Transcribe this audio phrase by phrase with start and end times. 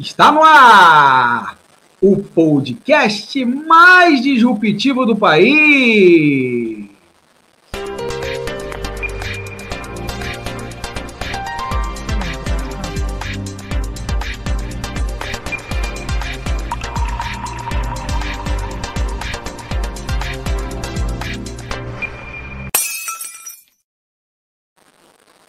[0.00, 1.58] Está no ar
[2.00, 6.88] o podcast mais disruptivo do país.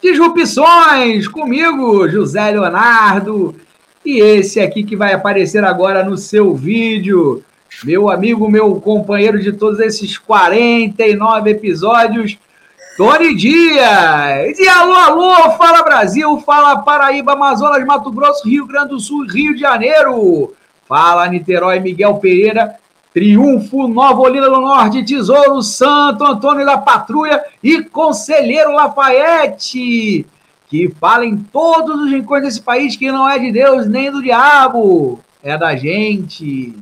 [0.04, 3.56] Disrupções comigo, José Leonardo
[4.06, 7.44] e esse aqui que vai aparecer agora no seu vídeo,
[7.84, 12.38] meu amigo, meu companheiro de todos esses 49 episódios,
[12.98, 14.60] Tony Dias.
[14.60, 19.54] E alô, alô, fala Brasil, fala Paraíba, Amazonas, Mato Grosso, Rio Grande do Sul, Rio
[19.54, 20.54] de Janeiro.
[20.88, 22.76] Fala Niterói, Miguel Pereira,
[23.14, 30.26] Triunfo, Nova Olinda do Norte, Tesouro, Santo Antônio da Patrulha e Conselheiro Lafayette
[30.72, 34.24] que fala em todos os rincões desse país que não é de Deus nem do
[34.24, 36.74] diabo, é da gente.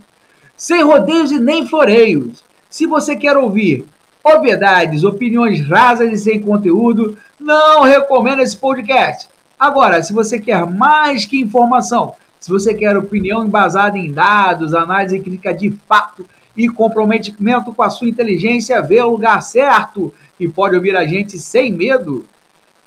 [0.56, 2.44] Sem rodeios e nem floreios.
[2.70, 3.88] Se você quer ouvir
[4.24, 9.28] obviedades, opiniões rasas e sem conteúdo, não recomendo esse podcast.
[9.60, 15.20] Agora, se você quer mais que informação, se você quer opinião embasada em dados, análise
[15.20, 16.24] crítica de fato
[16.56, 21.40] e comprometimento com a sua inteligência, vê o lugar certo e pode ouvir a gente
[21.40, 22.24] sem medo.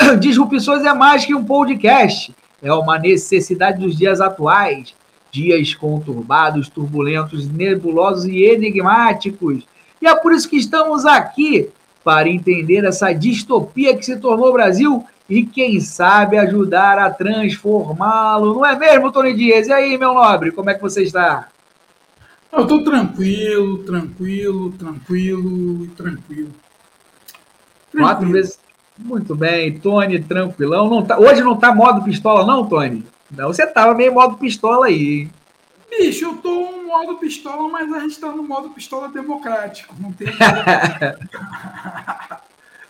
[0.18, 4.94] Disrupções é mais que um podcast, é uma necessidade dos dias atuais.
[5.30, 9.64] Dias conturbados, turbulentos, nebulosos e enigmáticos.
[10.00, 11.70] E é por isso que estamos aqui
[12.04, 18.54] para entender essa distopia que se tornou o Brasil e, quem sabe, ajudar a transformá-lo.
[18.54, 19.68] Não é mesmo, Tony Dias?
[19.68, 21.48] E aí, meu nobre, como é que você está?
[22.52, 26.50] Eu estou tranquilo, tranquilo, tranquilo, tranquilo.
[27.96, 28.58] Quatro vezes,
[29.04, 30.88] muito bem, Tony, tranquilão.
[30.88, 33.04] Não tá, hoje não tá modo pistola, não, Tony?
[33.30, 35.28] Não, você tava meio modo pistola aí.
[35.90, 39.94] Bicho, eu tô no modo pistola, mas a gente tá no modo pistola democrático.
[39.98, 41.16] Não tem mais,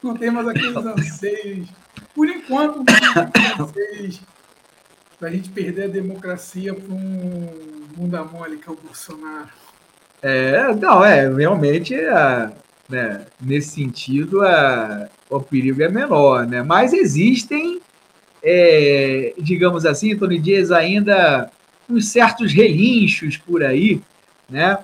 [0.02, 1.68] não tem mais aqueles anseios.
[2.14, 4.20] Por enquanto, não tem anseios
[5.20, 7.46] da gente perder a democracia para um
[7.96, 9.48] bunda mole que é o Bolsonaro.
[10.20, 11.94] É, não, é, realmente,
[12.92, 16.62] né, nesse sentido, a, o perigo é menor, né?
[16.62, 17.80] Mas existem,
[18.42, 21.50] é, digamos assim, Tony Dias, ainda
[21.88, 24.02] uns certos relinchos por aí,
[24.48, 24.78] né?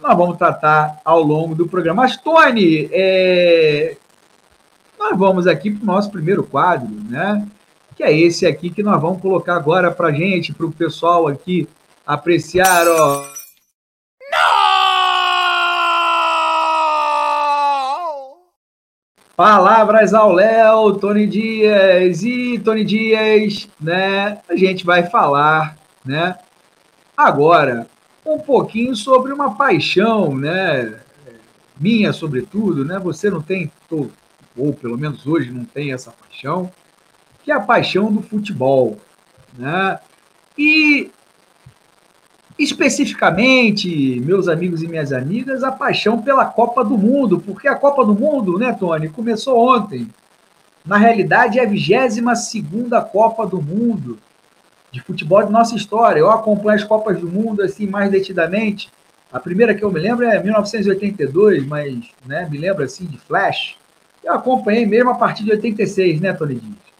[0.00, 2.02] Nós vamos tratar ao longo do programa.
[2.02, 3.96] Mas, Tony, é,
[4.98, 7.46] nós vamos aqui para o nosso primeiro quadro, né?
[7.94, 11.68] Que é esse aqui que nós vamos colocar agora para gente, para o pessoal aqui
[12.04, 13.41] apreciar, ó.
[19.36, 24.38] Palavras ao Léo, Tony Dias e Tony Dias, né?
[24.46, 26.36] A gente vai falar, né?
[27.16, 27.86] Agora,
[28.26, 31.00] um pouquinho sobre uma paixão, né?
[31.80, 32.98] Minha, sobretudo, né?
[32.98, 33.72] Você não tem,
[34.54, 36.70] ou pelo menos hoje não tem essa paixão,
[37.42, 38.98] que é a paixão do futebol,
[39.56, 39.98] né?
[40.58, 41.10] E
[42.58, 48.04] especificamente, meus amigos e minhas amigas, a paixão pela Copa do Mundo, porque a Copa
[48.04, 50.08] do Mundo, né, Tony, começou ontem.
[50.84, 52.20] Na realidade, é a 22
[53.10, 54.18] Copa do Mundo
[54.90, 56.20] de futebol de nossa história.
[56.20, 58.90] Eu acompanho as Copas do Mundo assim mais detidamente.
[59.32, 63.76] A primeira que eu me lembro é 1982, mas né, me lembro assim de flash.
[64.22, 66.91] Eu acompanhei mesmo a partir de 86, né, Tony Dias?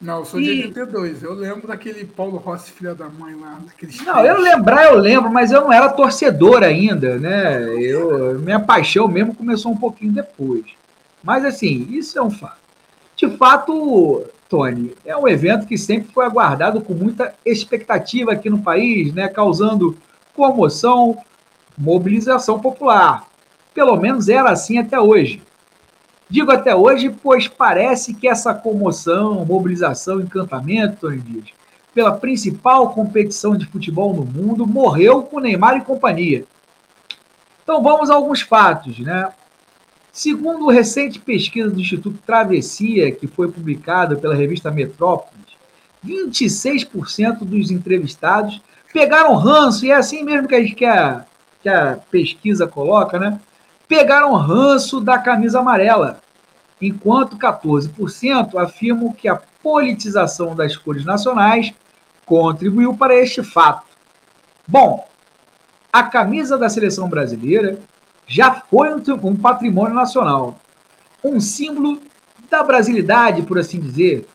[0.00, 1.22] Não, eu sou de 82.
[1.22, 3.58] Eu lembro daquele Paulo Rossi, filha da mãe lá.
[4.04, 7.62] Não, eu lembrar, eu lembro, mas eu não era torcedor ainda, né?
[7.78, 10.64] Eu, minha paixão mesmo começou um pouquinho depois.
[11.22, 12.58] Mas, assim, isso é um fato.
[13.16, 18.58] De fato, Tony, é um evento que sempre foi aguardado com muita expectativa aqui no
[18.58, 19.28] país, né?
[19.28, 19.96] Causando
[20.34, 21.16] comoção,
[21.76, 23.26] mobilização popular.
[23.72, 25.42] Pelo menos era assim até hoje.
[26.28, 31.48] Digo até hoje, pois parece que essa comoção, mobilização, encantamento, Tony Dias,
[31.94, 36.44] pela principal competição de futebol no mundo, morreu com Neymar e companhia.
[37.62, 39.32] Então vamos a alguns fatos, né?
[40.12, 45.46] Segundo recente pesquisa do Instituto Travessia, que foi publicada pela revista Metrópolis,
[46.04, 48.60] 26% dos entrevistados
[48.92, 51.24] pegaram ranço, e é assim mesmo que a, que a,
[51.62, 53.38] que a pesquisa coloca, né?
[53.88, 56.20] pegaram ranço da camisa amarela,
[56.80, 61.72] enquanto 14% afirmam que a politização das cores nacionais
[62.24, 63.86] contribuiu para este fato.
[64.66, 65.08] Bom,
[65.92, 67.78] a camisa da seleção brasileira
[68.26, 70.58] já foi um patrimônio nacional,
[71.24, 72.00] um símbolo
[72.50, 74.26] da brasilidade, por assim dizer.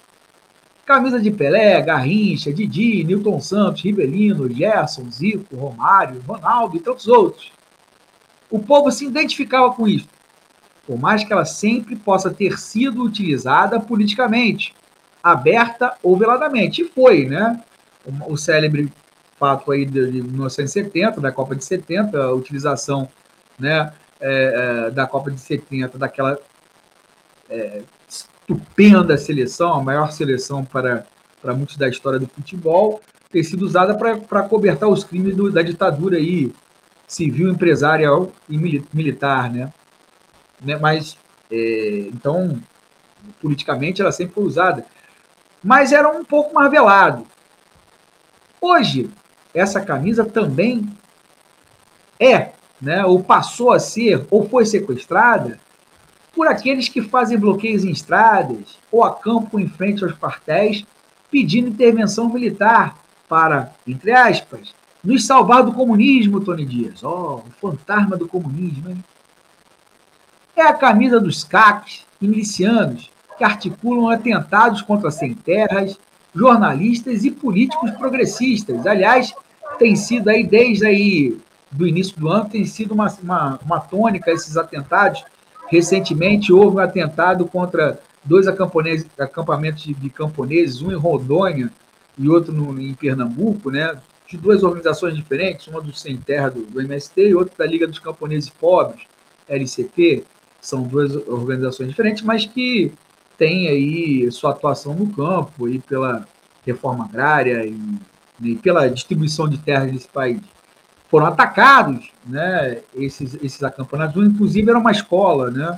[0.85, 7.51] Camisa de Pelé, Garrincha, Didi, Newton Santos, Ribelino, Gerson, Zico, Romário, Ronaldo e tantos outros.
[8.49, 10.07] O povo se identificava com isso,
[10.91, 14.75] por mais que ela sempre possa ter sido utilizada politicamente,
[15.23, 16.81] aberta ou veladamente.
[16.81, 17.63] E foi, né?
[18.27, 18.91] O, célebre
[19.39, 23.07] fato aí de, 1970, da Copa de 70, a utilização
[23.57, 26.37] né, é, é, da Copa de 70, daquela
[27.49, 31.05] é, estupenda seleção, a maior seleção para,
[31.41, 32.99] para muitos da história do futebol,
[33.31, 36.51] ter sido usada para cobertar os crimes do, da ditadura aí,
[37.07, 38.57] civil, empresarial e
[38.93, 39.71] militar, né?
[40.61, 40.77] Né?
[40.77, 41.17] Mas,
[41.51, 42.61] é, então,
[43.41, 44.85] politicamente ela sempre foi usada.
[45.63, 47.25] Mas era um pouco mais velado.
[48.59, 49.09] Hoje,
[49.53, 50.87] essa camisa também
[52.19, 55.59] é, né, ou passou a ser, ou foi sequestrada
[56.33, 60.85] por aqueles que fazem bloqueios em estradas ou acampam em frente aos quartéis
[61.29, 62.97] pedindo intervenção militar
[63.27, 64.73] para, entre aspas,
[65.03, 67.03] nos salvar do comunismo, Tony Dias.
[67.03, 69.03] Ó, oh, o fantasma do comunismo, hein?
[70.55, 75.97] É a camisa dos CACs e milicianos que articulam atentados contra sem terras,
[76.33, 78.85] jornalistas e políticos progressistas.
[78.85, 79.33] Aliás,
[79.79, 81.37] tem sido aí, desde aí
[81.71, 85.23] do início do ano, tem sido uma, uma, uma tônica esses atentados
[85.71, 91.71] Recentemente houve um atentado contra dois acampamentos de camponeses, um em Rondônia
[92.17, 93.97] e outro no, em Pernambuco, né?
[94.27, 97.87] de duas organizações diferentes, uma do Sem Terra do, do MST e outra da Liga
[97.87, 99.03] dos Camponeses Pobres,
[99.47, 100.25] LCP.
[100.61, 102.93] São duas organizações diferentes, mas que
[103.37, 106.27] têm aí sua atuação no campo e pela
[106.65, 107.75] reforma agrária e,
[108.41, 110.39] e pela distribuição de terras nesse país
[111.11, 115.77] foram atacados, né, esses, esses acampamentos, inclusive era uma escola, né,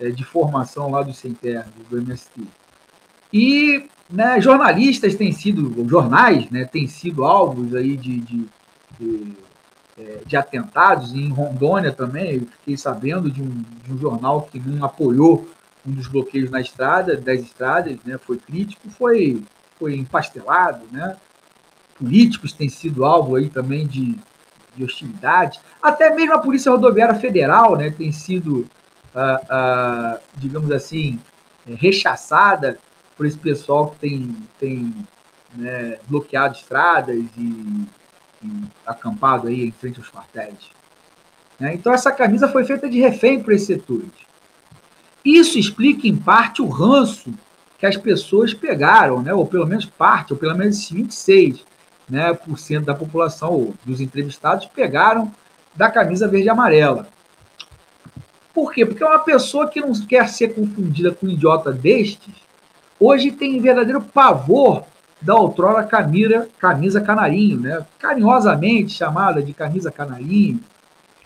[0.00, 2.42] é, de formação lá do Sem Terra, do MST.
[3.32, 8.44] E né, jornalistas têm sido, jornais, né, têm sido alvos aí de, de,
[8.98, 9.32] de,
[10.26, 14.84] de atentados, em Rondônia também, eu fiquei sabendo de um, de um jornal que não
[14.84, 15.48] apoiou
[15.86, 19.42] um dos bloqueios na estrada, das estradas, né, foi crítico, foi,
[19.78, 21.16] foi empastelado, né,
[21.98, 24.18] políticos têm sido alvo aí também de,
[24.76, 25.60] de hostilidade.
[25.80, 28.66] Até mesmo a Polícia Rodoviária Federal né, tem sido,
[29.14, 31.20] ah, ah, digamos assim,
[31.68, 32.78] é, rechaçada
[33.16, 34.94] por esse pessoal que tem, tem
[35.54, 37.86] né, bloqueado estradas e,
[38.86, 40.70] acampado aí em frente aos quartéis.
[41.58, 41.74] Né?
[41.74, 44.10] Então, essa camisa foi feita de refém para esses setores.
[45.24, 47.32] Isso explica, em parte, o ranço
[47.78, 49.32] que as pessoas pegaram, né?
[49.32, 51.64] ou pelo menos parte, ou pelo menos 26
[52.08, 55.32] né, por cento da população ou dos entrevistados pegaram
[55.74, 57.08] da camisa verde e amarela.
[58.52, 58.86] Por quê?
[58.86, 62.34] Porque uma pessoa que não quer ser confundida com um idiota destes,
[63.00, 64.84] hoje tem verdadeiro pavor
[65.24, 67.84] da outrora camisa, camisa canarinho, né?
[67.98, 70.60] carinhosamente chamada de camisa canarinho,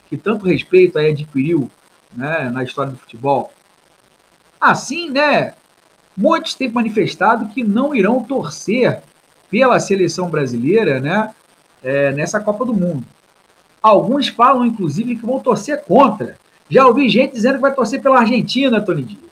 [0.08, 1.68] que tanto respeito aí adquiriu
[2.16, 3.52] né, na história do futebol.
[4.60, 5.54] Assim, né,
[6.16, 9.02] muitos têm manifestado que não irão torcer
[9.50, 11.34] pela seleção brasileira né,
[11.82, 13.04] é, nessa Copa do Mundo.
[13.82, 16.36] Alguns falam, inclusive, que vão torcer contra.
[16.70, 19.22] Já ouvi gente dizendo que vai torcer pela Argentina, Tony Dias.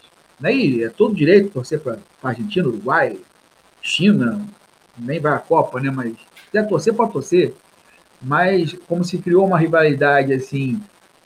[0.41, 3.17] Daí é todo direito torcer para Argentina, Uruguai,
[3.87, 4.41] China,
[4.99, 5.91] nem vai a Copa, né?
[5.91, 6.15] Mas
[6.51, 7.55] quiser torcer, pode torcer.
[8.21, 10.81] Mas como se criou uma rivalidade assim,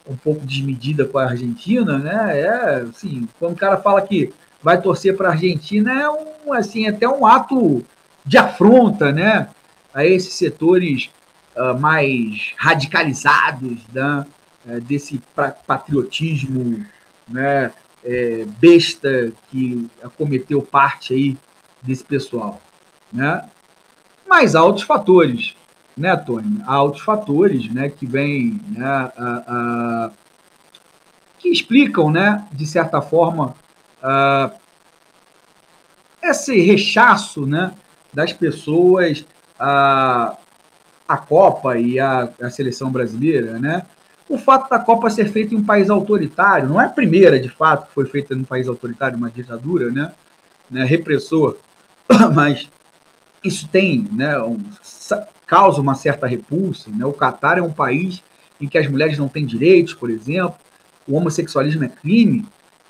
[0.07, 2.39] um pouco desmedida com a Argentina, né?
[2.39, 6.87] É assim, quando o cara fala que vai torcer para a Argentina, é um assim,
[6.87, 7.83] até um ato
[8.25, 9.47] de afronta né,
[9.93, 11.09] a esses setores
[11.55, 14.25] uh, mais radicalizados né,
[14.67, 15.21] uh, desse
[15.65, 16.85] patriotismo
[17.27, 17.71] né,
[18.03, 21.37] é, besta que acometeu parte aí
[21.81, 22.61] desse pessoal.
[23.11, 23.43] Né?
[24.27, 25.55] Mas há outros fatores,
[25.97, 26.61] né, Tony?
[26.65, 30.11] Há outros fatores né, que vêm, né, a, a,
[31.37, 33.55] que explicam, né, de certa forma,
[34.01, 34.51] uh,
[36.21, 37.73] esse rechaço né,
[38.13, 39.25] das pessoas
[39.59, 40.37] a,
[41.07, 43.85] a Copa e a, a seleção brasileira, né?
[44.29, 47.49] O fato da Copa ser feita em um país autoritário, não é a primeira, de
[47.49, 50.13] fato, que foi feita em um país autoritário, uma ditadura, né?
[50.69, 51.57] né repressor,
[52.33, 52.69] mas
[53.43, 54.59] isso tem, né, um,
[55.45, 57.05] causa uma certa repulsa, né?
[57.05, 58.23] O Catar é um país
[58.59, 60.55] em que as mulheres não têm direitos, por exemplo,
[61.07, 62.45] o homossexualismo é crime,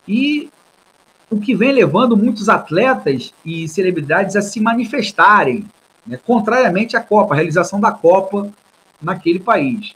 [0.08, 0.50] e
[1.30, 5.66] o que vem levando muitos atletas e celebridades a se manifestarem,
[6.06, 8.52] né, contrariamente à Copa, à realização da Copa
[9.02, 9.94] naquele país.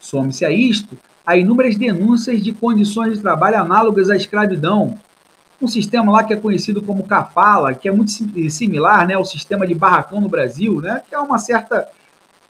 [0.00, 4.98] Some-se a isto a inúmeras denúncias de condições de trabalho análogas à escravidão,
[5.60, 8.10] um sistema lá que é conhecido como Cafala, que é muito
[8.50, 11.88] similar né, ao sistema de barracão no Brasil, né, que é uma certa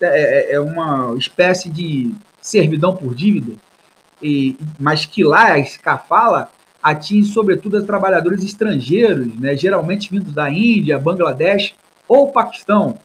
[0.01, 3.55] é, é, é uma espécie de servidão por dívida,
[4.23, 6.51] e, mas que lá esse Cafala
[6.83, 11.75] atinge sobretudo os trabalhadores estrangeiros, né, geralmente vindos da Índia, Bangladesh
[12.09, 12.99] ou Paquistão,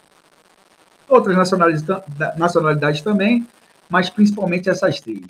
[1.08, 2.04] outras nacionalidades,
[2.38, 3.48] nacionalidades também,
[3.90, 5.26] mas principalmente essas três.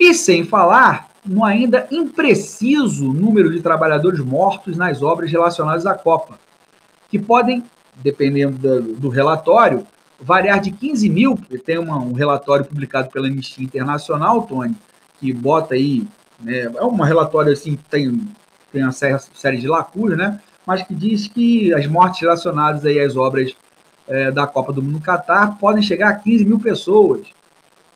[0.00, 6.38] E sem falar no ainda impreciso número de trabalhadores mortos nas obras relacionadas à Copa,
[7.08, 7.62] que podem,
[7.96, 9.86] dependendo do, relatório,
[10.20, 14.76] variar de 15 mil, tem uma, um relatório publicado pela Anistia Internacional, Tony,
[15.20, 16.06] que bota aí,
[16.40, 18.28] né, é um relatório assim, tem,
[18.72, 23.16] tem uma série de lacunas, né, mas que diz que as mortes relacionadas aí às
[23.16, 23.54] obras
[24.08, 27.26] é, da Copa do Mundo Catar podem chegar a 15 mil pessoas.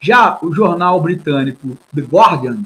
[0.00, 2.58] Já o jornal britânico The Guardian,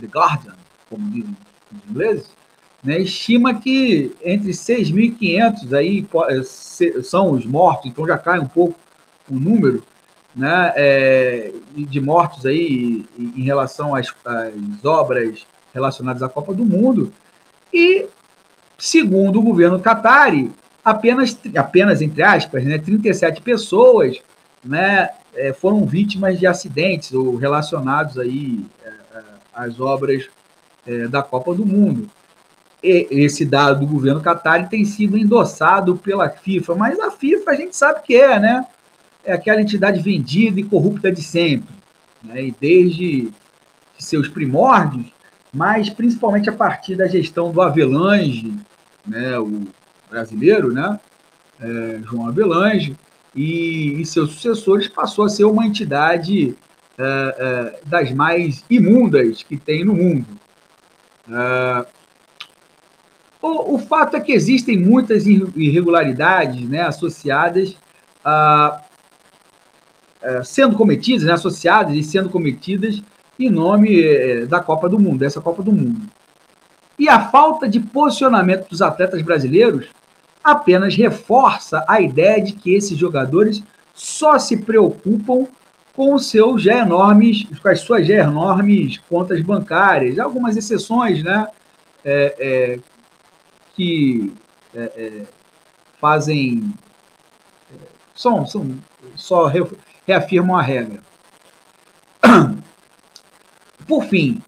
[0.00, 0.54] The Guardian,
[0.88, 1.36] como dizem
[1.72, 2.30] os ingleses,
[2.82, 8.78] né, estima que entre 6.500 aí é, são os mortos, então já cai um pouco
[9.28, 9.82] o número
[10.34, 17.12] né, é, de mortos aí em relação às, às obras relacionadas à Copa do Mundo.
[17.72, 18.06] E,
[18.78, 20.52] segundo o governo Qatari,
[20.84, 24.18] apenas, apenas entre aspas, né, 37 pessoas
[24.62, 28.64] né, é, foram vítimas de acidentes ou relacionados aí
[29.56, 30.28] às obras
[30.86, 32.08] é, da Copa do Mundo.
[32.82, 37.54] E esse dado do governo Qatar tem sido endossado pela FIFA, mas a FIFA a
[37.54, 38.66] gente sabe que é, né?
[39.24, 41.74] É aquela entidade vendida e corrupta de sempre,
[42.22, 42.44] né?
[42.44, 43.30] E desde
[43.98, 45.06] seus primórdios,
[45.52, 48.54] mas principalmente a partir da gestão do Avelange,
[49.04, 49.38] né?
[49.38, 49.62] O
[50.10, 51.00] brasileiro, né?
[51.58, 52.94] É, João Avelange,
[53.34, 56.56] e, e, seus sucessores passou a ser uma entidade
[56.98, 60.26] é, é, das mais imundas que tem no mundo.
[61.28, 61.86] É,
[63.42, 67.76] o, o, fato é que existem muitas irregularidades né, associadas
[68.24, 68.80] a,
[70.22, 73.02] a sendo cometidas, né, associadas e sendo cometidas
[73.38, 76.08] em nome é, da Copa do Mundo, dessa Copa do Mundo.
[76.98, 79.88] E a falta de posicionamento dos atletas brasileiros
[80.42, 83.62] apenas reforça a ideia de que esses jogadores
[83.92, 85.46] só se preocupam
[85.96, 91.48] com os seus já enormes, com as suas já enormes contas bancárias, algumas exceções, né,
[92.04, 92.78] é, é,
[93.74, 94.32] que
[94.74, 95.22] é, é
[95.98, 96.70] fazem,
[97.72, 97.76] é,
[98.14, 98.76] são, são,
[99.14, 99.50] só
[100.06, 101.00] reafirmam a regra.
[103.88, 104.42] Por fim,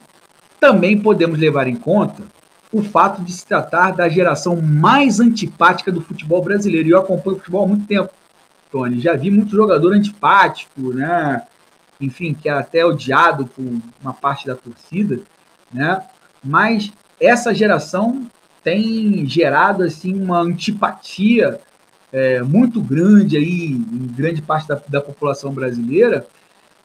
[0.61, 2.25] também podemos levar em conta
[2.71, 6.88] o fato de se tratar da geração mais antipática do futebol brasileiro.
[6.88, 8.11] E eu acompanho o futebol há muito tempo,
[8.70, 9.00] Tony.
[9.00, 11.42] Já vi muito jogador antipático, né?
[12.00, 13.64] Enfim, que é até odiado por
[14.00, 15.20] uma parte da torcida,
[15.72, 16.02] né?
[16.42, 18.26] Mas essa geração
[18.62, 21.60] tem gerado assim uma antipatia
[22.12, 26.26] é, muito grande aí em grande parte da, da população brasileira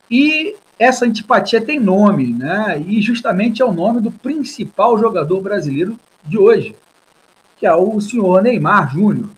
[0.09, 2.83] e essa antipatia tem nome, né?
[2.85, 6.75] E justamente é o nome do principal jogador brasileiro de hoje,
[7.57, 9.29] que é o senhor Neymar Júnior.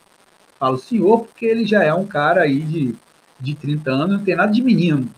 [0.59, 2.95] Falo senhor porque ele já é um cara aí de,
[3.39, 5.09] de 30 anos, não tem nada de menino.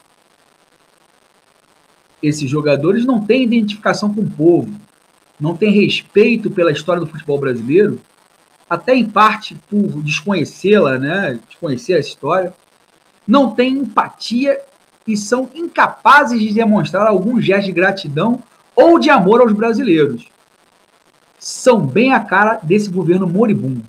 [2.21, 4.73] Esses jogadores não têm identificação com o povo,
[5.39, 8.01] não têm respeito pela história do futebol brasileiro,
[8.69, 11.39] até em parte por desconhecê-la, né?
[11.47, 12.53] Desconhecer a história,
[13.27, 14.59] não têm empatia
[15.05, 18.41] e são incapazes de demonstrar algum gesto de gratidão
[18.75, 20.27] ou de amor aos brasileiros.
[21.39, 23.83] São bem a cara desse governo moribundo.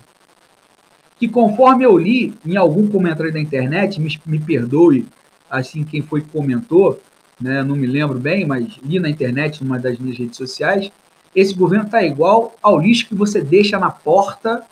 [1.18, 5.06] Que conforme eu li em algum comentário da internet, me, me perdoe
[5.50, 7.00] assim quem foi que comentou,
[7.40, 10.90] né, não me lembro bem, mas li na internet, numa das minhas redes sociais,
[11.34, 14.62] esse governo está igual ao lixo que você deixa na porta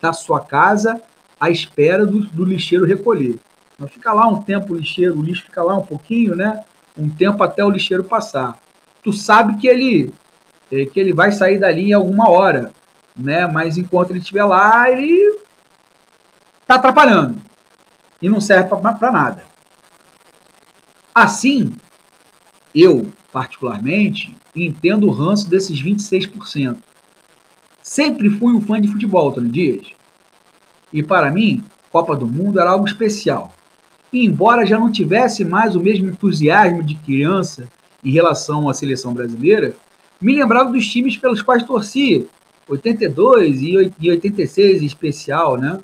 [0.00, 1.00] da sua casa
[1.38, 3.38] à espera do, do lixeiro recolher.
[3.78, 6.64] Mas fica lá um tempo o lixeiro, o lixo fica lá um pouquinho, né?
[6.96, 8.58] Um tempo até o lixeiro passar.
[9.02, 10.12] Tu sabe que ele
[10.72, 12.72] é, que ele vai sair dali em alguma hora,
[13.16, 13.46] né?
[13.46, 15.35] Mas enquanto ele estiver lá, ele
[16.66, 17.40] tá atrapalhando
[18.20, 19.44] e não serve para nada.
[21.14, 21.74] Assim,
[22.74, 26.78] eu particularmente entendo o ranço desses 26%.
[27.82, 29.86] Sempre fui um fã de futebol, Tony Dias.
[30.92, 33.52] E para mim, Copa do Mundo era algo especial
[34.12, 37.68] e embora já não tivesse mais o mesmo entusiasmo de criança
[38.02, 39.76] em relação à seleção brasileira,
[40.20, 42.24] me lembrava dos times pelos quais torcia,
[42.68, 43.76] 82 e
[44.08, 45.78] 86 em especial, né?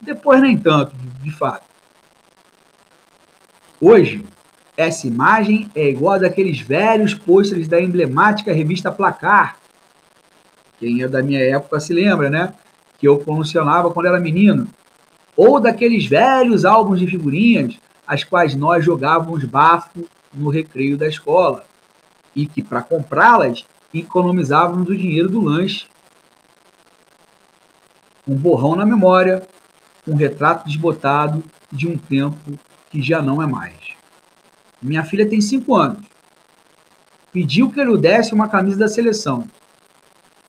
[0.00, 1.64] Depois nem tanto, de fato.
[3.80, 4.24] Hoje,
[4.76, 9.56] essa imagem é igual a daqueles velhos pôsteres da emblemática revista Placar,
[10.78, 12.52] quem é da minha época se lembra, né?
[12.98, 14.68] Que eu colecionava quando era menino.
[15.36, 21.64] Ou daqueles velhos álbuns de figurinhas, as quais nós jogávamos bafo no recreio da escola.
[22.34, 25.86] E que, para comprá-las, economizávamos o dinheiro do lanche.
[28.28, 29.46] Um borrão na memória,
[30.06, 32.58] um retrato desbotado de um tempo
[32.90, 33.76] que já não é mais.
[34.80, 36.04] Minha filha tem cinco anos.
[37.32, 39.46] Pediu que eu desse uma camisa da seleção.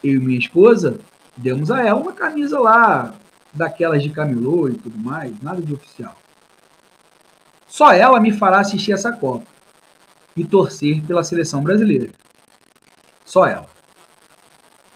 [0.04, 1.00] Eu e minha esposa
[1.36, 3.14] demos a ela uma camisa lá,
[3.54, 6.16] daquelas de camelô e tudo mais, nada de oficial.
[7.68, 9.46] Só ela me fará assistir essa Copa
[10.36, 12.10] e torcer pela seleção brasileira.
[13.26, 13.68] Só ela.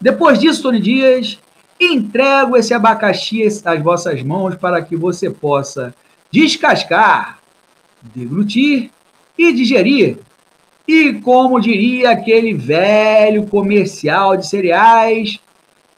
[0.00, 1.38] Depois disso, Tony Dias,
[1.84, 5.94] entrego esse abacaxi às vossas mãos para que você possa
[6.30, 7.38] descascar,
[8.02, 8.90] deglutir
[9.36, 10.18] e digerir.
[10.86, 15.38] E como diria aquele velho comercial de cereais,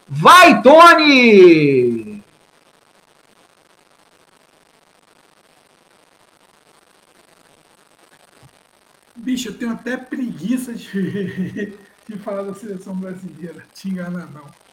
[0.07, 2.23] vai Tony!
[9.17, 11.73] Bicho, eu tenho até preguiça de,
[12.07, 13.65] de falar da seleção brasileira.
[13.73, 14.64] Te enganar, não.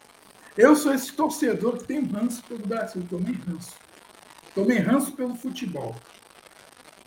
[0.56, 3.04] Eu sou esse torcedor que tem ranço pelo Brasil.
[3.08, 3.72] Tomei ranço.
[4.54, 5.96] Tomei ranço pelo futebol.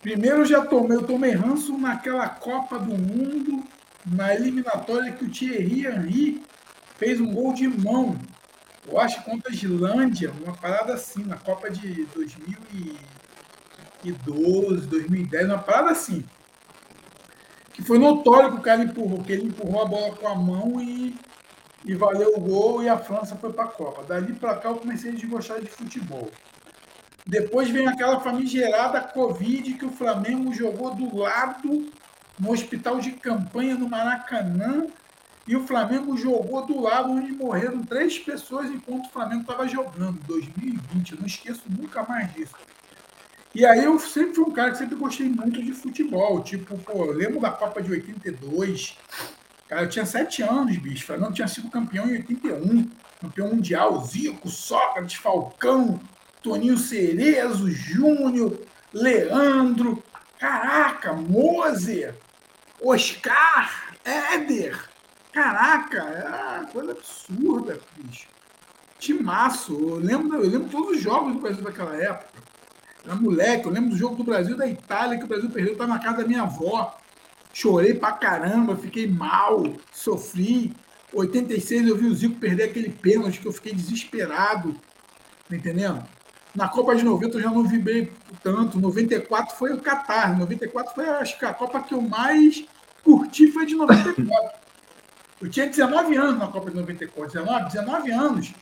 [0.02, 3.64] Primeiro já tomei, eu tomei ranço naquela Copa do Mundo,
[4.04, 6.42] na eliminatória que o Thierry Henry
[6.96, 8.18] fez um gol de mão.
[8.86, 15.90] Eu acho contra a Islândia, uma parada assim, na Copa de 2012, 2010, uma parada
[15.90, 16.24] assim.
[17.72, 20.80] Que foi notório que o cara empurrou, que ele empurrou a bola com a mão
[20.80, 21.14] e,
[21.86, 24.02] e valeu o gol e a França foi para a Copa.
[24.02, 26.30] Dali para cá eu comecei a desgostar de futebol.
[27.24, 31.88] Depois vem aquela famigerada Covid que o Flamengo jogou do lado
[32.38, 34.86] no hospital de campanha no Maracanã
[35.46, 40.18] e o Flamengo jogou do lado onde morreram três pessoas enquanto o Flamengo estava jogando,
[40.26, 41.12] 2020.
[41.12, 42.54] Eu não esqueço nunca mais disso.
[43.54, 46.42] E aí eu sempre fui um cara que sempre gostei muito de futebol.
[46.42, 48.98] Tipo, pô, lembro da Copa de 82.
[49.68, 51.02] Cara, eu tinha sete anos, bicho.
[51.02, 52.90] O Flamengo tinha sido campeão em 81.
[53.20, 55.98] Campeão mundial, Zico, Sócrates, Falcão,
[56.42, 58.60] Toninho Cerezo, Júnior,
[58.92, 60.02] Leandro,
[60.38, 62.14] caraca, Moser,
[62.80, 64.88] Oscar, Éder.
[65.32, 68.28] Caraca, é uma coisa absurda, bicho.
[68.98, 69.72] Timaço.
[69.72, 72.42] Eu lembro, eu lembro todos os jogos do Brasil daquela época.
[73.04, 75.94] Era moleque, eu lembro do jogo do Brasil da Itália, que o Brasil perdeu, estava
[75.94, 76.96] na casa da minha avó.
[77.56, 80.74] Chorei pra caramba, fiquei mal, sofri.
[81.10, 84.78] 86 eu vi o Zico perder aquele pênalti que eu fiquei desesperado.
[85.48, 86.06] Tá entendendo?
[86.54, 88.78] Na Copa de 90 eu já não vibrei tanto.
[88.78, 90.38] 94 foi o Qatar.
[90.38, 92.62] 94 foi, acho que a Copa que eu mais
[93.02, 94.26] curti foi de 94.
[95.40, 97.40] Eu tinha 19 anos na Copa de 94.
[97.40, 98.54] 19, 19 anos.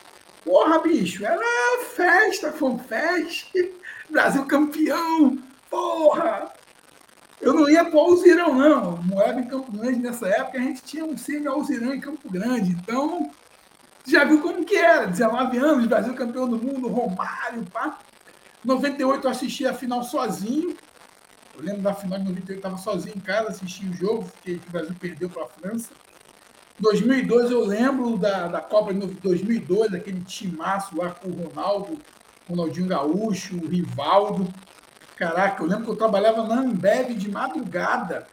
[0.45, 3.59] Porra, bicho, era festa, foi festa.
[4.09, 5.39] Brasil campeão.
[5.69, 6.53] Porra!
[7.45, 8.97] Eu não ia para o Alzirão, não.
[9.03, 12.71] Moeba em Campo Grande nessa época, a gente tinha um semi-Alzirão em Campo Grande.
[12.71, 13.31] Então,
[14.07, 15.07] já viu como que era?
[15.07, 17.99] 19 anos, Brasil campeão do mundo, Romário, pá.
[18.65, 20.75] 98 eu assisti a final sozinho.
[21.55, 24.61] Eu lembro da final de 98, eu estava sozinho em casa, assisti o jogo, que
[24.67, 25.91] o Brasil perdeu para a França.
[26.81, 31.99] 2002 eu lembro da, da Copa de 2002, aquele timaço lá com o Ronaldo,
[32.49, 34.49] Ronaldinho Gaúcho, o Rivaldo.
[35.17, 38.27] Caraca, eu lembro que eu trabalhava na Ambev de madrugada.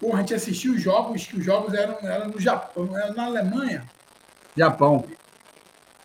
[0.00, 3.26] Porra, a gente assistia os jogos, que os jogos eram, eram no Japão, eram na
[3.26, 3.84] Alemanha.
[4.56, 5.04] Japão.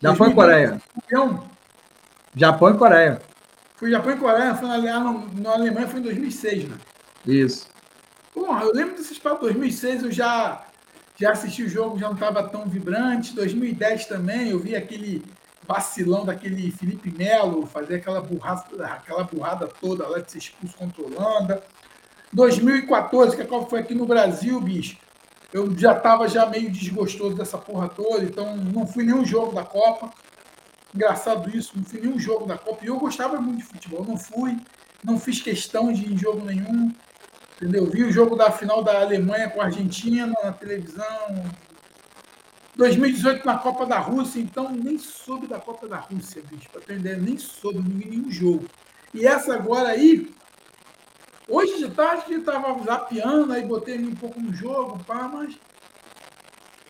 [0.00, 0.80] Japão e Coreia.
[0.94, 1.50] Campeão.
[2.34, 3.20] Japão e Coreia.
[3.76, 6.76] Foi Japão e Coreia, foi na, na Alemanha foi em 2006, né?
[7.26, 7.66] Isso.
[8.32, 10.64] Porra, eu lembro desses para 2006, eu já,
[11.16, 13.34] já assisti o jogo, já não estava tão vibrante.
[13.34, 15.24] 2010 também, eu vi aquele
[15.66, 21.02] vacilão daquele Felipe Melo fazer aquela burrada, aquela burrada toda lá de ser expulso contra
[21.02, 21.62] a Holanda.
[22.32, 24.96] 2014, que a Copa foi aqui no Brasil, bicho
[25.52, 29.64] eu já estava já meio desgostoso dessa porra toda, então não fui nenhum jogo da
[29.64, 30.12] Copa.
[30.94, 32.84] Engraçado isso, não fui nenhum jogo da Copa.
[32.84, 34.56] E eu gostava muito de futebol, não fui,
[35.02, 36.92] não fiz questão de ir em jogo nenhum.
[37.56, 37.86] Entendeu?
[37.86, 41.44] Vi o jogo da final da Alemanha com a Argentina na televisão.
[42.76, 47.36] 2018 na Copa da Rússia, então nem soube da Copa da Rússia, bicho, para nem
[47.36, 48.64] soube, não vi nenhum jogo.
[49.12, 50.32] E essa agora aí,
[51.50, 55.58] Hoje de tarde que estava zapeando, aí botei um pouco no jogo, pá, mas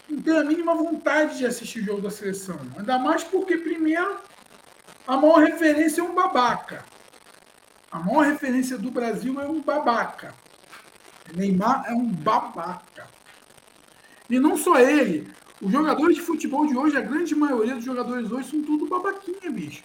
[0.06, 2.60] não tenho a mínima vontade de assistir o jogo da seleção.
[2.76, 4.18] Ainda mais porque, primeiro,
[5.06, 6.84] a maior referência é um babaca.
[7.90, 10.34] A maior referência do Brasil é um babaca.
[11.34, 13.08] Neymar é um babaca.
[14.28, 15.26] E não só ele.
[15.60, 19.50] Os jogadores de futebol de hoje, a grande maioria dos jogadores hoje são tudo babaquinha,
[19.50, 19.82] bicho.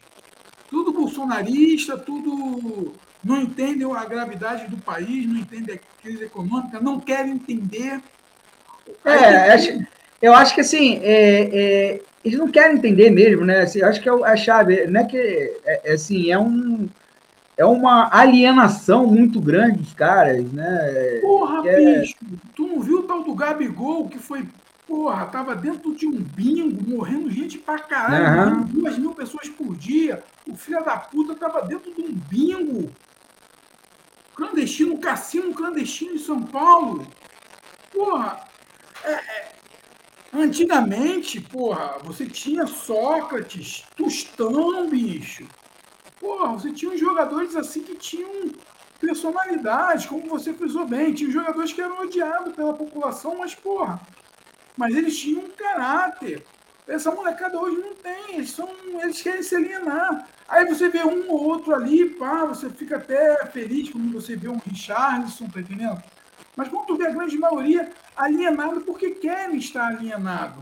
[0.70, 7.00] Tudo bolsonarista, tudo não entendem a gravidade do país, não entendem a crise econômica, não
[7.00, 8.00] querem entender.
[9.04, 9.86] É, acho,
[10.22, 13.62] eu acho que assim, é, é, eles não querem entender mesmo, né?
[13.62, 16.88] Assim, acho que é a chave, não é que é, é, assim, é um
[17.58, 21.20] é uma alienação muito grande dos caras, né?
[21.22, 22.16] Porra, é bicho,
[22.56, 24.46] tu não viu o tal do Gabigol que foi,
[24.88, 28.64] porra, tava dentro de um bingo, morrendo gente pra caralho, uhum.
[28.64, 30.24] duas mil pessoas por dia.
[30.48, 32.92] O filho da puta tava dentro de um bingo
[34.36, 37.08] clandestino, cassino clandestino em São Paulo.
[37.92, 38.46] Porra,
[39.04, 39.52] é, é,
[40.34, 45.48] antigamente, porra, você tinha Sócrates, Tostão, bicho.
[46.20, 48.52] Porra, você tinha uns jogadores assim que tinham
[49.00, 51.14] personalidade, como você frisou bem.
[51.14, 54.02] Tinha jogadores que eram odiados pela população, mas, porra,
[54.78, 56.44] mas eles tinham um caráter.
[56.88, 58.70] Essa molecada hoje não tem, eles, são,
[59.02, 60.28] eles querem se alienar.
[60.48, 64.48] Aí você vê um ou outro ali, pá, você fica até feliz quando você vê
[64.48, 66.02] um Richardson, tá entendendo?
[66.56, 70.62] Mas quando tu vê a grande maioria alienado porque querem estar alienado.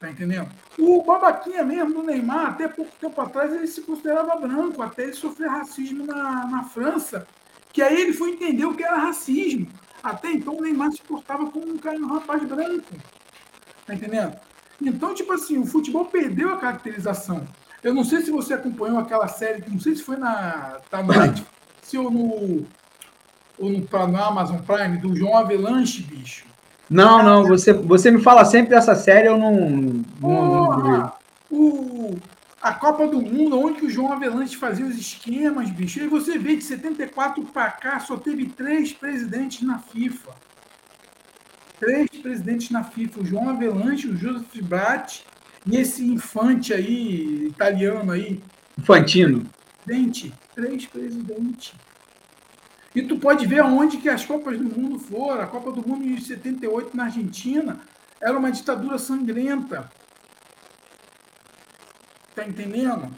[0.00, 0.50] Tá entendendo?
[0.78, 5.12] O babaquinha mesmo do Neymar, até pouco tempo atrás, ele se considerava branco, até ele
[5.12, 7.26] sofrer racismo na, na França,
[7.72, 9.68] que aí ele foi entender o que era racismo.
[10.02, 12.96] Até então o Neymar se portava como um, cara, um rapaz branco.
[13.86, 14.36] Tá entendendo?
[14.80, 17.46] Então, tipo assim, o futebol perdeu a caracterização.
[17.82, 20.78] Eu não sei se você acompanhou aquela série, não sei se foi na.
[20.90, 22.66] Tá no Netflix ou no.
[23.58, 26.46] Ou no, no Amazon Prime, do João Avelanche, bicho.
[26.88, 30.02] Não, não, você, você me fala sempre dessa série, eu não.
[30.20, 31.12] Porra, não,
[31.50, 32.16] o,
[32.60, 36.00] a Copa do Mundo, onde o João Avelanche fazia os esquemas, bicho.
[36.00, 40.32] E você vê de 74 para cá, só teve três presidentes na FIFA
[41.82, 45.24] três presidentes na FIFA, o João Avelanche, o Joseph Bratti
[45.66, 48.40] e esse infante aí, italiano aí.
[48.78, 49.44] Infantino.
[49.84, 51.74] Presidente, três presidentes.
[52.94, 55.42] E tu pode ver onde que as Copas do Mundo foram.
[55.42, 57.80] A Copa do Mundo em 78 na Argentina
[58.20, 59.90] era uma ditadura sangrenta.
[62.32, 63.10] Tá entendendo?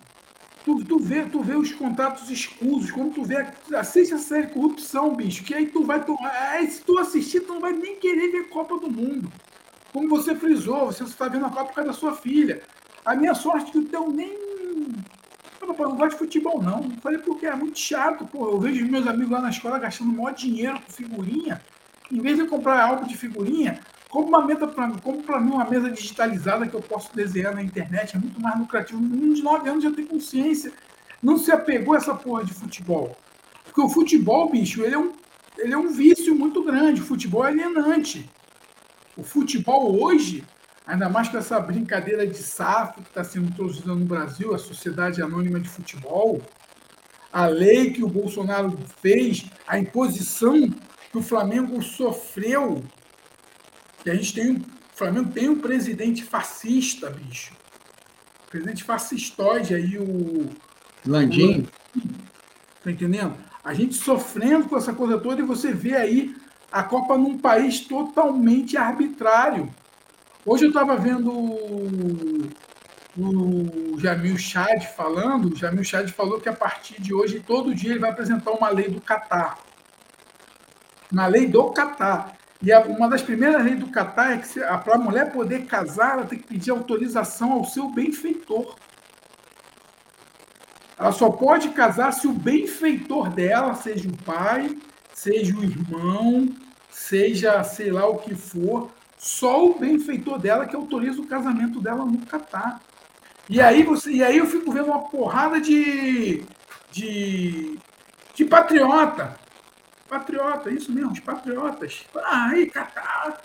[0.64, 3.46] Tu, tu, vê, tu vê os contratos escusos, quando tu vê,
[3.76, 6.30] assiste a série Corrupção, bicho, que aí tu vai tomar.
[6.52, 9.30] Aí se tu assistir, tu não vai nem querer ver Copa do Mundo.
[9.92, 12.62] Como você frisou, você está vendo a Copa por causa da sua filha.
[13.04, 14.32] A minha sorte é que o teu nem.
[15.60, 16.84] Eu não gosto de futebol, não.
[16.84, 18.48] Eu falei, porque é muito chato, pô.
[18.48, 21.60] Eu vejo meus amigos lá na escola gastando maior dinheiro com figurinha.
[22.10, 23.80] Em vez de comprar álbum de figurinha,
[24.14, 27.60] como uma meta para como para mim uma mesa digitalizada que eu posso desenhar na
[27.60, 29.00] internet é muito mais lucrativo.
[29.02, 30.72] Uns nove anos já tem consciência,
[31.20, 33.16] não se apegou a essa porra de futebol,
[33.64, 35.12] porque o futebol, bicho, ele é um
[35.58, 37.00] ele é um vício muito grande.
[37.00, 38.30] O futebol é alienante.
[39.16, 40.44] O futebol hoje,
[40.86, 45.22] ainda mais com essa brincadeira de SAF que está sendo introduzida no Brasil, a Sociedade
[45.22, 46.40] Anônima de Futebol,
[47.32, 50.70] a lei que o Bolsonaro fez, a imposição
[51.10, 52.80] que o Flamengo sofreu
[54.04, 54.56] que a gente tem um.
[54.56, 57.52] O Flamengo tem um presidente fascista, bicho.
[58.48, 60.50] presidente fascistoide aí, o.
[61.04, 61.66] Landim.
[62.84, 63.34] Tá entendendo?
[63.64, 66.36] A gente sofrendo com essa coisa toda e você vê aí
[66.70, 69.74] a Copa num país totalmente arbitrário.
[70.44, 72.50] Hoje eu estava vendo o,
[73.16, 77.92] o Jamil Chad falando, o Jamil Chad falou que a partir de hoje, todo dia,
[77.92, 79.58] ele vai apresentar uma lei do Catar.
[81.10, 82.36] Uma lei do Catar.
[82.64, 86.14] E a, uma das primeiras leis do Catar é que para a mulher poder casar,
[86.14, 88.74] ela tem que pedir autorização ao seu benfeitor.
[90.98, 94.74] Ela só pode casar se o benfeitor dela, seja o pai,
[95.12, 96.48] seja o irmão,
[96.88, 102.06] seja sei lá o que for, só o benfeitor dela que autoriza o casamento dela
[102.06, 102.80] no Catar.
[103.46, 106.42] E aí, você, e aí eu fico vendo uma porrada de,
[106.90, 107.78] de,
[108.34, 109.43] de patriota
[110.08, 112.04] Patriota, isso mesmo, os patriotas.
[112.16, 113.42] Ah, aí, Catar.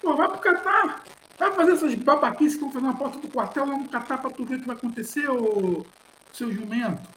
[0.00, 1.02] Pô, vai pro Catar.
[1.38, 4.30] Vai fazer essas babaquices que estão fazendo na porta do quartel lá no Catar para
[4.30, 5.84] tu ver o que vai acontecer, ô
[6.32, 7.08] seu jumento.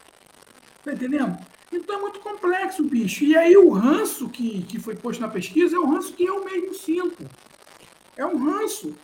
[0.83, 1.37] Tá entendendo?
[1.71, 3.23] Então é muito complexo, bicho.
[3.23, 6.43] E aí o ranço que, que foi posto na pesquisa é o ranço que eu
[6.45, 7.27] mesmo sinto.
[8.15, 8.95] É um ranço.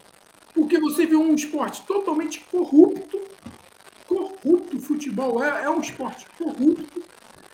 [0.53, 3.19] Porque você vê um esporte totalmente corrupto.
[4.07, 7.01] Corrupto, futebol é, é um esporte corrupto.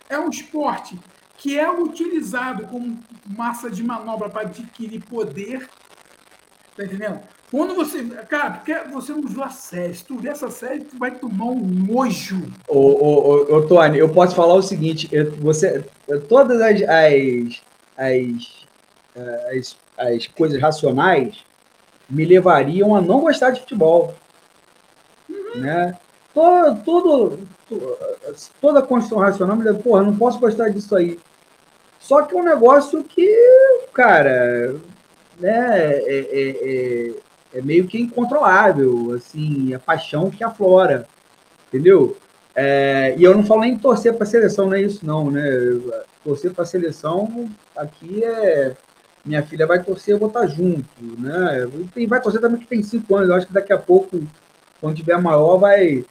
[0.08, 0.98] É um esporte
[1.38, 5.68] que é utilizado como massa de manobra para adquirir poder.
[6.76, 7.20] Tá entendendo?
[7.50, 8.04] Quando você.
[8.28, 9.94] Cara, porque você não viu a série.
[9.94, 12.42] Se tu ver essa série, tu vai tomar um nojo.
[12.68, 16.82] Ô, ô, ô, ô Tony, eu posso falar o seguinte: eu, você, eu, todas as,
[16.82, 17.62] as,
[17.96, 18.66] as,
[19.50, 21.38] as, as coisas racionais
[22.10, 24.14] me levariam a não gostar de futebol.
[25.28, 25.60] Uhum.
[25.60, 25.96] Né?
[26.34, 27.48] Todo, todo,
[28.60, 31.18] toda a construção racional me diz, porra, não posso gostar disso aí.
[32.08, 33.30] Só que é um negócio que,
[33.92, 34.74] cara,
[35.38, 37.14] né, é, é, é,
[37.58, 41.06] é meio que incontrolável, assim, a paixão que aflora,
[41.68, 42.16] entendeu?
[42.54, 45.42] É, e eu não falo nem torcer para a seleção, não é isso, não, né?
[46.24, 48.74] Torcer para a seleção aqui é.
[49.22, 51.68] Minha filha vai torcer, eu vou estar junto, né?
[51.94, 53.28] E vai torcer também que tem cinco anos.
[53.28, 54.18] Eu acho que daqui a pouco,
[54.80, 56.06] quando tiver maior, vai,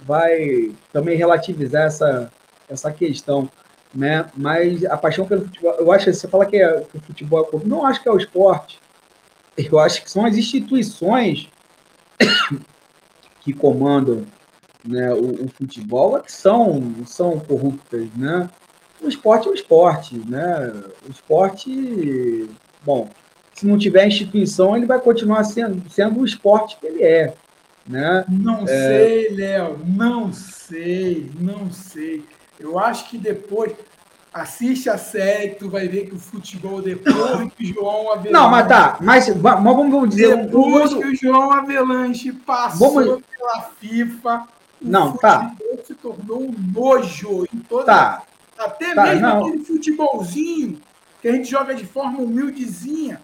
[0.00, 2.32] vai também relativizar essa,
[2.70, 3.50] essa questão,
[3.94, 4.26] né?
[4.36, 7.66] Mas a paixão pelo futebol, eu acho você fala que, é, que o futebol é
[7.66, 8.80] não acho que é o esporte.
[9.56, 11.48] Eu acho que são as instituições
[13.40, 14.24] que comandam
[14.84, 18.48] né, o, o, futebol é que são, são corruptas, né?
[19.00, 20.72] O esporte é o esporte, né?
[21.06, 22.48] O esporte,
[22.84, 23.08] bom,
[23.54, 27.34] se não tiver instituição, ele vai continuar sendo, sendo o esporte que ele é,
[27.86, 28.24] né?
[28.28, 28.66] Não é...
[28.66, 32.24] sei, Léo, não sei, não sei.
[32.62, 33.72] Eu acho que depois
[34.32, 38.30] assiste a série, tu vai ver que o futebol depois que o João Avelanche.
[38.30, 40.36] Não, mas tá, mas vamos, vamos dizer.
[40.46, 41.00] Depois um...
[41.00, 43.22] que o João Avelanche passou vamos...
[43.36, 44.48] pela FIFA,
[44.80, 45.52] não, tá.
[45.84, 47.84] se tornou um nojo em toda.
[47.84, 48.22] Tá.
[48.58, 49.46] Até tá, mesmo não.
[49.46, 50.80] aquele futebolzinho
[51.20, 53.20] que a gente joga de forma humildezinha.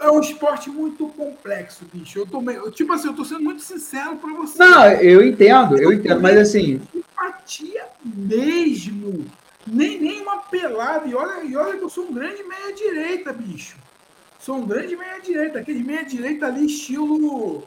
[0.00, 2.18] É um esporte muito complexo, bicho.
[2.18, 4.58] Eu tô meio, tipo assim, eu tô sendo muito sincero para você.
[4.58, 6.80] Não, eu entendo, eu, eu entendo, mas assim.
[6.92, 9.24] Simpatia mesmo.
[9.66, 11.06] Nem, nem uma pelada.
[11.06, 13.76] E olha, e olha que eu sou um grande meia-direita, bicho.
[14.38, 15.60] Sou um grande meia-direita.
[15.60, 17.64] Aquele meia-direita ali, estilo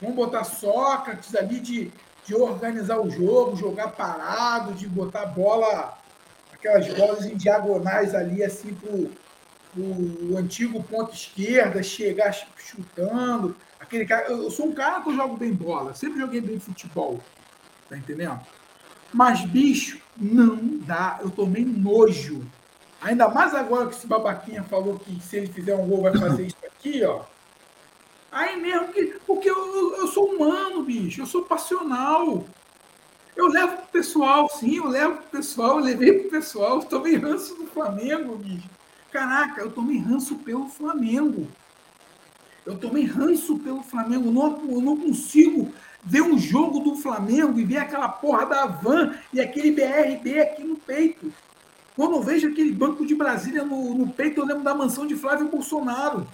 [0.00, 1.90] Vamos botar Sócrates ali de,
[2.24, 5.98] de organizar o jogo, jogar parado, de botar bola,
[6.52, 9.10] aquelas bolas em diagonais ali, assim, pro,
[9.78, 13.56] o antigo ponto esquerda, chegar chutando.
[13.78, 17.20] Aquele cara, eu sou um cara que eu jogo bem bola, sempre joguei bem futebol.
[17.88, 18.40] Tá entendendo?
[19.12, 21.18] Mas, bicho, não dá.
[21.22, 22.44] Eu tomei nojo.
[23.00, 26.46] Ainda mais agora que esse babaquinha falou que se ele fizer um gol vai fazer
[26.46, 27.22] isso aqui, ó.
[28.30, 29.18] Aí mesmo que.
[29.26, 31.22] Porque eu, eu sou humano, bicho.
[31.22, 32.44] Eu sou passional.
[33.34, 36.80] Eu levo pro pessoal, sim, eu levo pro pessoal, eu levei pro pessoal.
[36.80, 38.68] Eu tomei ranço do Flamengo, bicho.
[39.12, 41.48] Caraca, eu tomei ranço pelo Flamengo.
[42.66, 44.30] Eu tomei ranço pelo Flamengo.
[44.30, 45.72] Não, eu não consigo
[46.04, 50.62] ver um jogo do Flamengo e ver aquela porra da van e aquele BRB aqui
[50.62, 51.32] no peito.
[51.96, 55.16] Quando eu vejo aquele Banco de Brasília no, no peito, eu lembro da mansão de
[55.16, 56.26] Flávio Bolsonaro.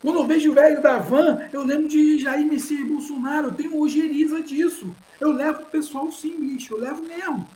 [0.00, 3.48] Quando eu vejo o velho da van, eu lembro de Jair Messias Bolsonaro.
[3.48, 4.94] Eu tenho ojeriza disso.
[5.20, 6.74] Eu levo o pessoal sim, bicho.
[6.74, 7.48] Eu levo mesmo.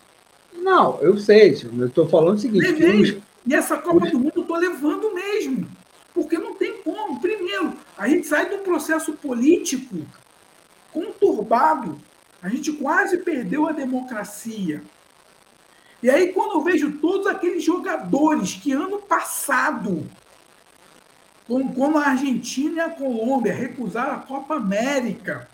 [0.53, 1.57] Não, eu sei.
[1.77, 2.67] Eu estou falando o seguinte.
[2.67, 3.23] Levei.
[3.47, 5.69] E essa Copa do Mundo eu estou levando mesmo.
[6.13, 7.21] Porque não tem como.
[7.21, 9.97] Primeiro, a gente sai de um processo político
[10.93, 12.01] conturbado.
[12.43, 14.83] A gente quase perdeu a democracia.
[16.03, 20.09] E aí, quando eu vejo todos aqueles jogadores que ano passado
[21.49, 25.49] como, como a Argentina e a Colômbia recusaram a Copa América.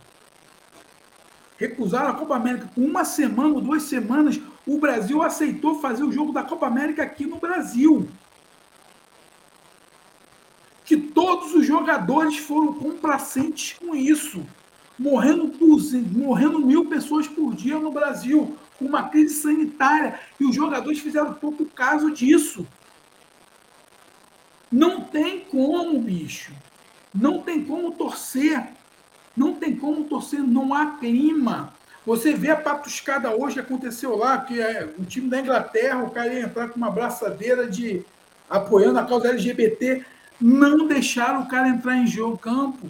[1.56, 2.68] Recusaram a Copa América.
[2.74, 7.02] Com uma semana ou duas semanas, o Brasil aceitou fazer o jogo da Copa América
[7.02, 8.08] aqui no Brasil.
[10.84, 14.44] Que todos os jogadores foram complacentes com isso.
[14.98, 15.78] Morrendo, por,
[16.12, 20.18] morrendo mil pessoas por dia no Brasil, com uma crise sanitária.
[20.40, 22.66] E os jogadores fizeram pouco caso disso.
[24.70, 26.52] Não tem como, bicho.
[27.14, 28.72] Não tem como torcer.
[29.36, 31.73] Não tem como torcer, não há clima.
[32.06, 36.10] Você vê a patuscada hoje que aconteceu lá, que é o time da Inglaterra, o
[36.10, 38.02] cara ia entrar com uma braçadeira de
[38.48, 40.04] apoiando a causa LGBT,
[40.40, 42.88] não deixaram o cara entrar em jogo campo.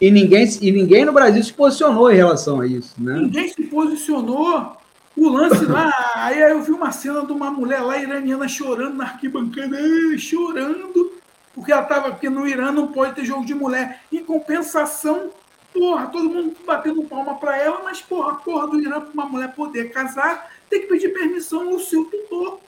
[0.00, 3.14] E ninguém, e ninguém no Brasil se posicionou em relação a isso, né?
[3.14, 4.76] Ninguém se posicionou.
[5.16, 9.04] O lance lá, aí eu vi uma cena de uma mulher lá iraniana chorando na
[9.04, 9.78] arquibancada,
[10.18, 11.12] chorando,
[11.54, 14.02] porque ela estava porque no Irã não pode ter jogo de mulher.
[14.10, 15.30] Em compensação,
[15.72, 19.54] porra, todo mundo batendo palma para ela, mas porra, porra do Irã para uma mulher
[19.54, 22.60] poder casar, tem que pedir permissão ao seu tutor.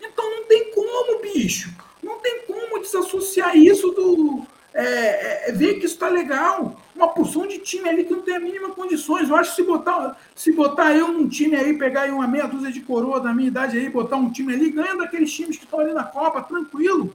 [0.00, 1.70] Então não tem como, bicho.
[2.02, 6.80] Não tem como desassociar isso do, é, é, é, ver que isso está legal.
[6.94, 9.28] Uma porção de time ali que não tem a mínima condições.
[9.28, 12.46] Eu acho que se botar, se botar eu num time aí, pegar aí uma meia
[12.46, 15.64] dúzia de coroa da minha idade aí, botar um time ali, ganha daqueles times que
[15.64, 17.12] estão ali na Copa, tranquilo.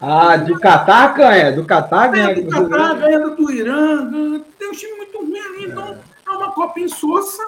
[0.00, 2.42] Ah, do Catar ganha, do Catar ganha.
[2.42, 4.10] do Catar ganha do Irã,
[4.58, 7.42] tem um time muito ruim ali, então é, é uma Copa insossa,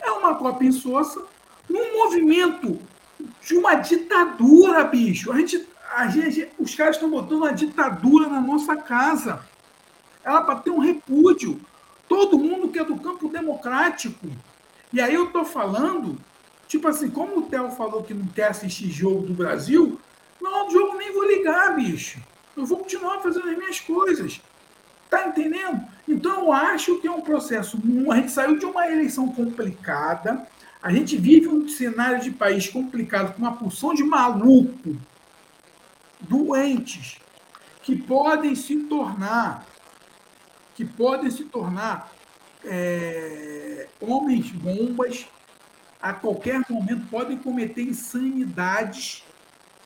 [0.00, 1.22] é uma Copa insossa,
[1.68, 2.78] num movimento
[3.40, 5.32] de uma ditadura, bicho.
[5.32, 9.40] A gente a gente, os caras estão botando uma ditadura na nossa casa.
[10.22, 11.60] Ela para ter um repúdio.
[12.08, 14.26] Todo mundo que é do campo democrático.
[14.92, 16.18] E aí eu estou falando,
[16.66, 20.00] tipo assim, como o Theo falou que não quer assistir jogo do Brasil,
[20.40, 22.20] não, o jogo nem vou ligar, bicho.
[22.56, 24.40] Eu vou continuar fazendo as minhas coisas.
[25.10, 25.86] Tá entendendo?
[26.06, 27.78] Então eu acho que é um processo.
[28.10, 30.46] A gente saiu de uma eleição complicada.
[30.82, 34.96] A gente vive um cenário de país complicado com uma porção de maluco,
[36.20, 37.18] doentes,
[37.82, 39.66] que podem se tornar,
[40.74, 42.12] que podem se tornar
[42.64, 45.26] é, homens bombas
[46.00, 49.24] a qualquer momento, podem cometer insanidades.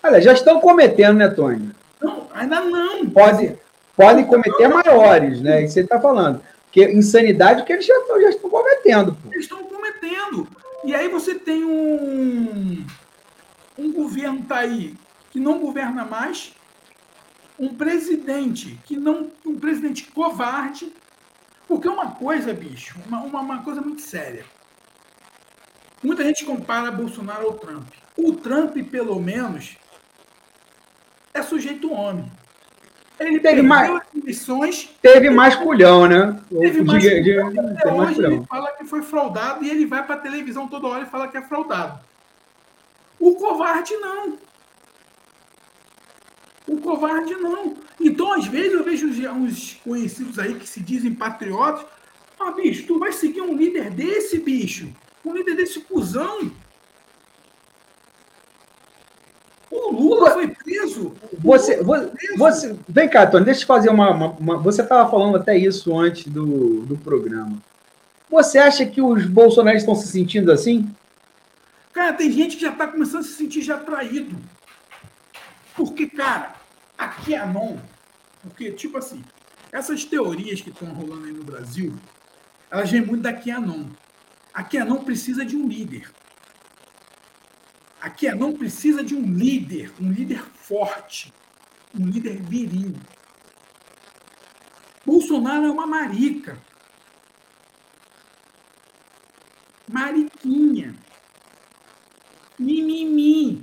[0.03, 1.71] Olha, já estão cometendo, né, Tony?
[2.01, 3.09] Não, ainda não.
[3.09, 3.57] Pode,
[3.97, 5.63] podem cometer maiores, né?
[5.63, 6.43] Isso você está falando.
[6.65, 9.13] Porque insanidade que eles já estão, já estão cometendo.
[9.15, 9.29] Pô.
[9.31, 10.49] Eles estão cometendo.
[10.85, 12.85] E aí você tem um,
[13.79, 14.95] um governo tá aí
[15.31, 16.53] que não governa mais,
[17.59, 19.31] um presidente que não.
[19.47, 20.93] um presidente covarde.
[21.69, 24.45] Porque uma coisa, bicho, uma, uma, uma coisa muito séria.
[26.03, 27.89] Muita gente compara Bolsonaro ao Trump.
[28.17, 29.77] O Trump, pelo menos,
[31.35, 32.31] é sujeito homem.
[33.19, 34.91] Ele teve mais eleições.
[35.01, 36.41] Teve mais culhão, né?
[36.49, 38.33] Teve mais de, de, até hoje culhão.
[38.33, 41.29] ele fala que foi fraudado e ele vai para a televisão toda hora e fala
[41.29, 42.01] que é fraudado.
[43.19, 44.39] O covarde não.
[46.67, 47.77] O covarde não.
[48.01, 51.85] Então, às vezes, eu vejo uns conhecidos aí que se dizem patriotas.
[52.41, 54.89] Ah, bicho, tu vai seguir um líder desse, bicho?
[55.25, 56.51] Um líder desse cuzão?
[59.73, 61.15] O Lula foi preso.
[61.39, 62.37] Você, Lula preso.
[62.37, 64.11] você, vem cá, Tony, deixa eu fazer uma.
[64.11, 67.57] uma, uma você estava falando até isso antes do, do programa.
[68.31, 70.95] Você acha que os bolsonaristas estão se sentindo assim?
[71.91, 74.37] Cara, tem gente que já está começando a se sentir já traído.
[75.75, 76.55] Porque, cara,
[76.97, 77.81] aqui é não.
[78.43, 79.23] Porque, tipo assim,
[79.73, 81.95] essas teorias que estão rolando aí no Brasil,
[82.71, 83.85] elas vêm muito da QAnon.
[84.53, 86.11] A QAnon precisa de um líder.
[88.03, 91.33] Aqui é, não precisa de um líder, um líder forte,
[91.97, 92.97] um líder viril.
[95.07, 96.59] Bolsonaro é uma marica.
[99.89, 100.97] Mariquinha.
[102.59, 103.63] Mimimi.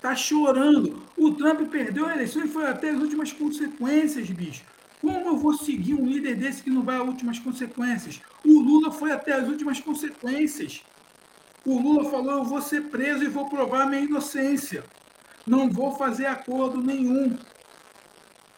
[0.00, 1.06] Tá chorando.
[1.16, 4.64] O Trump perdeu a eleição e foi até as últimas consequências, bicho.
[5.00, 8.20] Como eu vou seguir um líder desse que não vai às últimas consequências?
[8.44, 10.82] O Lula foi até as últimas consequências.
[11.66, 14.84] O Lula falou: eu vou ser preso e vou provar minha inocência.
[15.44, 17.36] Não vou fazer acordo nenhum.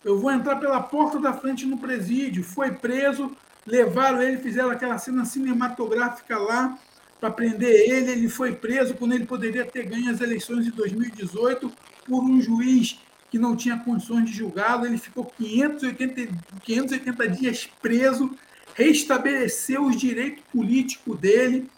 [0.05, 2.45] Eu vou entrar pela porta da frente no presídio.
[2.45, 3.35] Foi preso,
[3.67, 6.79] levaram ele, fizeram aquela cena cinematográfica lá
[7.19, 8.13] para prender ele.
[8.13, 11.73] Ele foi preso quando ele poderia ter ganho as eleições de 2018
[12.07, 14.85] por um juiz que não tinha condições de julgá-lo.
[14.85, 16.29] Ele ficou 580,
[16.63, 18.31] 580 dias preso,
[18.75, 21.69] restabeleceu os direitos políticos dele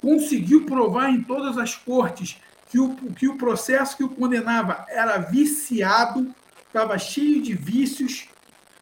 [0.00, 2.36] conseguiu provar em todas as cortes
[2.70, 6.34] que o, que o processo que o condenava era viciado,
[6.66, 8.28] estava cheio de vícios,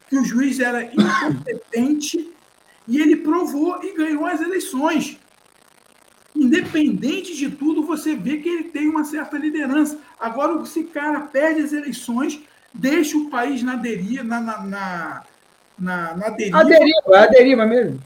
[0.09, 2.31] que o juiz era incompetente,
[2.87, 5.17] e ele provou e ganhou as eleições.
[6.35, 9.97] Independente de tudo, você vê que ele tem uma certa liderança.
[10.19, 12.39] Agora, se o cara perde as eleições,
[12.73, 15.23] deixa o país na deriva, na, na, na,
[15.79, 16.59] na, na deriva.
[16.59, 18.03] A deriva, a deriva mesmo.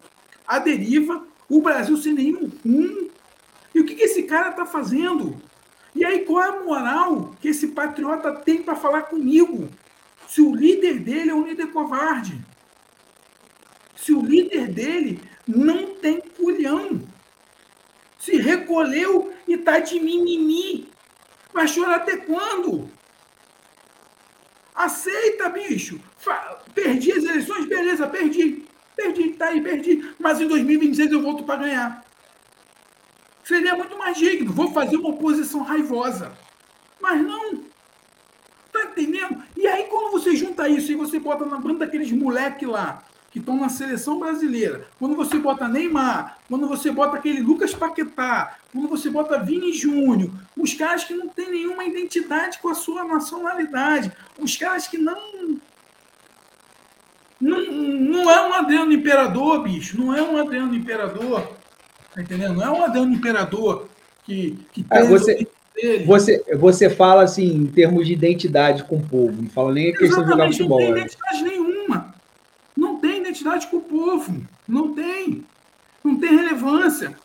[0.48, 3.12] A deriva, o Brasil sem nenhum rumo.
[3.76, 5.42] E o que, que esse cara está fazendo?
[5.94, 9.70] E aí, qual é a moral que esse patriota tem para falar comigo?
[10.28, 12.40] Se o líder dele é um líder covarde.
[13.98, 17.02] Se o líder dele não tem culhão.
[18.18, 20.90] Se recolheu e está de mimimi.
[21.54, 22.90] Vai chorar até quando?
[24.74, 26.00] Aceita, bicho.
[26.74, 28.71] Perdi as eleições, beleza, perdi.
[29.02, 30.14] Perdi, tá aí, perdi.
[30.20, 32.06] Mas em 2026 eu volto para ganhar.
[33.44, 34.54] Seria muito mais digno.
[34.54, 36.32] Vou fazer uma oposição raivosa.
[37.02, 37.56] Mas não.
[38.72, 39.44] Tá entendendo?
[39.58, 43.40] E aí, quando você junta isso e você bota na banda daqueles moleque lá, que
[43.40, 48.88] estão na seleção brasileira, quando você bota Neymar, quando você bota aquele Lucas Paquetá, quando
[48.88, 54.12] você bota Vini Júnior, os caras que não têm nenhuma identidade com a sua nacionalidade,
[54.38, 55.60] os caras que não
[57.42, 60.00] não, não é um Adriano Imperador, bicho.
[60.00, 61.52] Não é um Adriano Imperador.
[62.14, 62.56] Tá entendendo?
[62.56, 63.88] Não é um Adriano Imperador
[64.24, 65.48] que, que é, você,
[66.06, 69.42] você, você fala assim em termos de identidade com o povo.
[69.42, 70.80] Não fala nem a questão de jogar futebol.
[70.80, 71.02] Não tem né?
[71.02, 72.16] identidade nenhuma.
[72.78, 74.42] Não tem identidade com o povo.
[74.68, 75.44] Não tem.
[76.04, 77.16] Não tem relevância.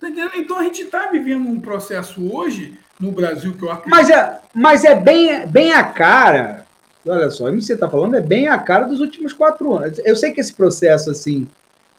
[0.00, 3.90] Tá então a gente está vivendo um processo hoje no Brasil que eu acredito.
[3.90, 6.61] Mas é, mas é bem, bem a cara.
[7.06, 10.00] Olha só, o que você está falando é bem a cara dos últimos quatro anos.
[10.04, 11.48] Eu sei que esse processo assim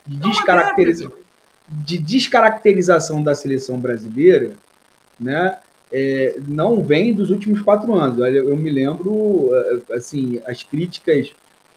[0.05, 1.11] de, descaracteriza,
[1.67, 4.51] de descaracterização da seleção brasileira,
[5.19, 5.57] né?
[5.91, 8.17] É, não vem dos últimos quatro anos.
[8.17, 9.51] Eu me lembro,
[9.91, 11.31] assim, as críticas,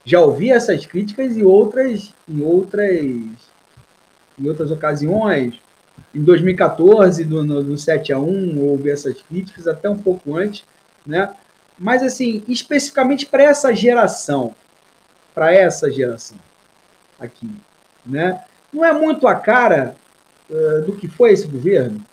[0.04, 3.04] já ouvi essas críticas e outras, em outras,
[4.38, 5.60] em outras ocasiões,
[6.14, 10.64] em 2014, do, no, no 7 a 1 houve essas críticas, até um pouco antes,
[11.06, 11.30] né?
[11.78, 14.54] Mas, assim, especificamente para essa geração,
[15.34, 16.38] para essa geração
[17.18, 17.50] aqui,
[18.04, 18.42] né?
[18.72, 19.94] Não é muito a cara
[20.50, 22.04] uh, do que foi esse governo.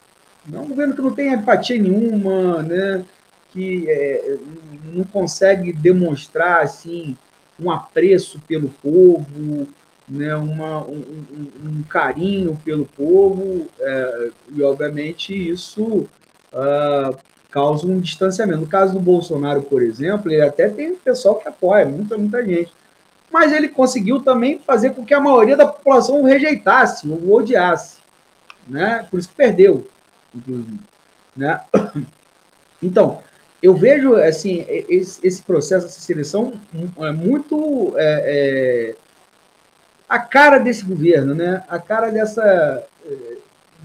[0.52, 3.06] É um governo que não tem empatia nenhuma, né?
[3.54, 4.38] que é,
[4.92, 7.16] não consegue demonstrar assim
[7.60, 9.68] um apreço pelo povo,
[10.10, 11.04] né, uma, um,
[11.64, 16.10] um, carinho pelo povo, é, e obviamente isso
[16.52, 17.16] uh,
[17.54, 18.62] causa um distanciamento.
[18.62, 22.74] No caso do Bolsonaro, por exemplo, ele até tem pessoal que apoia, muita, muita gente.
[23.32, 27.98] Mas ele conseguiu também fazer com que a maioria da população o rejeitasse, o odiasse.
[28.68, 29.06] Né?
[29.10, 29.88] Por isso que perdeu,
[30.34, 30.80] inclusive.
[31.36, 31.62] Né?
[32.86, 33.22] Então,
[33.62, 36.60] eu vejo assim esse, processo, essa seleção,
[36.98, 38.96] é muito é, é,
[40.10, 41.64] a cara desse governo, né?
[41.70, 43.38] A cara dessa eh,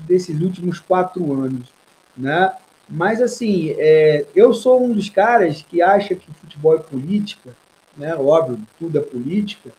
[0.04, 1.72] desses últimos quatro anos,
[2.16, 2.52] né?
[2.88, 7.54] Mas assim, é, eu sou um dos caras que acha que futebol é política,
[7.96, 8.14] né?
[8.16, 9.70] Óbvio, tudo é política,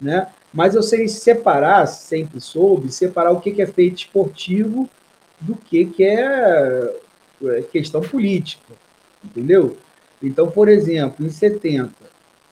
[0.00, 0.28] né?
[0.54, 4.88] Mas eu sei separar, sempre soube separar o que é feito esportivo
[5.40, 6.94] do que que é,
[7.44, 8.74] é questão política,
[9.24, 9.76] entendeu?
[10.22, 11.90] Então, por exemplo, em 70,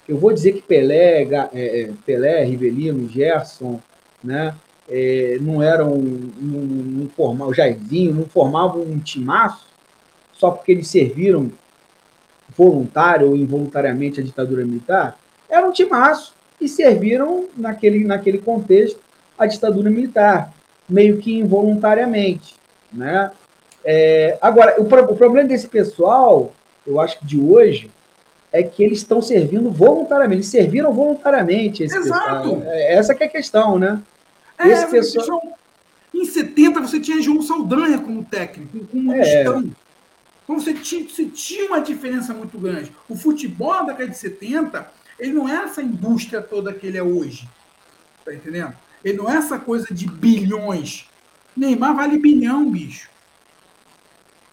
[0.09, 3.81] eu vou dizer que Pelé, é, é, Pelé Rivelino, Gerson,
[4.25, 4.57] né,
[4.89, 9.70] é, não eram, não, não formavam, Jairzinho, não formavam um timaço
[10.41, 11.53] só porque eles serviram
[12.57, 15.19] voluntário ou involuntariamente a ditadura militar?
[15.49, 18.99] Era um timaço e serviram naquele, naquele contexto
[19.39, 20.53] a ditadura militar,
[20.89, 22.57] meio que involuntariamente.
[22.91, 23.31] Né?
[23.85, 26.53] É, agora, o, o problema desse pessoal,
[26.87, 27.91] eu acho que de hoje,
[28.53, 32.51] é que eles estão servindo voluntariamente, eles serviram voluntariamente esse Exato.
[32.51, 32.63] Pessoal.
[32.67, 34.01] É, essa que é a questão, né?
[34.59, 35.43] É, esse pessoal...
[36.13, 39.23] Em 70 você tinha João Saldanha como técnico, como é.
[39.23, 39.71] gestão.
[40.51, 42.91] Então você tinha, você tinha uma diferença muito grande.
[43.09, 47.03] O futebol da década de 70, ele não é essa indústria toda que ele é
[47.05, 47.49] hoje.
[48.25, 48.75] Tá entendendo?
[49.05, 51.09] Ele não é essa coisa de bilhões.
[51.57, 53.09] Neymar vale bilhão, bicho.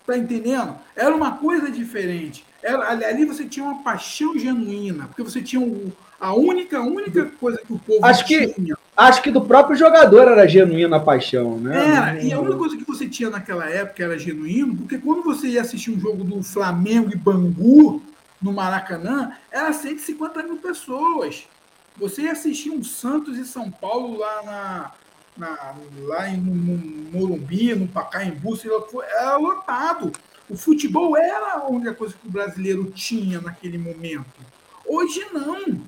[0.06, 0.78] Tá entendendo?
[0.96, 2.46] Era uma coisa diferente.
[2.62, 7.58] Era, ali você tinha uma paixão genuína, porque você tinha um, a única, única coisa
[7.58, 8.78] que o povo acho que, tinha.
[8.98, 11.96] Acho que do próprio jogador era genuína a paixão, né?
[11.96, 15.50] Era, e a única coisa que você tinha naquela época era genuíno, porque quando você
[15.50, 18.02] ia assistir um jogo do Flamengo e Bangu
[18.42, 21.48] no Maracanã, era 150 mil pessoas.
[21.96, 24.92] Você ia assistir um Santos e São Paulo lá na,
[25.38, 28.82] na, lá em, no, Morumbi, no Pacaembu, sei lá
[29.20, 30.12] era lotado.
[30.50, 34.26] O futebol era a única coisa que o brasileiro tinha naquele momento.
[34.88, 35.82] Hoje não.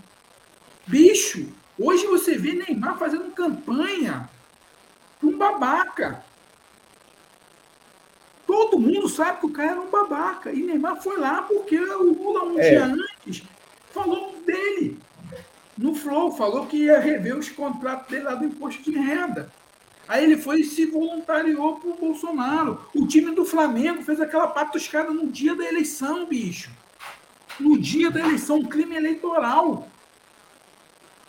[0.86, 1.48] Bicho,
[1.80, 4.30] hoje você vê Neymar fazendo campanha
[5.20, 6.24] para um babaca.
[8.46, 10.52] Todo mundo sabe que o cara era um babaca.
[10.52, 12.70] E Neymar foi lá porque o Lula, um é.
[12.70, 13.44] dia antes,
[13.94, 14.98] falou dele.
[15.78, 19.50] No Flow, falou que ia rever os contratos dele lá do imposto de renda.
[20.10, 22.84] Aí ele foi e se voluntariou pro Bolsonaro.
[22.96, 26.72] O time do Flamengo fez aquela patuscada no dia da eleição, bicho.
[27.60, 29.88] No dia da eleição, um crime eleitoral.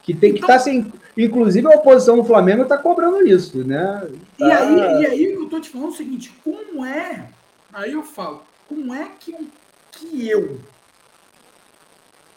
[0.03, 0.93] Que tem que estar então, tá sem.
[1.17, 4.09] Inclusive a oposição do Flamengo está cobrando isso, né?
[4.39, 4.47] Tá...
[4.47, 7.29] E, aí, e aí eu estou te falando o seguinte: como é?
[7.73, 9.35] Aí eu falo, como é que,
[9.93, 10.59] que eu,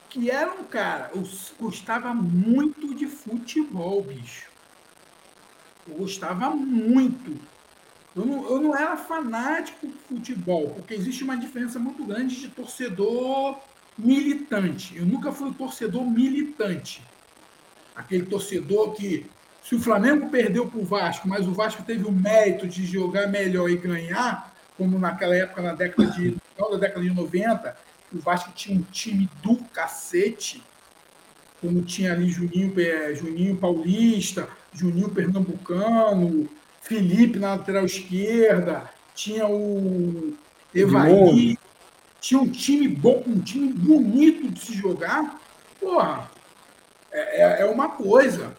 [0.10, 1.24] que era um cara, eu
[1.60, 4.54] gostava muito de futebol, bicho
[5.88, 7.38] eu gostava muito.
[8.16, 12.48] Eu não, eu não era fanático de futebol, porque existe uma diferença muito grande de
[12.48, 13.60] torcedor
[13.98, 14.96] militante.
[14.96, 17.02] Eu nunca fui um torcedor militante.
[17.96, 19.26] Aquele torcedor que,
[19.64, 23.28] se o Flamengo perdeu para o Vasco, mas o Vasco teve o mérito de jogar
[23.28, 27.78] melhor e ganhar, como naquela época, na década de, final da década de 90,
[28.14, 30.64] o Vasco tinha um time do cacete,
[31.62, 36.50] como tinha ali Juninho, é, Juninho Paulista, Juninho Pernambucano,
[36.82, 40.34] Felipe na lateral esquerda, tinha o
[40.76, 41.58] Evaí,
[42.20, 45.40] tinha um time bom, um time bonito de se jogar.
[45.80, 46.30] Porra,
[47.14, 48.52] é, é, é uma coisa.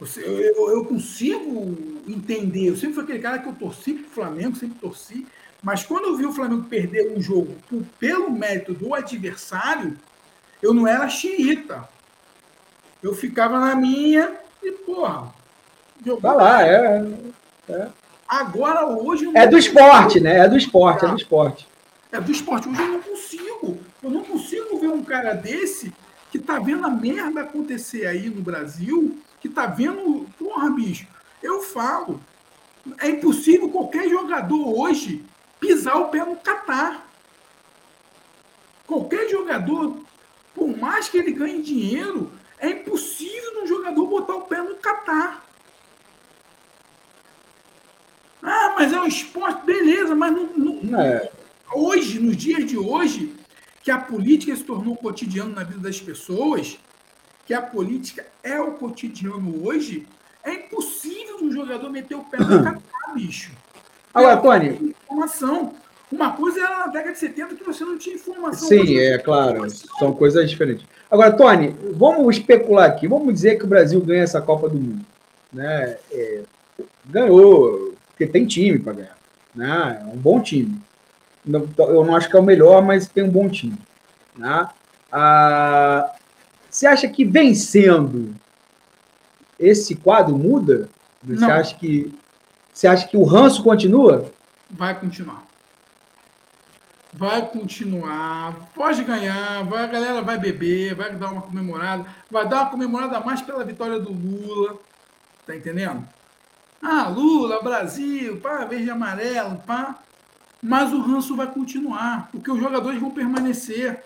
[0.00, 2.68] Você, eu, eu, consigo entender.
[2.68, 5.26] Eu sempre fui aquele cara que eu torci para o Flamengo, sempre torci.
[5.62, 9.96] Mas quando eu vi o Flamengo perder um jogo por, pelo mérito do adversário,
[10.60, 11.88] eu não era xiita.
[13.02, 14.32] Eu ficava na minha
[14.62, 15.32] e, porra.
[16.20, 17.06] Vai lá, é,
[17.68, 17.88] é.
[18.26, 19.30] Agora, hoje.
[19.34, 20.38] É do esporte, né?
[20.38, 21.68] É do esporte, é do esporte.
[22.10, 22.68] É do esporte.
[22.68, 23.78] Hoje eu não consigo.
[24.02, 25.92] Eu não consigo ver um cara desse
[26.34, 30.28] que tá vendo a merda acontecer aí no Brasil, que tá vendo.
[30.36, 31.06] Porra, bicho,
[31.40, 32.20] eu falo.
[32.98, 35.24] É impossível qualquer jogador hoje
[35.60, 37.06] pisar o pé no Catar.
[38.84, 39.96] Qualquer jogador,
[40.52, 45.46] por mais que ele ganhe dinheiro, é impossível um jogador botar o pé no Catar.
[48.42, 50.48] Ah, mas é um esporte, beleza, mas não,
[50.82, 51.30] não, é.
[51.72, 53.32] hoje, nos dias de hoje,
[53.84, 56.78] que a política se tornou cotidiano na vida das pessoas,
[57.46, 60.06] que a política é o cotidiano hoje,
[60.42, 63.52] é impossível um jogador meter o pé no Catar, bicho.
[64.14, 64.94] Agora, Tony.
[65.04, 65.74] Informação.
[66.10, 68.68] Uma coisa era na década de 70 que você não tinha informação.
[68.68, 69.68] Sim, é claro.
[69.98, 70.86] São coisas diferentes.
[71.10, 73.06] Agora, Tony, vamos especular aqui.
[73.06, 75.04] Vamos dizer que o Brasil ganha essa Copa do Mundo.
[75.52, 75.98] Né?
[76.10, 76.42] É,
[77.04, 79.18] ganhou, porque tem time para ganhar.
[79.54, 80.00] Né?
[80.02, 80.80] É um bom time.
[81.46, 83.76] Eu não acho que é o melhor, mas tem um bom time.
[84.36, 84.68] Né?
[85.12, 86.12] Ah,
[86.70, 88.34] você acha que vencendo
[89.58, 90.88] esse quadro muda?
[91.22, 91.50] Você não.
[91.50, 92.12] acha que
[92.72, 94.32] você acha que o ranço continua?
[94.68, 95.44] Vai continuar.
[97.12, 98.56] Vai continuar.
[98.74, 99.64] Pode ganhar.
[99.64, 102.04] Vai, a galera vai beber, vai dar uma comemorada.
[102.28, 104.76] Vai dar uma comemorada mais pela vitória do Lula.
[105.46, 106.04] Tá entendendo?
[106.82, 110.00] Ah, Lula, Brasil, pá, verde e amarelo, pá.
[110.66, 114.02] Mas o ranço vai continuar, porque os jogadores vão permanecer.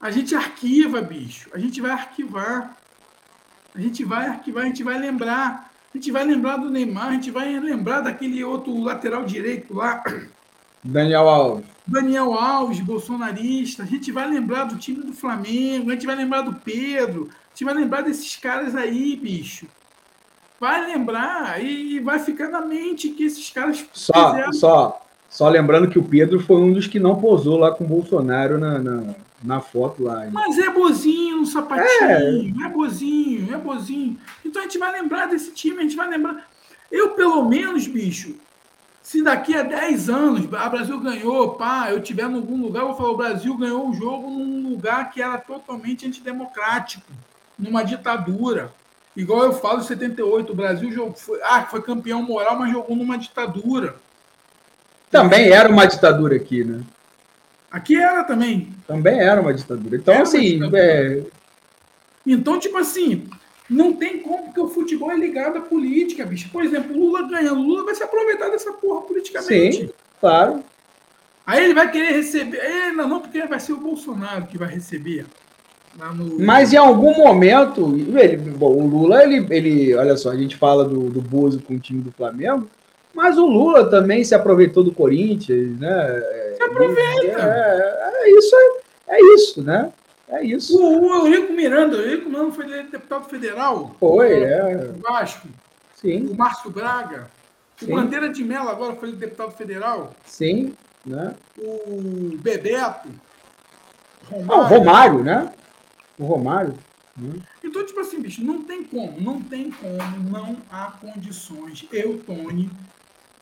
[0.00, 1.48] A gente arquiva, bicho.
[1.54, 2.76] A gente vai arquivar.
[3.72, 5.70] A gente vai arquivar, a gente vai lembrar.
[5.94, 10.02] A gente vai lembrar do Neymar, a gente vai lembrar daquele outro lateral direito lá.
[10.82, 11.64] Daniel Alves.
[11.86, 13.84] Daniel Alves, bolsonarista.
[13.84, 17.48] A gente vai lembrar do time do Flamengo, a gente vai lembrar do Pedro, a
[17.50, 19.68] gente vai lembrar desses caras aí, bicho.
[20.58, 24.52] Vai lembrar e vai ficar na mente que esses caras só, fizeram.
[24.52, 27.86] Só, só lembrando que o Pedro foi um dos que não posou lá com o
[27.86, 30.26] Bolsonaro na, na, na foto lá.
[30.32, 32.66] Mas é bozinho, um sapatinho, é.
[32.66, 34.18] é bozinho, é bozinho.
[34.44, 36.48] Então a gente vai lembrar desse time, a gente vai lembrar.
[36.90, 38.36] Eu, pelo menos, bicho,
[39.02, 42.88] se daqui a 10 anos o Brasil ganhou, pá, eu tiver em algum lugar, eu
[42.88, 47.12] vou falar, o Brasil ganhou o jogo num lugar que era totalmente antidemocrático,
[47.58, 48.72] numa ditadura.
[49.16, 52.94] Igual eu falo em 78, o Brasil jogou, foi, ah, foi campeão moral, mas jogou
[52.94, 53.96] numa ditadura.
[55.10, 56.82] Também era uma ditadura aqui, né?
[57.70, 58.74] Aqui era também.
[58.86, 59.96] Também era uma ditadura.
[59.96, 60.54] Então, era assim.
[60.54, 60.82] Ditadura.
[60.82, 61.22] É...
[62.26, 63.28] Então, tipo assim,
[63.70, 66.50] não tem como, porque o futebol é ligado à política, bicho.
[66.50, 69.76] Por exemplo, o Lula ganhando, Lula vai se aproveitar dessa porra politicamente.
[69.78, 69.90] Sim,
[70.20, 70.62] claro.
[71.46, 72.58] Aí ele vai querer receber.
[72.58, 75.26] É, não, não, porque vai ser o Bolsonaro que vai receber.
[76.14, 76.38] No...
[76.38, 80.84] Mas em algum momento, ele, bom, o Lula, ele, ele, olha só, a gente fala
[80.84, 82.68] do, do Bozo com o time do Flamengo,
[83.14, 86.22] mas o Lula também se aproveitou do Corinthians, né?
[86.56, 87.40] Se aproveita.
[87.40, 89.90] É, é, isso, é, é isso, né?
[90.28, 90.78] É isso.
[90.78, 93.96] O, o Eurico Miranda, o Eurico Miranda foi deputado federal.
[93.98, 94.90] Foi, é.
[94.94, 95.48] O Vasco.
[95.94, 96.26] Sim.
[96.26, 97.30] O Márcio Braga.
[97.78, 97.92] Sim.
[97.92, 100.12] O Bandeira de Mello agora foi deputado federal.
[100.24, 100.74] Sim.
[101.04, 101.34] Né?
[101.58, 103.08] O Bebeto.
[104.30, 104.52] Romário.
[104.52, 105.52] Ah, o Romário, né?
[106.18, 106.74] O Romário.
[107.16, 107.40] Né?
[107.64, 111.86] Então, tipo assim, bicho, não tem como, não tem como, não há condições.
[111.92, 112.70] Eu, Tony,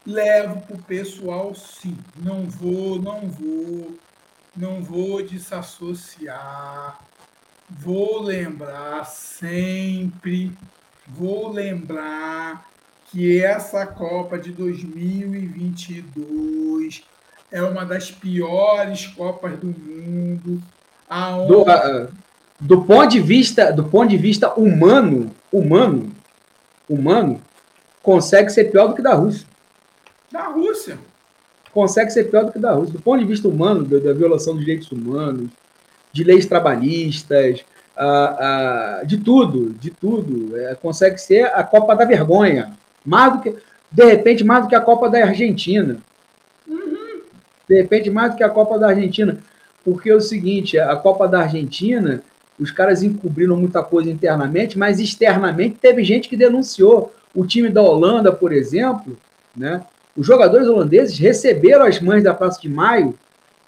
[0.06, 1.96] levo pro pessoal sim.
[2.16, 3.94] Não vou, não vou
[4.56, 6.98] não vou desassociar,
[7.68, 10.56] vou lembrar sempre,
[11.08, 12.70] vou lembrar
[13.10, 17.02] que essa Copa de 2022
[17.50, 20.62] é uma das piores Copas do mundo.
[21.08, 21.48] Aonde...
[21.48, 22.08] Do, uh,
[22.60, 26.12] do ponto de vista, do ponto de vista humano, humano,
[26.88, 27.40] humano,
[28.02, 29.46] consegue ser pior do que da Rússia.
[30.30, 30.98] Da Rússia
[31.74, 32.92] consegue ser pior do que da Rússia.
[32.92, 35.50] Do ponto de vista humano, da, da violação dos direitos humanos,
[36.12, 37.64] de leis trabalhistas,
[39.04, 40.56] de tudo, de tudo.
[40.56, 42.72] É, consegue ser a Copa da Vergonha.
[43.04, 43.56] Mais do que,
[43.90, 45.98] de repente, mais do que a Copa da Argentina.
[46.66, 47.22] Uhum.
[47.68, 49.38] De repente, mais do que a Copa da Argentina.
[49.84, 52.22] Porque é o seguinte, a Copa da Argentina,
[52.58, 57.12] os caras encobriram muita coisa internamente, mas externamente teve gente que denunciou.
[57.34, 59.16] O time da Holanda, por exemplo,
[59.56, 59.84] né,
[60.16, 63.14] os jogadores holandeses receberam as mães da Praça de Maio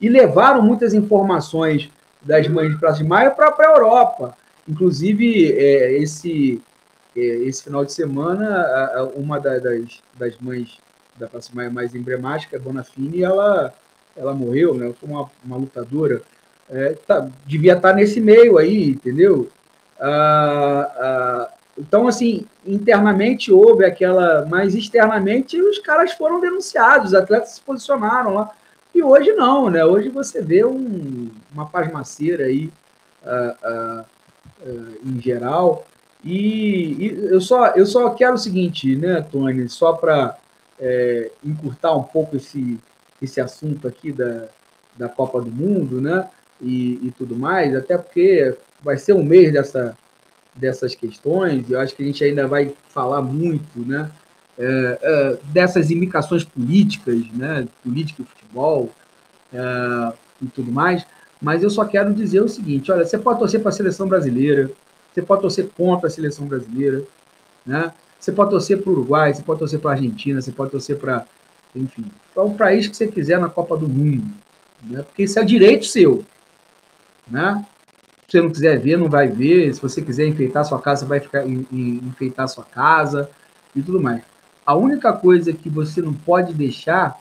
[0.01, 1.91] e levaram muitas informações
[2.23, 4.37] das mães de Praça de Maio para a Europa.
[4.69, 6.61] Inclusive, é, esse,
[7.15, 9.63] esse final de semana, uma das,
[10.17, 10.79] das mães
[11.19, 13.73] da classe mais, mais emblemática, Dona Fini, ela,
[14.17, 14.93] ela morreu, né?
[15.01, 16.23] Foi uma, uma lutadora.
[16.69, 19.49] É, tá, devia estar tá nesse meio aí, entendeu?
[20.01, 21.49] Ah, ah,
[21.79, 28.35] então, assim, internamente houve aquela, mas externamente os caras foram denunciados, os atletas se posicionaram
[28.35, 28.51] lá.
[28.95, 29.85] E hoje não, né?
[29.85, 32.73] Hoje você vê um, uma pasmaceira aí
[33.23, 34.05] uh, uh,
[34.67, 35.87] uh, em geral.
[36.25, 40.37] E, e, eu, só, eu só quero o seguinte, né, Tony, só para
[40.81, 42.81] é, encurtar um pouco esse,
[43.21, 44.47] esse assunto aqui da,
[44.97, 46.29] da Copa do Mundo, né?
[46.61, 49.97] E, e tudo mais, até porque vai ser um mês dessa,
[50.55, 54.11] dessas questões, eu acho que a gente ainda vai falar muito, né?
[54.59, 57.69] É, é, dessas indicações políticas, né?
[57.85, 58.91] Política e futebol
[59.53, 61.05] é, e tudo mais.
[61.41, 64.71] Mas eu só quero dizer o seguinte: olha, você pode torcer para a seleção brasileira,
[65.13, 67.03] você pode torcer contra a seleção brasileira,
[67.67, 67.93] né?
[68.19, 70.97] Você pode torcer para o Uruguai, você pode torcer para a Argentina, você pode torcer
[70.97, 71.27] para,
[71.75, 74.27] enfim, para o país que você quiser na Copa do Mundo,
[74.83, 75.03] né?
[75.03, 76.25] Porque isso é direito seu,
[77.27, 77.65] né?
[78.29, 79.73] Se você não quiser ver, não vai ver.
[79.75, 83.31] Se você quiser enfeitar sua casa, vai ficar enfeitar sua casa
[83.75, 84.23] e tudo mais.
[84.65, 87.17] A única coisa que você não pode deixar,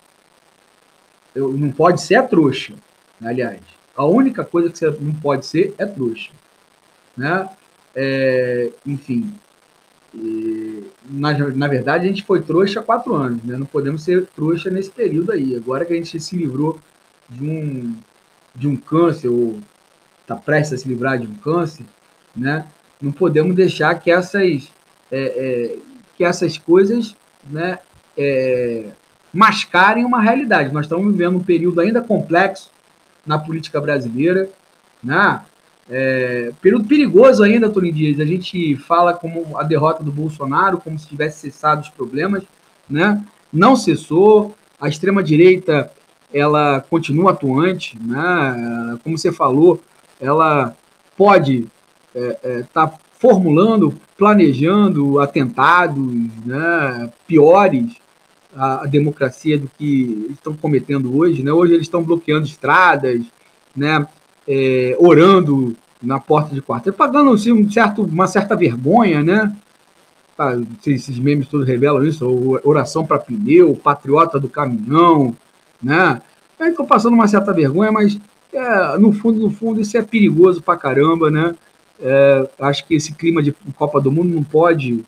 [1.36, 2.74] não pode ser a trouxa,
[3.24, 3.62] aliás.
[3.96, 6.32] A única coisa que você não pode ser é trouxa.
[7.16, 7.48] Né?
[7.96, 9.32] É, enfim,
[11.10, 13.58] na, na verdade, a gente foi trouxa há quatro anos, né?
[13.58, 15.56] Não podemos ser trouxa nesse período aí.
[15.56, 16.80] Agora que a gente se livrou
[17.30, 17.96] de um,
[18.56, 19.60] de um câncer, ou
[20.26, 21.86] está prestes a se livrar de um câncer,
[22.36, 22.66] né?
[23.00, 24.70] Não podemos deixar que essas,
[25.12, 25.76] é, é,
[26.18, 27.16] que essas coisas
[27.48, 27.78] né,
[28.18, 28.86] é,
[29.32, 30.74] mascarem uma realidade.
[30.74, 32.72] Nós estamos vivendo um período ainda complexo
[33.26, 34.50] na política brasileira,
[35.04, 35.42] né?
[35.88, 38.20] É, período perigoso ainda, Tony Dias.
[38.20, 42.44] A gente fala como a derrota do Bolsonaro, como se tivesse cessado os problemas,
[42.90, 43.24] né?
[43.54, 44.56] Não cessou.
[44.80, 45.92] A extrema direita
[46.34, 48.98] ela continua atuante, né?
[49.04, 49.82] Como você falou,
[50.20, 50.76] ela
[51.18, 51.68] pode
[52.14, 56.14] estar é, é, tá formulando, planejando atentados,
[56.46, 57.12] né?
[57.28, 57.96] Piores
[58.56, 61.52] à democracia do que estão cometendo hoje, né?
[61.52, 63.22] Hoje eles estão bloqueando estradas,
[63.76, 64.06] né?
[64.48, 69.56] é, orando na porta de quarto, pagando assim, um certo, uma certa vergonha, né?
[70.38, 70.54] Ah,
[70.86, 75.36] esses memes todos revelam isso, oração para pneu, patriota do caminhão,
[75.82, 76.22] né?
[76.60, 78.20] Aí passando uma certa vergonha, mas
[78.58, 81.56] é, no fundo, no fundo, isso é perigoso para caramba, né?
[82.00, 85.04] É, acho que esse clima de Copa do Mundo não pode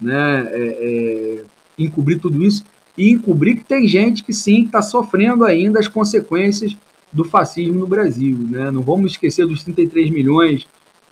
[0.00, 1.44] né, é, é
[1.78, 2.64] encobrir tudo isso
[2.96, 6.76] e encobrir que tem gente que sim está sofrendo ainda as consequências
[7.12, 8.36] do fascismo no Brasil.
[8.38, 8.70] Né?
[8.70, 10.66] Não vamos esquecer dos 33 milhões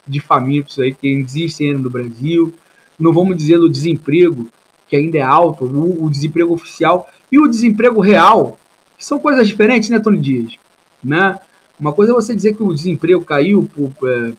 [0.06, 2.52] de famintos aí que existem ainda no Brasil.
[2.98, 4.48] Não vamos dizer do desemprego,
[4.88, 8.58] que ainda é alto, o, o desemprego oficial e o desemprego real,
[8.96, 10.54] que são coisas diferentes, né, Tony Dias?
[11.04, 11.38] Né?
[11.78, 13.68] Uma coisa é você dizer que o desemprego caiu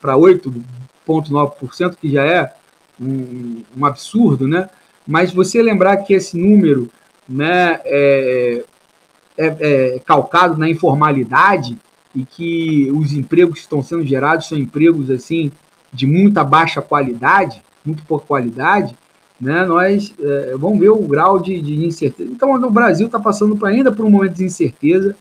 [0.02, 2.54] para 8,9%, que já é
[3.00, 4.70] um, um, absurdo, né?
[5.08, 6.90] Mas você lembrar que esse número
[7.28, 8.64] né, é,
[9.38, 11.78] é, é, calcado na informalidade
[12.14, 15.52] e que os empregos que estão sendo gerados são empregos assim
[15.94, 18.96] de muita baixa qualidade, muito pouca qualidade,
[19.40, 19.66] né?
[19.66, 22.30] Nós é, vamos ver o grau de, de incerteza.
[22.30, 25.16] Então, o Brasil está passando ainda por um momento de incerteza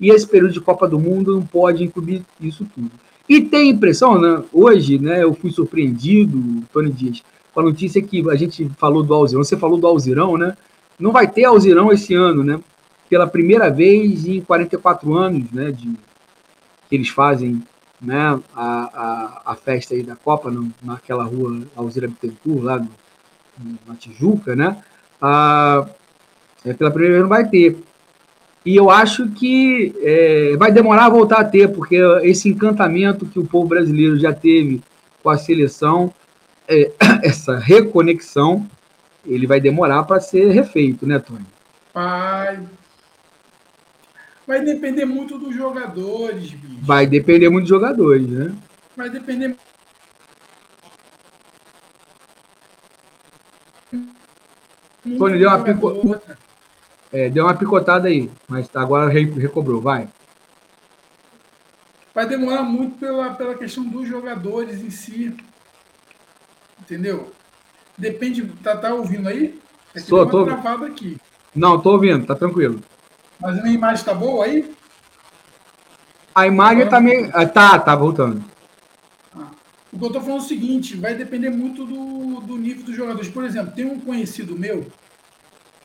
[0.00, 2.90] e esse período de Copa do Mundo não pode incluir isso tudo.
[3.28, 4.42] E tem impressão, né?
[4.52, 5.22] Hoje, né?
[5.22, 7.22] Eu fui surpreendido, Tony Dias,
[7.52, 9.44] com a notícia que a gente falou do Alzirão.
[9.44, 10.56] Você falou do Alzirão, né?
[10.98, 12.60] Não vai ter Alzirão esse ano, né?
[13.10, 15.88] pela primeira vez em 44 anos, né, de,
[16.88, 17.60] que eles fazem
[18.00, 22.88] né, a, a, a festa aí da Copa no, naquela rua Alzira Bittencourt, lá no,
[23.84, 24.80] na Tijuca, né,
[25.20, 25.84] a,
[26.64, 27.76] é, pela primeira vez não vai ter.
[28.64, 33.38] E eu acho que é, vai demorar a voltar a ter, porque esse encantamento que
[33.38, 34.82] o povo brasileiro já teve
[35.22, 36.12] com a seleção,
[36.68, 36.92] é,
[37.22, 38.66] essa reconexão,
[39.24, 41.46] ele vai demorar para ser refeito, né, Tony?
[41.92, 42.60] Pai,
[44.50, 46.78] Vai depender muito dos jogadores, bicho.
[46.82, 48.52] Vai depender muito dos jogadores, né?
[48.96, 49.54] Vai depender.
[55.16, 56.20] Tony, deu uma, pico...
[57.12, 60.08] é, deu uma picotada aí, mas agora recobrou, vai.
[62.14, 65.34] Vai demorar muito pela, pela questão dos jogadores em si.
[66.80, 67.32] Entendeu?
[67.96, 68.42] Depende.
[68.62, 69.58] Tá, tá ouvindo aí?
[69.94, 70.44] É Sou, tô...
[70.44, 71.18] travado aqui.
[71.54, 72.80] Não, tô ouvindo, tá tranquilo.
[73.40, 74.72] Mas a minha imagem está boa aí?
[76.34, 77.30] A imagem está meio.
[77.32, 78.44] Ah, tá, tá voltando.
[79.34, 79.50] Ah.
[79.92, 82.94] O que eu estou falando é o seguinte: vai depender muito do, do nível dos
[82.94, 83.28] jogadores.
[83.28, 84.86] Por exemplo, tem um conhecido meu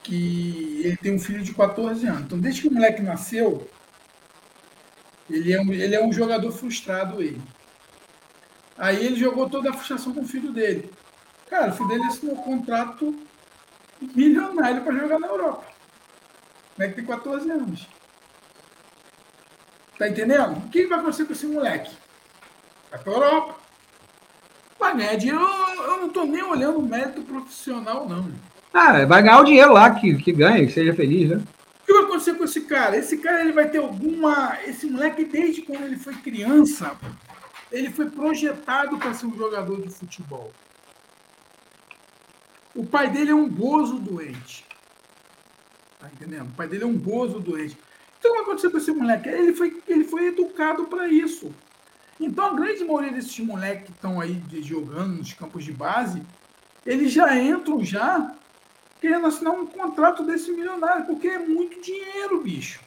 [0.06, 2.22] que ele tem um filho de 14 anos.
[2.22, 3.68] Então, desde que o moleque nasceu,
[5.28, 7.42] ele é um, ele é um jogador frustrado, ele.
[8.78, 10.92] Aí ele jogou toda a frustração com o filho dele.
[11.50, 13.16] Cara, o filho dele assinou um contrato
[14.14, 15.66] milionário para jogar na Europa.
[15.66, 17.88] O moleque tem 14 anos.
[19.98, 20.58] Tá entendendo?
[20.58, 21.92] O que vai acontecer com esse moleque?
[22.92, 23.56] Vai para a Europa.
[24.78, 25.42] Vai ganhar dinheiro.
[25.42, 28.32] Eu, eu não estou nem olhando o mérito profissional, não.
[28.78, 31.38] Ah, vai ganhar o dinheiro lá que, que ganha, que seja feliz, né?
[31.38, 32.98] O que vai acontecer com esse cara?
[32.98, 34.58] Esse cara ele vai ter alguma.
[34.68, 36.94] Esse moleque, desde quando ele foi criança,
[37.72, 40.52] ele foi projetado para ser um jogador de futebol.
[42.76, 44.66] O pai dele é um bozo doente.
[45.98, 46.50] Tá entendendo?
[46.50, 47.78] O pai dele é um bozo doente.
[48.20, 49.30] Então, o que vai acontecer com esse moleque?
[49.30, 51.50] Ele foi, ele foi educado para isso.
[52.20, 56.22] Então, a grande maioria desses moleques que estão aí jogando nos campos de base,
[56.86, 58.36] eles já entram já
[59.06, 62.80] querendo assinar um contrato desse milionário, porque é muito dinheiro, bicho.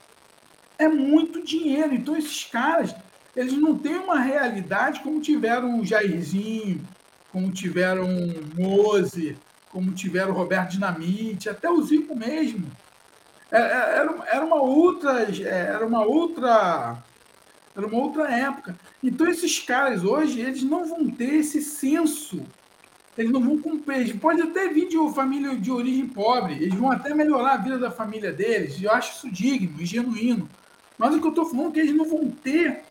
[0.76, 1.94] É muito dinheiro.
[1.94, 2.92] Então, esses caras,
[3.36, 6.84] eles não têm uma realidade como tiveram o Jairzinho,
[7.30, 9.38] como tiveram o Mose,
[9.70, 12.66] como tiveram o Roberto Dinamite, até o Zico mesmo.
[13.52, 15.22] É, é, era, era uma outra.
[15.22, 16.98] É, era uma outra.
[17.76, 18.76] Era uma outra época.
[19.00, 22.44] Então, esses caras hoje, eles não vão ter esse senso
[23.18, 24.16] eles não vão cumprir.
[24.18, 27.90] Pode até vir de família de origem pobre, eles vão até melhorar a vida da
[27.90, 28.80] família deles.
[28.80, 30.48] Eu acho isso digno e genuíno.
[30.96, 32.84] Mas o que eu estou falando é que eles não vão ter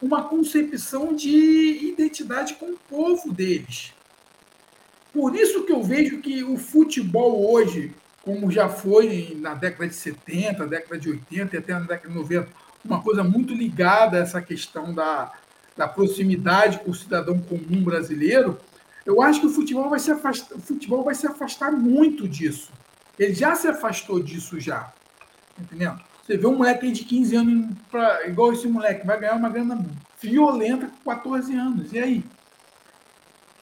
[0.00, 3.92] uma concepção de identidade com o povo deles.
[5.12, 9.94] Por isso que eu vejo que o futebol hoje, como já foi na década de
[9.94, 12.48] 70, década de 80 e até na década de 90,
[12.84, 15.32] uma coisa muito ligada a essa questão da,
[15.76, 18.58] da proximidade com o cidadão comum brasileiro,
[19.04, 22.70] eu acho que o futebol vai se afastar, o futebol vai se afastar muito disso.
[23.18, 24.92] Ele já se afastou disso já.
[25.58, 25.94] Entendeu?
[26.22, 29.84] Você vê um moleque de 15 anos, pra, igual esse moleque, vai ganhar uma grana
[30.20, 31.92] violenta com 14 anos.
[31.92, 32.24] E aí?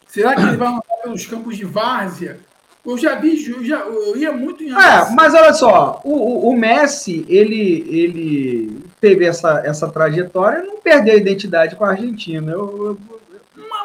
[0.06, 2.38] Será que ele vai andar pelos campos de várzea?
[2.84, 4.70] Eu já vi, eu, já, eu ia muito em.
[4.72, 10.80] É, mas olha só, o, o, Messi, ele, ele teve essa, essa trajetória e não
[10.80, 12.50] perdeu a identidade com a Argentina.
[12.50, 13.19] Eu, eu,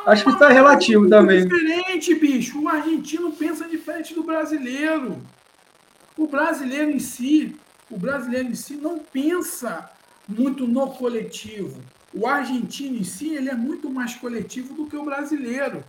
[0.06, 1.48] Acho que está relativo também.
[1.48, 2.62] diferente, bicho.
[2.62, 5.22] O argentino pensa diferente do brasileiro.
[6.16, 7.56] O brasileiro em si,
[7.90, 9.90] o brasileiro em si não pensa
[10.28, 11.82] muito no coletivo.
[12.14, 15.84] O argentino em si, ele é muito mais coletivo do que o brasileiro.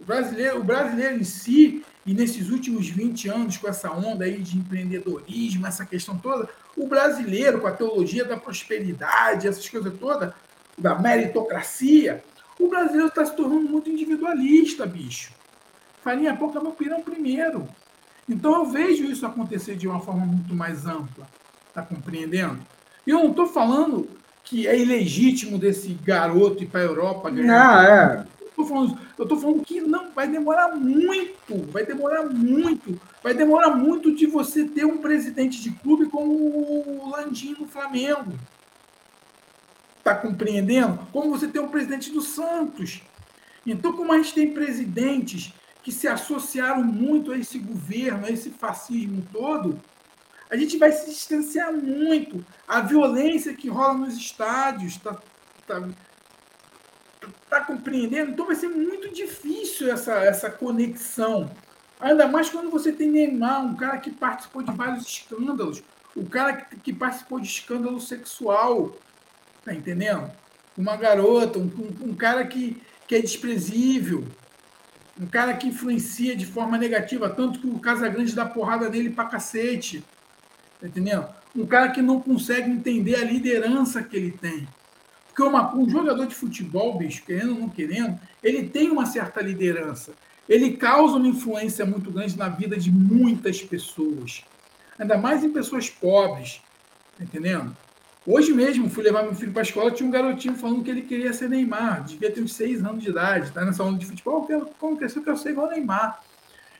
[0.00, 4.40] O brasileiro, o brasileiro em si, e nesses últimos 20 anos, com essa onda aí
[4.40, 10.32] de empreendedorismo, essa questão toda, o brasileiro, com a teologia da prosperidade, essas coisas todas,
[10.76, 12.22] da meritocracia,
[12.58, 15.32] o brasileiro está se tornando muito individualista, bicho.
[16.02, 17.66] Farinha pouco é meu pirão primeiro.
[18.28, 21.26] Então eu vejo isso acontecer de uma forma muito mais ampla.
[21.68, 22.58] Está compreendendo?
[23.06, 24.08] E eu não estou falando
[24.44, 27.46] que é ilegítimo desse garoto ir para a Europa ganhar.
[27.46, 28.26] Não, é.
[28.56, 34.26] Eu estou falando que não, vai demorar muito, vai demorar muito, vai demorar muito de
[34.26, 38.32] você ter um presidente de clube como o Landim no Flamengo.
[40.04, 40.98] Está compreendendo?
[41.10, 43.00] Como você tem o presidente do Santos.
[43.64, 48.50] Então, como a gente tem presidentes que se associaram muito a esse governo, a esse
[48.50, 49.80] fascismo todo,
[50.50, 52.44] a gente vai se distanciar muito.
[52.68, 55.16] A violência que rola nos estádios, está
[55.66, 55.82] tá,
[57.48, 58.32] tá compreendendo?
[58.32, 61.50] Então vai ser muito difícil essa, essa conexão.
[61.98, 65.82] Ainda mais quando você tem Neymar, um cara que participou de vários escândalos,
[66.14, 68.94] o cara que, que participou de escândalo sexual,
[69.64, 70.30] Tá entendendo?
[70.76, 71.70] Uma garota, um,
[72.02, 74.24] um, cara que, que é desprezível,
[75.18, 79.24] um cara que influencia de forma negativa, tanto que o Casagrande dá porrada nele pra
[79.26, 80.04] cacete.
[80.80, 81.26] Tá entendendo?
[81.56, 84.66] Um cara que não consegue entender a liderança que ele tem.
[85.28, 89.40] Porque uma, um jogador de futebol, bicho, querendo ou não querendo, ele tem uma certa
[89.40, 90.12] liderança.
[90.48, 94.44] Ele causa uma influência muito grande na vida de muitas pessoas.
[94.98, 96.60] Ainda mais em pessoas pobres.
[97.16, 97.74] Tá entendendo?
[98.26, 101.02] Hoje mesmo, fui levar meu filho para a escola, tinha um garotinho falando que ele
[101.02, 104.40] queria ser Neymar, devia ter uns seis anos de idade, tá nessa onda de futebol,
[104.40, 106.20] eu quero, como crescer, eu quero ser igual Neymar.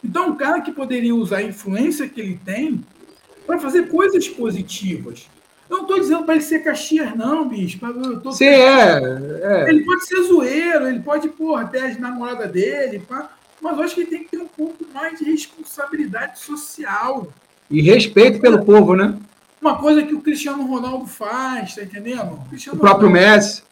[0.03, 2.82] Então, um cara que poderia usar a influência que ele tem
[3.47, 5.28] para fazer coisas positivas.
[5.68, 7.78] Eu não estou dizendo para ele ser Caxias, não, bicho.
[7.82, 9.01] Eu tô Sim, é,
[9.42, 13.30] é, Ele pode ser zoeiro, ele pode, porra, ter as namoradas dele, pá,
[13.61, 17.28] mas eu acho que ele tem que ter um pouco mais de responsabilidade social.
[17.70, 19.18] E respeito pelo povo, né?
[19.65, 22.33] Uma coisa que o Cristiano Ronaldo faz, tá entendendo?
[22.33, 23.62] O, o próprio Ronaldo, Messi.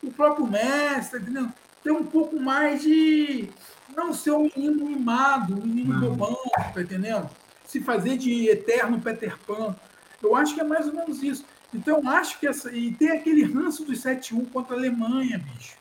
[0.00, 1.52] O próprio Messi, tá entendendo?
[1.82, 3.48] ter um pouco mais de.
[3.94, 6.38] Não ser um menino mimado, um menino bobão,
[6.72, 7.28] tá entendendo?
[7.66, 9.74] Se fazer de eterno Peter Pan.
[10.22, 11.44] Eu acho que é mais ou menos isso.
[11.74, 12.72] Então, eu acho que essa.
[12.72, 15.76] E tem aquele ranço dos 7-1 contra a Alemanha, bicho.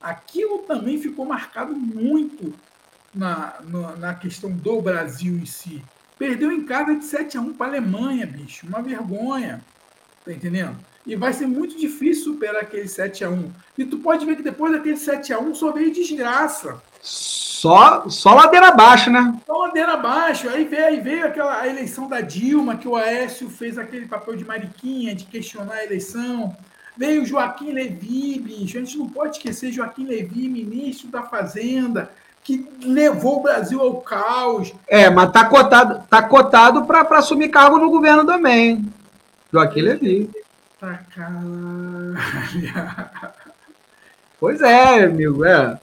[0.00, 2.54] Aquilo também ficou marcado muito
[3.12, 5.82] na, na, na questão do Brasil em si.
[6.18, 8.66] Perdeu em casa de 7 a 1 para a Alemanha, bicho.
[8.66, 9.60] Uma vergonha.
[10.24, 10.76] Tá entendendo?
[11.06, 14.42] E vai ser muito difícil superar aquele 7 a 1 E tu pode ver que
[14.42, 16.82] depois daquele 7 a 1 só veio desgraça.
[17.00, 19.40] Só, só ladeira abaixo, né?
[19.46, 20.48] Só ladeira abaixo.
[20.48, 24.36] Aí veio, aí veio aquela a eleição da Dilma, que o Aécio fez aquele papel
[24.36, 26.56] de mariquinha, de questionar a eleição.
[26.96, 28.76] Veio Joaquim Levi, bicho.
[28.76, 32.10] A gente não pode esquecer Joaquim Levi, ministro da Fazenda,
[32.46, 34.72] que levou o Brasil ao caos.
[34.86, 38.84] É, mas tá cotado, tá cotado para assumir cargo no governo também.
[39.52, 40.30] Joaquim Levi.
[40.80, 41.00] Tá
[44.38, 45.76] Pois é, amigo, é.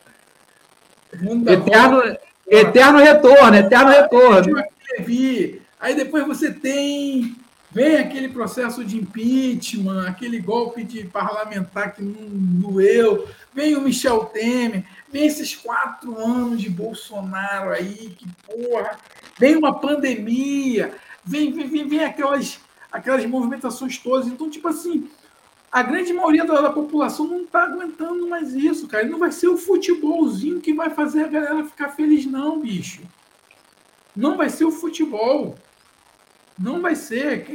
[1.47, 2.01] Eterno,
[2.47, 4.63] eterno retorno, eterno retorno.
[4.97, 5.61] Levi.
[5.81, 7.35] Aí depois você tem
[7.73, 14.25] vem aquele processo de impeachment, aquele golpe de parlamentar que não doeu, vem o Michel
[14.25, 18.97] Temer, vem esses quatro anos de Bolsonaro aí, que porra,
[19.39, 22.59] vem uma pandemia, vem, vem, vem, aquelas
[22.91, 24.27] aquelas movimentações todas.
[24.27, 25.07] Então, tipo assim,
[25.71, 29.07] a grande maioria da, da população não está aguentando mais isso, cara.
[29.07, 33.01] Não vai ser o futebolzinho que vai fazer a galera ficar feliz, não, bicho.
[34.15, 35.55] Não vai ser o futebol.
[36.57, 37.47] Não vai ser.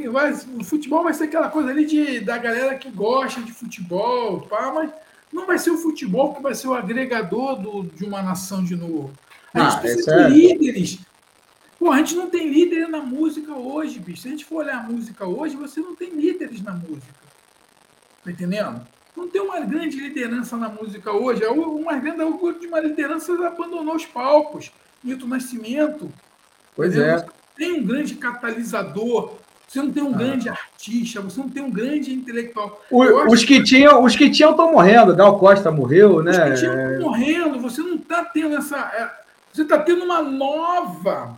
[0.57, 4.71] O futebol vai ser aquela coisa ali de, da galera que gosta de futebol, pá,
[4.73, 4.91] mas
[5.31, 8.75] não vai ser o futebol que vai ser o agregador do, de uma nação de
[8.75, 9.11] novo.
[9.53, 10.29] A ah, gente precisa de é...
[10.29, 10.99] líderes
[11.79, 14.23] Pô, a gente não tem líder na música hoje, bicho.
[14.23, 17.15] Se a gente for olhar a música hoje, você não tem líderes na música.
[18.21, 18.85] Tá entendendo?
[19.15, 21.45] Não tem uma grande liderança na música hoje.
[21.45, 22.19] Uma grande
[22.59, 24.73] de uma liderança abandonou os palcos.
[25.01, 26.11] Milton Nascimento.
[26.75, 27.15] Pois entendeu?
[27.15, 27.25] é.
[27.55, 29.37] Tem um grande catalisador.
[29.69, 30.17] Você não tem um ah.
[30.17, 32.83] grande artista, você não tem um grande intelectual.
[32.89, 35.15] O, os, que, tinham, os que tinham estão morrendo.
[35.15, 36.31] Gal Costa morreu, né?
[36.31, 37.59] Os que tinham estão morrendo.
[37.59, 38.77] Você não está tendo essa.
[38.77, 39.11] É,
[39.53, 41.37] você está tendo uma nova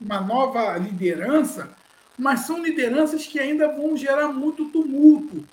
[0.00, 1.70] uma nova liderança,
[2.16, 5.44] mas são lideranças que ainda vão gerar muito tumulto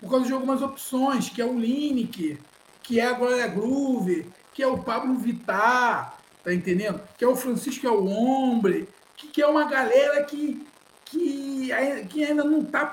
[0.00, 2.38] por causa de algumas opções, que é o Lineker,
[2.82, 7.00] que é a Glória Groove, que é o Pablo Vittar, tá entendendo?
[7.18, 10.64] Que é o Francisco é o Hombre, que, que é uma galera que,
[11.10, 11.70] que,
[12.08, 12.86] que ainda não está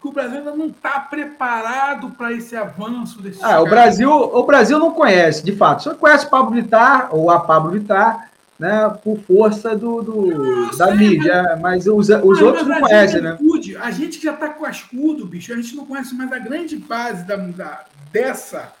[0.00, 3.42] que o Brasil ainda não está preparado para esse avanço desse.
[3.42, 5.82] Ah, o Brasil, o Brasil não conhece, de fato.
[5.82, 10.96] Só conhece Pablo Vittar ou a Pablo Vittar, né, por força do, do da sei,
[10.96, 13.38] mídia, mas, mas os, os outros não conhecem, né?
[13.80, 16.76] A gente que já está com ascudo, bicho, a gente não conhece mais a grande
[16.76, 18.72] base da, da, dessa,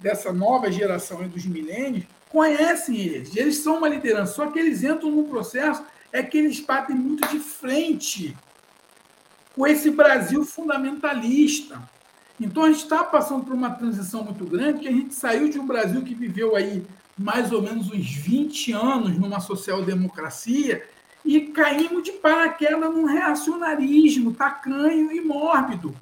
[0.00, 3.34] dessa nova geração dos milênios, conhecem eles.
[3.34, 5.82] Eles são uma liderança, só que eles entram num processo
[6.12, 8.36] é que eles batem muito de frente
[9.54, 11.82] com esse Brasil fundamentalista.
[12.40, 15.58] Então a gente está passando por uma transição muito grande, que a gente saiu de
[15.58, 16.86] um Brasil que viveu aí
[17.18, 20.86] mais ou menos uns 20 anos numa social-democracia
[21.24, 25.94] e caímos de paraquedas num reacionarismo tacanho e mórbido.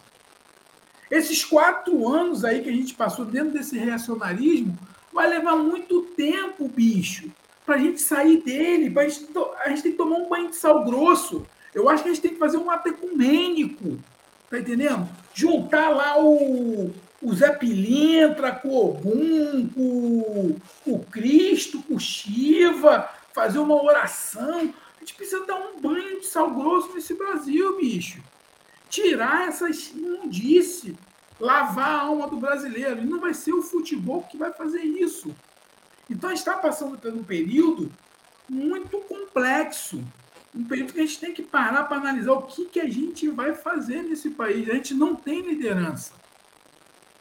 [1.10, 4.78] Esses quatro anos aí que a gente passou dentro desse reacionarismo
[5.12, 7.30] vai levar muito tempo, bicho,
[7.66, 8.96] para a gente sair dele.
[8.96, 9.26] A gente,
[9.64, 11.44] a gente tem que tomar um banho de sal grosso.
[11.74, 13.98] Eu acho que a gente tem que fazer um ato ecumênico.
[14.48, 15.08] Tá entendendo?
[15.34, 22.00] Juntar lá o, o Zé Pilintra, com o Ogum, com, com o Cristo, com o
[22.00, 24.72] Shiva, fazer uma oração.
[24.96, 28.22] A gente precisa dar um banho de sal grosso nesse Brasil, bicho.
[28.88, 30.94] Tirar essas imundícies,
[31.40, 33.02] lavar a alma do brasileiro.
[33.02, 35.34] E não vai ser o futebol que vai fazer isso.
[36.08, 37.92] Então a gente está passando por um período
[38.48, 40.02] muito complexo.
[40.54, 43.28] Um período que a gente tem que parar para analisar o que, que a gente
[43.28, 44.68] vai fazer nesse país.
[44.70, 46.12] A gente não tem liderança.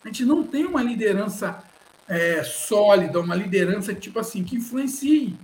[0.03, 1.63] A gente não tem uma liderança
[2.07, 5.35] é, sólida, uma liderança tipo assim que influencie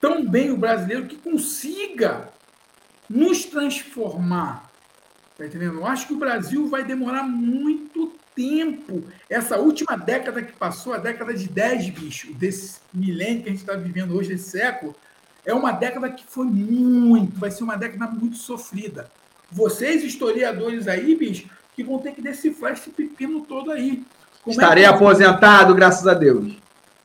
[0.00, 2.32] tão bem o brasileiro que consiga
[3.08, 4.70] nos transformar.
[5.36, 5.76] Tá entendendo?
[5.76, 9.02] Eu acho que o Brasil vai demorar muito tempo.
[9.28, 13.60] Essa última década que passou, a década de 10, bicho, desse milênio que a gente
[13.62, 14.94] está vivendo hoje, esse século,
[15.44, 19.10] é uma década que foi muito, vai ser uma década muito sofrida.
[19.50, 24.04] Vocês, historiadores aí, bicho, que vão ter que decifrar esse pepino todo aí.
[24.42, 24.94] Como Estarei é que...
[24.94, 26.56] aposentado, graças a Deus.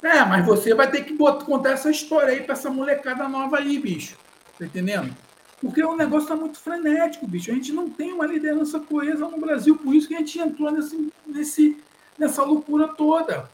[0.01, 3.57] É, mas você vai ter que botar, contar essa história aí para essa molecada nova
[3.57, 4.17] aí, bicho.
[4.57, 5.15] Tá entendendo?
[5.61, 7.51] Porque o negócio está muito frenético, bicho.
[7.51, 10.71] A gente não tem uma liderança coesa no Brasil, por isso que a gente entrou
[10.71, 11.77] nesse, nesse,
[12.17, 13.45] nessa loucura toda.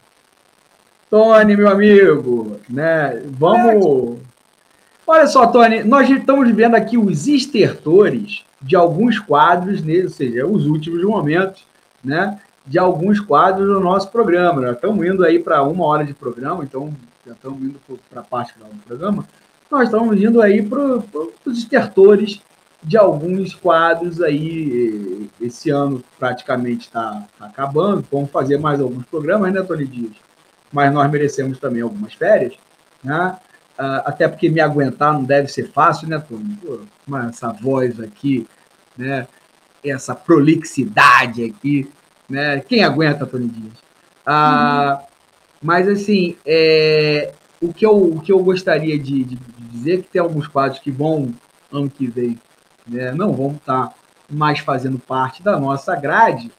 [1.09, 3.21] Tony, meu amigo, né?
[3.25, 4.19] Vamos.
[5.05, 10.03] Olha só, Tony, nós estamos vendo aqui os estertores de alguns quadros, né?
[10.03, 11.65] ou seja, os últimos momentos,
[12.01, 12.39] né?
[12.65, 14.71] De alguns quadros do nosso programa.
[14.71, 16.93] Estamos indo aí para uma hora de programa, então
[17.25, 17.79] já estamos indo
[18.09, 19.25] para a parte final do programa.
[19.69, 21.01] Nós estamos indo aí para
[21.45, 22.41] os estertores
[22.81, 25.29] de alguns quadros aí.
[25.41, 28.05] Esse ano praticamente está tá acabando.
[28.11, 30.13] Vamos fazer mais alguns programas, né, Tony Dias?
[30.71, 32.53] Mas nós merecemos também algumas férias,
[33.03, 33.37] né?
[33.77, 36.57] Uh, até porque me aguentar não deve ser fácil, né, Tony?
[36.61, 36.79] Pô,
[37.17, 38.47] essa voz aqui,
[38.97, 39.27] né?
[39.83, 41.89] Essa prolixidade aqui,
[42.29, 42.59] né?
[42.61, 43.73] Quem aguenta, Tony Dias?
[44.25, 45.07] Uh, uhum.
[45.61, 49.35] Mas, assim, é, o, que eu, o que eu gostaria de, de,
[49.77, 51.33] dizer que tem alguns quadros que vão,
[51.71, 52.39] ano que vem,
[52.87, 53.93] né, não vão estar
[54.29, 56.51] mais fazendo parte da nossa grade,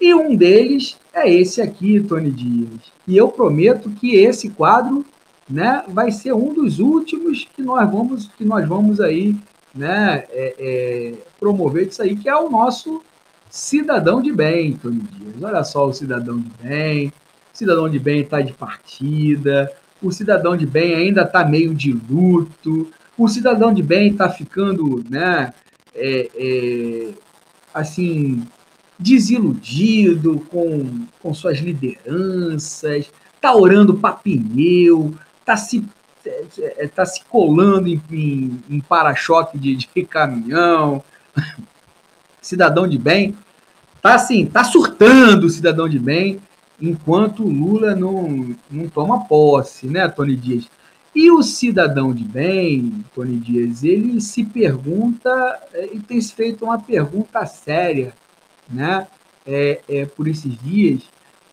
[0.00, 2.92] e um deles é esse aqui, Tony Dias.
[3.06, 5.04] E eu prometo que esse quadro
[5.48, 9.36] né, vai ser um dos últimos que nós vamos, que nós vamos aí
[9.74, 13.02] né, é, é, promover disso aí, que é o nosso
[13.48, 15.42] cidadão de bem, Tony Dias.
[15.42, 17.12] Olha só o cidadão de bem.
[17.52, 19.70] Cidadão de bem está de partida.
[20.04, 22.90] O cidadão de bem ainda está meio de luto.
[23.16, 25.54] O cidadão de bem está ficando, né,
[25.94, 27.08] é, é,
[27.72, 28.46] assim,
[28.98, 35.82] desiludido com, com suas lideranças, está orando para pneu, está se,
[36.26, 41.02] é, tá se colando em, em, em para-choque de, de caminhão.
[42.42, 43.34] Cidadão de bem,
[44.02, 46.38] tá assim, tá surtando o cidadão de bem,
[46.80, 50.68] enquanto Lula não, não toma posse, né, Tony Dias?
[51.14, 56.78] E o cidadão de bem, Tony Dias, ele se pergunta, ele tem se feito uma
[56.78, 58.12] pergunta séria,
[58.68, 59.06] né,
[59.46, 61.02] é, é, por esses dias,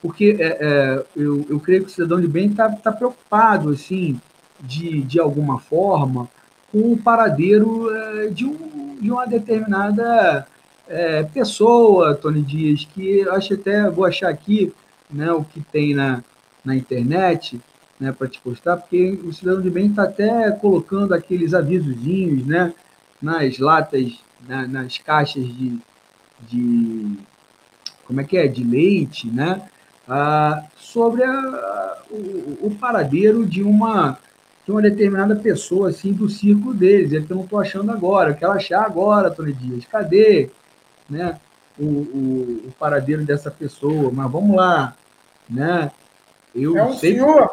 [0.01, 4.19] porque é, é, eu, eu creio que o cidadão de bem está tá preocupado, assim,
[4.59, 6.27] de, de alguma forma,
[6.71, 10.47] com o paradeiro é, de, um, de uma determinada
[10.87, 14.73] é, pessoa, Tony Dias, que eu acho até, vou achar aqui
[15.11, 16.23] né, o que tem na,
[16.63, 17.59] na internet,
[17.99, 22.73] né, para te postar, porque o cidadão de bem está até colocando aqueles avisozinhos, né,
[23.21, 25.77] nas latas, na, nas caixas de,
[26.49, 27.17] de,
[28.05, 29.61] como é que é, de leite, né,
[30.07, 34.17] ah, sobre a, o, o, paradeiro de uma
[34.65, 38.29] de uma determinada pessoa assim do círculo deles, é que eu não estou achando agora,
[38.29, 40.49] eu quero achar agora, Tony Dias, cadê?
[41.09, 41.39] Né,
[41.81, 44.11] o, o, o, paradeiro dessa pessoa?
[44.13, 44.95] Mas vamos lá,
[45.49, 45.91] né?
[46.53, 47.49] Eu é um sei senhor.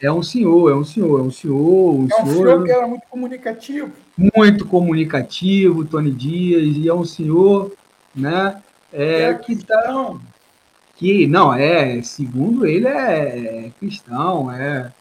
[0.00, 1.94] É um senhor, é um senhor, é um senhor.
[1.94, 3.92] Um é um senhor, senhor que era muito comunicativo.
[4.16, 7.72] Muito comunicativo, Tony Dias, e é um senhor,
[8.14, 8.62] né?
[8.92, 10.18] É, é que está
[10.98, 14.92] que não é, segundo ele é, é cristão, é,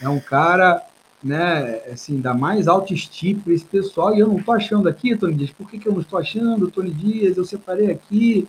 [0.00, 0.80] é um cara,
[1.22, 5.34] né, assim, da mais alta estirpe esse pessoal, e eu não estou achando aqui, Tony
[5.34, 8.48] Dias, por que, que eu não estou achando, Tony Dias, eu separei aqui,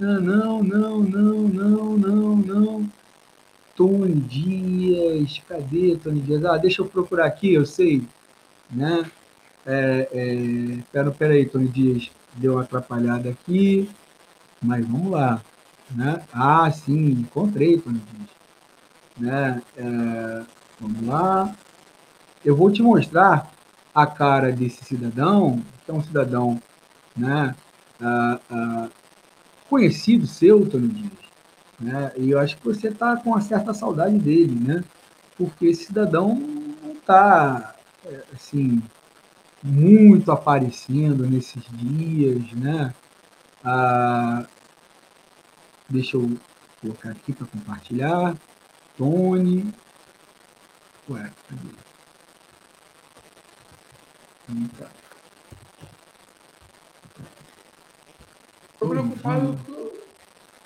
[0.00, 2.90] ah, não, não, não, não, não, não,
[3.76, 6.44] Tony Dias, cadê Tony Dias?
[6.44, 8.02] Ah, deixa eu procurar aqui, eu sei,
[8.70, 9.04] né,
[9.64, 13.88] é, é, pera, pera aí, Tony Dias, deu uma atrapalhada aqui,
[14.60, 15.40] mas vamos lá.
[15.90, 16.22] Né?
[16.32, 18.30] Ah, sim, encontrei, Tony Dias.
[19.18, 19.62] Né?
[19.76, 20.42] É,
[20.80, 21.54] vamos lá.
[22.44, 23.50] Eu vou te mostrar
[23.94, 26.60] a cara desse cidadão, que é um cidadão
[27.16, 27.54] né,
[28.00, 28.88] ah, ah,
[29.68, 31.12] conhecido seu, Tony Dias.
[31.78, 32.12] Né?
[32.16, 34.84] E eu acho que você está com uma certa saudade dele, né?
[35.36, 36.34] porque esse cidadão
[36.82, 37.74] não está
[38.34, 38.82] assim,
[39.62, 42.94] muito aparecendo nesses dias, né?
[43.64, 44.44] Ah,
[45.92, 46.38] Deixa eu
[46.80, 48.34] colocar aqui para compartilhar.
[48.96, 49.74] Tony.
[51.10, 51.91] Ué, cadê?
[58.72, 59.58] Estou preocupado,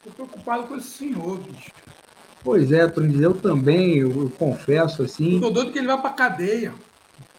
[0.05, 1.71] tô preocupado com esse senhor, bicho.
[2.43, 5.35] Pois é, Tony, eu também, eu, eu confesso assim.
[5.35, 6.73] Estou doido que ele vai para cadeia.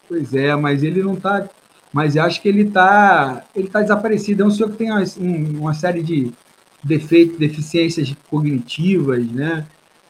[0.07, 1.47] Pois é, mas ele não está.
[1.93, 4.43] Mas acho que ele está ele tá desaparecido.
[4.43, 5.03] É um senhor que tem uma,
[5.59, 6.33] uma série de,
[6.83, 9.65] defeitos, deficiências cognitivas, né,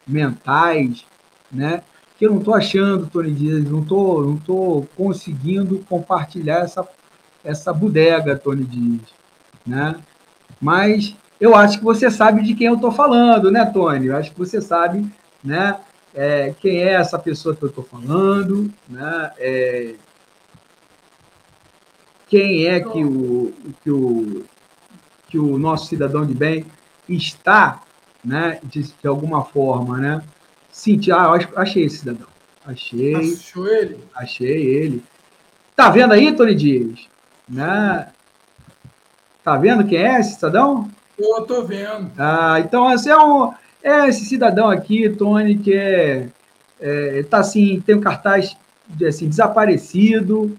[0.06, 1.04] mentais,
[1.50, 1.82] né,
[2.18, 6.86] que eu não estou achando, Tony Dias, não estou não tô conseguindo compartilhar essa,
[7.44, 9.08] essa bodega, Tony Dias,
[9.66, 9.96] né,
[10.60, 14.06] mas eu acho que você sabe de quem eu estou falando, né, Tony?
[14.06, 15.08] Eu acho que você sabe,
[15.42, 15.78] né,
[16.12, 19.94] é, quem é essa pessoa que eu estou falando, né, é,
[22.26, 24.44] quem é que o, que o
[25.28, 26.64] que o nosso cidadão de bem
[27.08, 27.82] está,
[28.24, 30.22] né, de, de alguma forma, né,
[30.78, 32.28] Senti, ah, achei esse cidadão.
[32.64, 33.16] Achei.
[33.16, 33.98] Achou ele?
[34.14, 35.02] Achei ele.
[35.74, 37.00] Tá vendo aí, Tony Dias?
[37.48, 38.06] Né?
[39.42, 40.88] Tá vendo quem é esse cidadão?
[41.18, 42.12] Eu tô vendo.
[42.16, 43.52] Ah, então esse é, um,
[43.82, 46.28] é esse cidadão aqui, Tony, que é,
[46.80, 48.56] é tá assim, tem um cartaz
[49.04, 50.56] assim, desaparecido,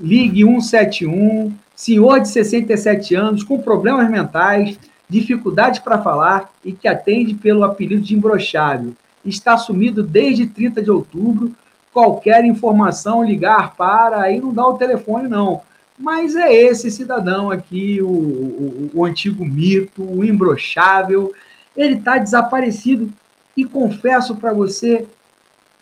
[0.00, 7.34] ligue 171, senhor de 67 anos, com problemas mentais, dificuldades para falar e que atende
[7.34, 8.96] pelo apelido de imbrochável.
[9.24, 11.52] Está sumido desde 30 de outubro.
[11.92, 15.62] Qualquer informação, ligar para, aí não dá o telefone, não.
[15.98, 21.32] Mas é esse cidadão aqui, o, o, o antigo mito, o imbrochável.
[21.76, 23.12] Ele está desaparecido.
[23.56, 25.08] E confesso para você,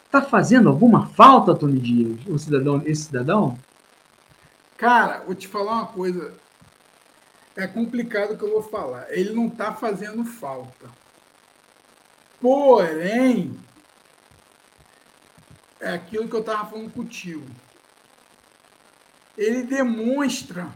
[0.07, 3.59] está fazendo alguma falta, Tony Dias, o cidadão, esse cidadão?
[4.78, 6.32] Cara, vou te falar uma coisa.
[7.55, 9.07] É complicado o que eu vou falar.
[9.11, 10.87] Ele não está fazendo falta.
[12.47, 13.59] Porém,
[15.80, 17.44] é aquilo que eu estava falando contigo.
[19.36, 20.68] Ele demonstra,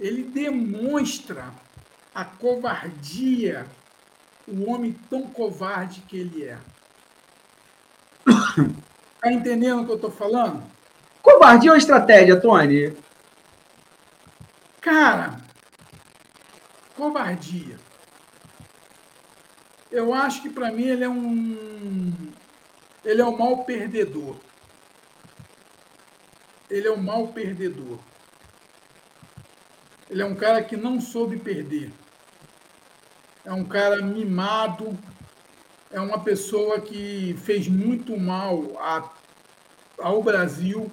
[0.00, 1.52] ele demonstra
[2.14, 3.66] a covardia,
[4.48, 6.58] o homem tão covarde que ele é.
[9.20, 10.64] Tá entendendo o que eu estou falando?
[11.20, 12.96] Covardia ou estratégia, Tony?
[14.80, 15.38] Cara,
[16.96, 17.81] covardia.
[19.92, 22.32] Eu acho que para mim ele é um
[23.04, 24.36] ele é um mal perdedor.
[26.70, 27.98] Ele é um mal perdedor.
[30.08, 31.92] Ele é um cara que não soube perder.
[33.44, 34.98] É um cara mimado.
[35.90, 39.10] É uma pessoa que fez muito mal a,
[39.98, 40.90] ao Brasil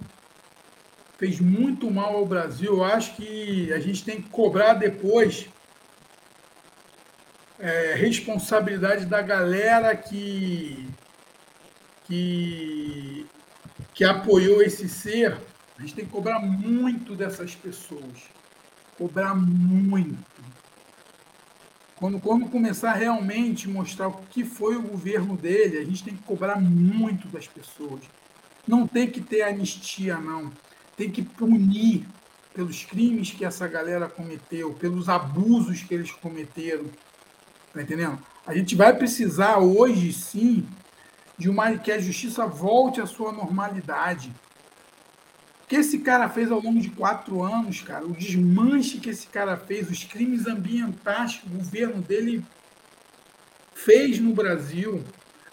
[1.20, 2.78] fez muito mal ao Brasil.
[2.78, 5.48] Eu acho que a gente tem que cobrar depois
[7.60, 10.88] é, responsabilidade da galera que,
[12.06, 13.26] que,
[13.94, 15.38] que apoiou esse ser.
[15.78, 18.30] A gente tem que cobrar muito dessas pessoas.
[18.98, 20.18] Cobrar muito.
[21.96, 26.24] Quando, quando começar realmente mostrar o que foi o governo dele, a gente tem que
[26.24, 28.02] cobrar muito das pessoas.
[28.66, 30.52] Não tem que ter anistia, não
[30.96, 32.06] tem que punir
[32.54, 36.86] pelos crimes que essa galera cometeu, pelos abusos que eles cometeram.
[37.74, 38.20] Tá entendendo?
[38.46, 40.68] A gente vai precisar hoje, sim,
[41.38, 44.34] de uma que a justiça volte à sua normalidade.
[45.64, 49.28] O que esse cara fez ao longo de quatro anos, cara, o desmanche que esse
[49.28, 52.44] cara fez, os crimes ambientais que o governo dele
[53.74, 55.04] fez no Brasil,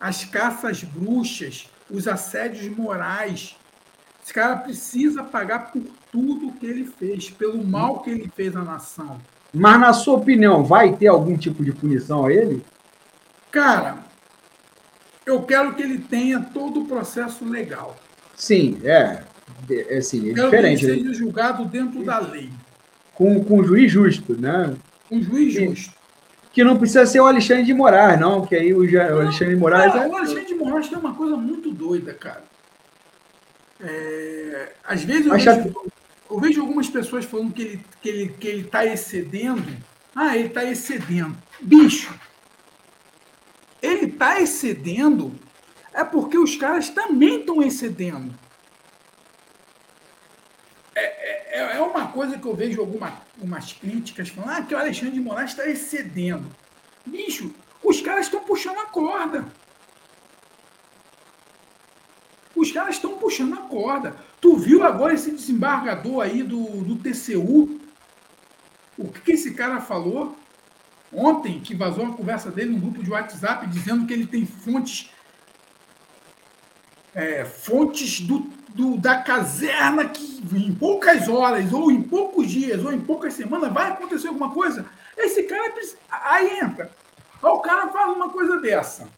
[0.01, 3.57] as caças bruxas, os assédios morais,
[4.25, 8.65] esse cara precisa pagar por tudo que ele fez, pelo mal que ele fez à
[8.65, 9.21] nação.
[9.59, 12.63] Mas, na sua opinião, vai ter algum tipo de punição a ele?
[13.51, 13.97] Cara,
[15.25, 17.97] eu quero que ele tenha todo o processo legal.
[18.37, 19.23] Sim, é.
[19.71, 20.81] É, assim, é quero diferente.
[20.81, 22.51] Que ele seja julgado dentro da lei.
[23.15, 24.75] Com, com um juiz justo, né?
[25.11, 25.95] Um juiz justo.
[26.53, 29.93] Que não precisa ser o Alexandre de Moraes, não, que aí o, Alexandre de Moraes.
[29.93, 30.09] Cara, é...
[30.09, 32.45] O Alexandre de Moraes tem uma coisa muito doida, cara.
[33.81, 35.75] É, às vezes eu vejo,
[36.37, 39.65] eu vejo, algumas pessoas falando que ele que ele que ele está excedendo.
[40.15, 41.35] Ah, ele está excedendo.
[41.63, 42.15] Bicho,
[43.81, 45.35] ele está excedendo
[45.95, 48.39] é porque os caras também estão excedendo.
[50.95, 54.79] É, é, é, uma coisa que eu vejo alguma, algumas críticas falando ah, que o
[54.79, 56.55] Alexandre de Moraes está excedendo.
[57.07, 59.47] Bicho, os caras estão puxando a corda.
[62.55, 64.26] Os caras estão puxando a corda.
[64.41, 67.81] Tu viu agora esse desembargador aí do, do TCU?
[68.99, 70.37] O que, que esse cara falou?
[71.13, 75.11] Ontem, que vazou uma conversa dele no grupo de WhatsApp, dizendo que ele tem fontes
[77.17, 82.93] é, fontes do, do, da caserna que em poucas horas, ou em poucos dias, ou
[82.93, 84.85] em poucas semanas vai acontecer alguma coisa.
[85.17, 85.73] Esse cara
[86.11, 86.91] aí entra.
[87.43, 89.09] Aí o cara fala uma coisa dessa.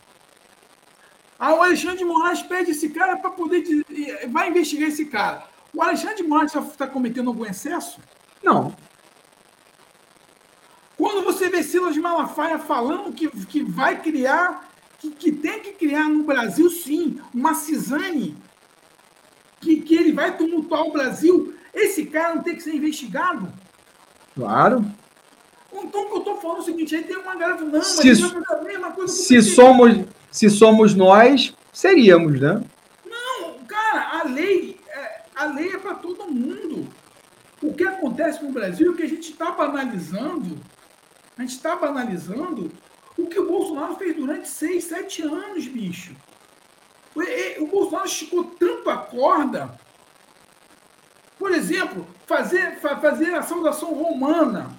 [1.38, 3.64] Aí o Alexandre de Moraes pede esse cara para poder.
[4.28, 5.44] Vai investigar esse cara.
[5.72, 8.00] O Alexandre de Moraes está cometendo algum excesso?
[8.42, 8.74] Não.
[10.96, 16.08] Quando você vê Silas Malafaia falando que, que vai criar, que, que tem que criar
[16.08, 18.36] no Brasil, sim, uma cisane,
[19.60, 23.52] que, que ele vai tumultuar o Brasil, esse cara não tem que ser investigado?
[24.34, 24.84] Claro.
[25.72, 27.78] Então, o que eu estou falando é o seguinte: aí tem uma galera falando, não,
[27.78, 32.62] mas se, fazer a mesma coisa Se somos se somos nós, seríamos, né?
[33.04, 36.88] Não, cara, a lei, é, a lei é para todo mundo.
[37.62, 40.58] O que acontece no Brasil é que a gente está banalizando,
[41.36, 42.70] a gente está banalizando
[43.16, 46.14] O que o Bolsonaro fez durante seis, sete anos, bicho.
[47.14, 49.78] O, o Bolsonaro esticou tanto a corda.
[51.36, 54.70] Por exemplo, fazer, fazer a saudação romana,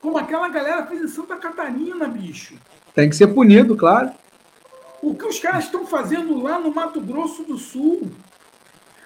[0.00, 2.54] como aquela galera fez em Santa Catarina, bicho.
[2.94, 4.12] Tem que ser punido, claro.
[5.04, 8.10] O que os caras estão fazendo lá no Mato Grosso do Sul?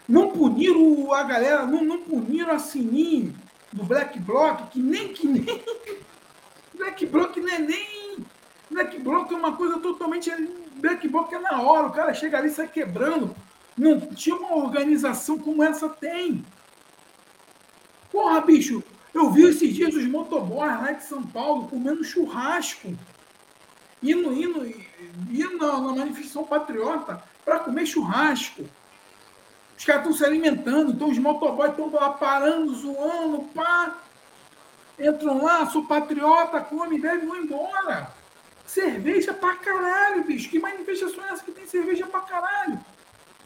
[0.08, 3.34] Não puniram a galera, não, não puniram a Sininho
[3.72, 5.44] do Black Bloc, que nem que nem.
[6.72, 8.16] Black Bloc não é nem.
[8.70, 10.30] Black Bloc é uma coisa totalmente.
[10.76, 13.34] Black Bloc é na hora, o cara chega ali e sai quebrando.
[13.76, 16.44] Não tinha uma organização como essa tem.
[18.12, 22.96] Porra, bicho, eu vi esses dias os motoboys lá de São Paulo comendo churrasco.
[24.02, 24.64] Indo, indo,
[25.30, 28.64] indo na, manifestação patriota para comer churrasco.
[29.76, 33.96] Os caras estão se alimentando, então os motoboys estão lá parando, zoando, pá.
[34.98, 38.12] Entram lá, sou patriota, come, bebe, vão embora.
[38.66, 40.50] Cerveja pra caralho, bicho.
[40.50, 42.78] Que manifestação é essa que tem cerveja pra caralho?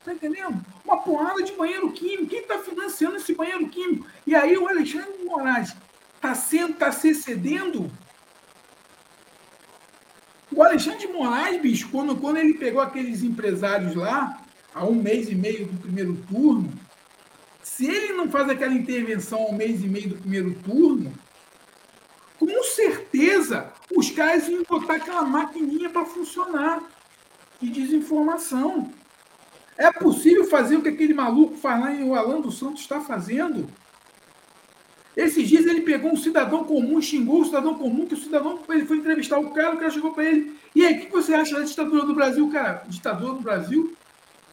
[0.04, 0.60] Tá entendendo?
[0.84, 2.26] Uma porrada de banheiro químico.
[2.26, 4.06] Quem tá financiando esse banheiro químico?
[4.26, 5.76] E aí o Alexandre Moraes
[6.20, 7.90] tá sendo, tá se cedendo.
[10.54, 14.42] O Alexandre de Moraes, bicho, quando, quando ele pegou aqueles empresários lá,
[14.74, 16.72] a um mês e meio do primeiro turno,
[17.62, 21.12] se ele não faz aquela intervenção ao mês e meio do primeiro turno,
[22.38, 26.82] com certeza os caras iam botar aquela maquininha para funcionar
[27.60, 28.92] de desinformação.
[29.78, 33.00] É possível fazer o que aquele maluco faz lá em o Alan dos Santos está
[33.00, 33.68] fazendo?
[35.16, 38.86] Esses dias ele pegou um cidadão comum, xingou o cidadão comum, que o cidadão ele
[38.86, 40.56] foi entrevistar o cara, o cara chegou para ele.
[40.74, 42.82] E aí, o que você acha da ditadura do Brasil, cara?
[42.88, 43.94] Ditadura do Brasil?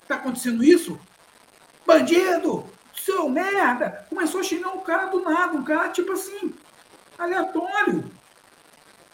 [0.02, 1.00] Está acontecendo isso?
[1.86, 2.66] Bandido!
[2.94, 4.06] Seu merda!
[4.10, 6.54] Começou a xingar um cara do nada, um cara tipo assim,
[7.18, 8.04] aleatório.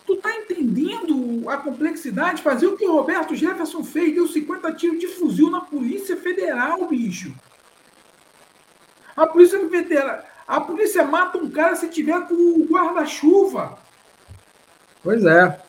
[0.05, 2.41] Tu tá entendendo a complexidade?
[2.41, 6.87] Fazer o que o Roberto Jefferson fez, deu 50 tiros de fuzil na Polícia Federal,
[6.87, 7.33] bicho.
[9.15, 10.23] A Polícia Federal.
[10.47, 13.77] A polícia mata um cara se tiver com o guarda-chuva.
[15.03, 15.59] Pois é.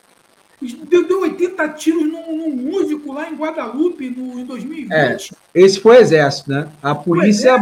[0.61, 4.91] Deu, deu 80 tiros num, num, músico lá em Guadalupe no, em 2020.
[4.91, 5.17] É,
[5.53, 6.67] esse foi o exército, né?
[6.81, 7.55] A polícia,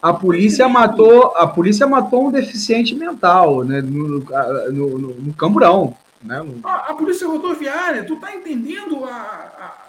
[0.00, 3.80] a polícia matou, a polícia matou um deficiente mental, né?
[3.80, 5.96] No, no, no, no Camburão.
[6.22, 6.44] Né?
[6.64, 9.81] A, a, polícia rodoviária, tu tá entendendo a,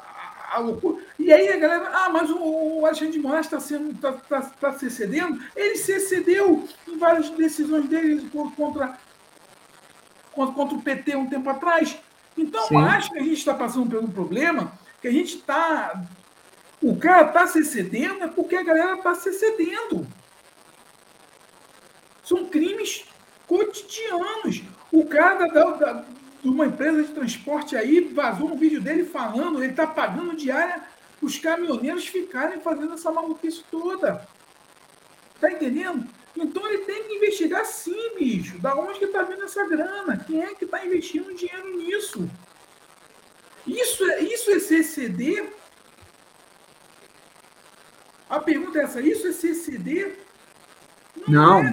[0.55, 1.03] a, loucura?
[1.17, 2.37] E aí a galera, ah, mas o,
[2.79, 5.41] o Alexandre de Moraes está sendo, tá, tá, tá se excedendo.
[5.55, 8.97] Ele se excedeu em várias decisões dele contra,
[10.31, 11.97] contra, contra o PT um tempo atrás.
[12.37, 12.77] Então, Sim.
[12.77, 14.71] acho que a gente está passando pelo problema
[15.01, 16.01] que a gente está.
[16.81, 20.07] O cara está se excedendo é porque a galera está se excedendo.
[22.23, 23.05] São crimes
[23.47, 24.63] cotidianos.
[24.91, 26.05] O cara da, da,
[26.43, 30.83] uma empresa de transporte aí vazou um vídeo dele falando, ele está pagando diária
[31.21, 34.27] os caminhoneiros ficarem fazendo essa maluquice toda.
[35.39, 36.07] Tá entendendo?
[36.35, 38.57] Então ele tem que investigar sim, bicho.
[38.59, 40.17] Da onde que está vindo essa grana?
[40.17, 42.29] Quem é que está investindo dinheiro nisso?
[43.65, 45.45] Isso é, isso é CCD?
[48.29, 50.13] A pergunta é essa: isso é CCD?
[51.27, 51.63] Não.
[51.63, 51.69] não.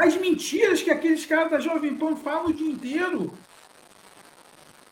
[0.00, 0.06] É.
[0.06, 3.32] As mentiras que aqueles caras da Jovem Pan falam o dia inteiro.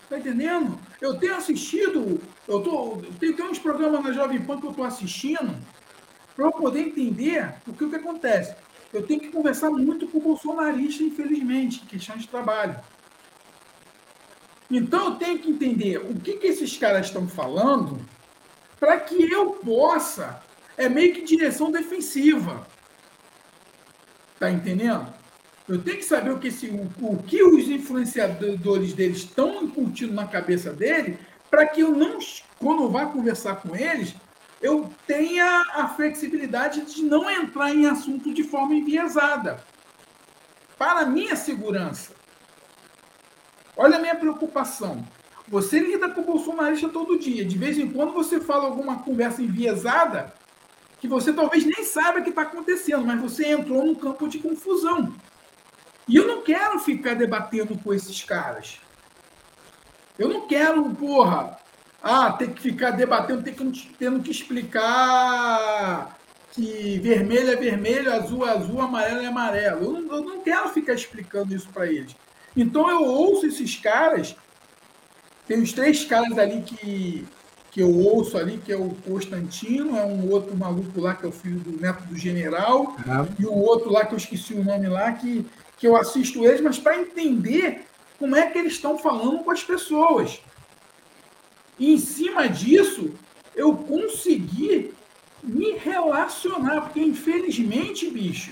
[0.08, 0.78] Tá entendendo?
[1.00, 4.84] Eu tenho assistido, eu tô, tem, tem uns programas na Jovem Pan que eu estou
[4.84, 5.54] assistindo
[6.34, 8.54] para eu poder entender o que, o que acontece
[8.92, 12.76] eu tenho que conversar muito com o bolsonarista, infelizmente, em questão de trabalho.
[14.70, 18.00] Então eu tenho que entender o que, que esses caras estão falando
[18.78, 20.42] para que eu possa.
[20.76, 22.66] É meio que direção defensiva.
[24.38, 25.12] Tá entendendo?
[25.68, 30.14] Eu tenho que saber o que, esse, o, o que os influenciadores deles estão incutindo
[30.14, 31.18] na cabeça dele,
[31.50, 32.18] para que eu não,
[32.58, 34.14] quando eu vá conversar com eles,
[34.62, 39.62] eu tenha a flexibilidade de não entrar em assunto de forma enviesada.
[40.78, 42.12] Para minha segurança.
[43.76, 45.06] Olha a minha preocupação.
[45.46, 47.44] Você lida com o bolsonarista todo dia.
[47.44, 50.32] De vez em quando você fala alguma conversa enviesada
[51.00, 55.14] que você talvez nem saiba que está acontecendo, mas você entrou num campo de confusão.
[56.08, 58.80] E eu não quero ficar debatendo com esses caras.
[60.18, 61.58] Eu não quero, porra,
[62.02, 66.18] ah, tem que ficar debatendo, tem que, tendo que explicar
[66.52, 69.84] que vermelho é vermelho, azul é azul, amarelo é amarelo.
[69.84, 72.16] Eu não, eu não quero ficar explicando isso para eles.
[72.56, 74.34] Então eu ouço esses caras,
[75.46, 77.26] tem os três caras ali que,
[77.70, 81.28] que eu ouço ali, que é o Constantino, é um outro maluco lá que é
[81.28, 82.96] o filho do neto do general,
[83.38, 85.46] e um outro lá que eu esqueci o nome lá, que,
[85.78, 87.86] que eu assisto eles, mas para entender
[88.18, 90.40] como é que eles estão falando com as pessoas.
[91.78, 93.14] E em cima disso,
[93.54, 94.92] eu consegui
[95.42, 98.50] me relacionar, porque infelizmente, bicho,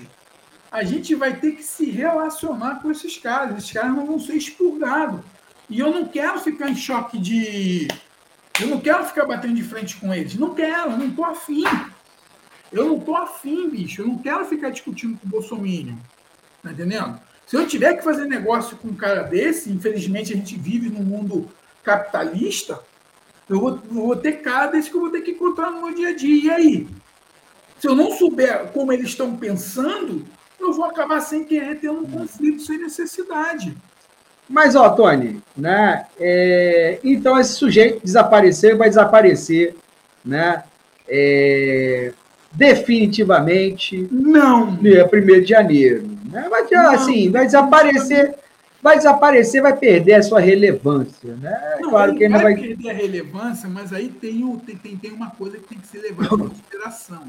[0.71, 3.57] a gente vai ter que se relacionar com esses caras.
[3.57, 5.21] Esses caras não vão ser expurgados.
[5.69, 7.87] E eu não quero ficar em choque de.
[8.59, 10.35] Eu não quero ficar batendo de frente com eles.
[10.35, 11.63] Não quero, não tô afim.
[12.71, 14.01] Eu não tô afim, bicho.
[14.01, 15.97] Eu não quero ficar discutindo com o Bolsonaro.
[16.67, 17.19] Tá entendendo?
[17.45, 21.03] Se eu tiver que fazer negócio com um cara desse, infelizmente a gente vive num
[21.03, 21.49] mundo
[21.81, 22.79] capitalista,
[23.49, 26.09] eu vou, vou ter cara desse que eu vou ter que encontrar no meu dia
[26.09, 26.43] a dia.
[26.43, 26.87] E aí?
[27.79, 30.25] Se eu não souber como eles estão pensando,
[30.59, 33.77] eu vou acabar sem querer tendo um conflito sem necessidade.
[34.49, 36.05] Mas, ó, Tony, né?
[36.19, 39.75] É, então esse sujeito desapareceu vai desaparecer,
[40.23, 40.63] né?
[41.07, 42.13] É,
[42.53, 44.07] definitivamente.
[44.11, 44.75] Não.
[44.75, 46.17] Dia 1 de janeiro.
[46.31, 46.47] Né?
[46.49, 46.63] Vai,
[46.93, 48.35] assim, vai desaparecer,
[48.81, 51.35] vai desaparecer, vai perder a sua relevância.
[51.35, 51.77] Né?
[51.81, 55.31] Não, claro que não vai, vai perder a relevância, mas aí tem, tem, tem uma
[55.31, 57.23] coisa que tem que ser levada em consideração.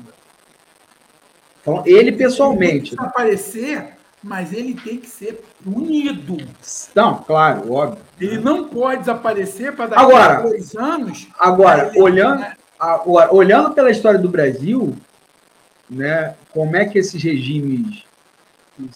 [1.60, 2.90] Então, ele pessoalmente.
[2.90, 3.88] Ele desaparecer,
[4.22, 6.36] mas ele tem que ser punido.
[6.94, 8.02] Não, claro, óbvio.
[8.20, 11.28] Ele não pode desaparecer para dar agora, dois anos.
[11.38, 12.54] Agora, olhando, né?
[12.78, 14.96] agora, olhando pela história do Brasil,
[15.89, 18.05] né, como é que esses regimes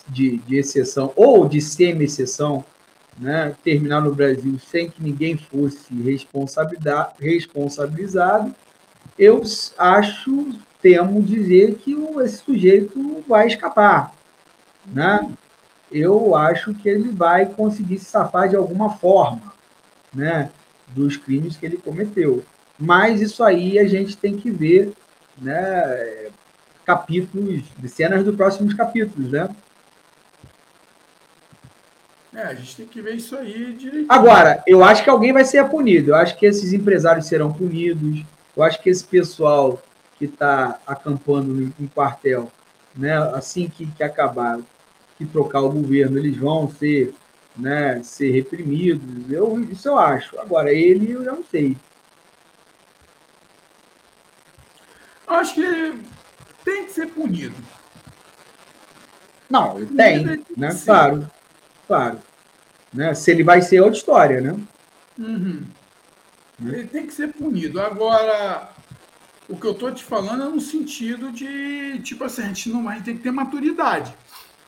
[0.08, 2.64] de, de exceção ou de semi-exceção
[3.18, 5.92] né, terminar no Brasil sem que ninguém fosse
[7.20, 8.54] responsabilizado,
[9.18, 9.42] eu
[9.78, 10.48] acho,
[10.80, 14.14] temo dizer que esse sujeito vai escapar.
[14.86, 15.30] Né?
[15.90, 19.52] Eu acho que ele vai conseguir se safar de alguma forma
[20.12, 20.50] né,
[20.88, 22.42] dos crimes que ele cometeu.
[22.78, 24.92] Mas isso aí a gente tem que ver
[25.38, 26.30] né,
[26.84, 29.48] capítulos, de cenas dos próximos capítulos, né?
[32.34, 34.06] É, a gente tem que ver isso aí direitinho.
[34.08, 36.12] Agora, eu acho que alguém vai ser punido.
[36.12, 38.24] Eu acho que esses empresários serão punidos.
[38.56, 39.82] Eu acho que esse pessoal
[40.18, 42.50] que está acampando em quartel,
[42.96, 44.58] né, assim que, que acabar,
[45.18, 47.14] que trocar o governo, eles vão ser,
[47.54, 49.30] né, ser reprimidos.
[49.30, 50.38] Eu, isso eu acho.
[50.40, 51.76] Agora, ele, eu não sei.
[55.28, 55.94] Eu acho que
[56.64, 57.54] tem que ser punido.
[59.48, 60.24] Não, tem,
[60.56, 60.74] né?
[60.84, 61.30] Claro,
[61.86, 62.18] claro.
[62.92, 63.14] Né?
[63.14, 64.58] Se ele vai ser outra história, né?
[65.18, 65.62] Uhum.
[66.58, 66.78] né?
[66.78, 67.80] Ele tem que ser punido.
[67.80, 68.70] Agora,
[69.48, 72.84] o que eu estou te falando é no sentido de, tipo assim, a gente não
[72.84, 74.14] vai ter que ter maturidade.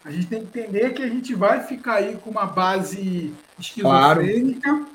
[0.05, 4.61] A gente tem que entender que a gente vai ficar aí com uma base esquizofrênica.
[4.69, 4.89] Claro.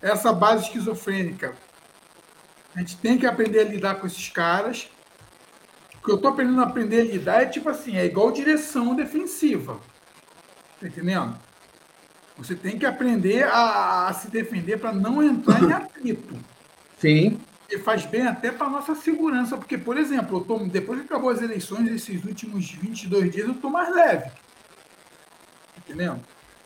[0.00, 1.54] Essa base esquizofrênica,
[2.74, 4.88] a gente tem que aprender a lidar com esses caras
[6.08, 9.78] que eu estou aprendendo a aprender a lidar é tipo assim, é igual direção defensiva.
[10.80, 11.36] Tá entendendo?
[12.38, 16.34] Você tem que aprender a, a se defender para não entrar em atrito.
[16.98, 17.38] Sim.
[17.70, 21.28] E faz bem até para nossa segurança, porque, por exemplo, eu tô, depois que acabou
[21.28, 24.30] as eleições, esses últimos 22 dias, eu estou mais leve.
[24.30, 24.32] Tá
[25.78, 26.20] entendendo?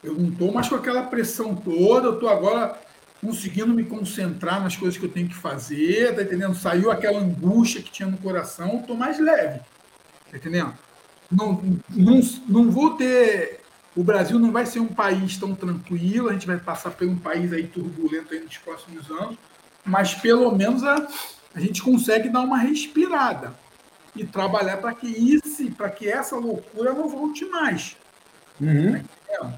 [0.04, 2.78] Eu não estou mais com aquela pressão toda, eu estou agora
[3.22, 6.56] conseguindo me concentrar nas coisas que eu tenho que fazer, tá entendendo?
[6.56, 9.60] Saiu aquela angústia que tinha no coração, estou mais leve,
[10.30, 10.74] tá entendendo?
[11.30, 13.60] Não, não, não vou ter.
[13.94, 17.16] O Brasil não vai ser um país tão tranquilo, a gente vai passar por um
[17.16, 19.36] país aí turbulento aí nos próximos anos,
[19.84, 21.06] mas pelo menos a,
[21.54, 23.54] a gente consegue dar uma respirada
[24.16, 27.96] e trabalhar para que isso, para que essa loucura não volte mais.
[28.60, 29.02] Uhum.
[29.28, 29.52] Tá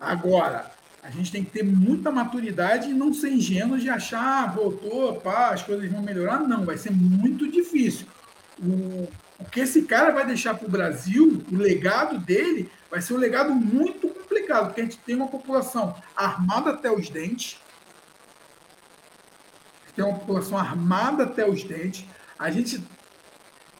[0.00, 0.70] Agora,
[1.02, 5.16] a gente tem que ter muita maturidade e não ser ingênuo de achar, ah, voltou,
[5.16, 6.40] pá, as coisas vão melhorar.
[6.46, 8.06] Não, vai ser muito difícil.
[8.56, 9.08] O,
[9.40, 13.18] o que esse cara vai deixar para o Brasil, o legado dele, vai ser um
[13.18, 17.58] legado muito complicado, porque a gente tem uma população armada até os dentes,
[19.96, 22.06] tem uma população armada até os dentes.
[22.38, 22.82] A gente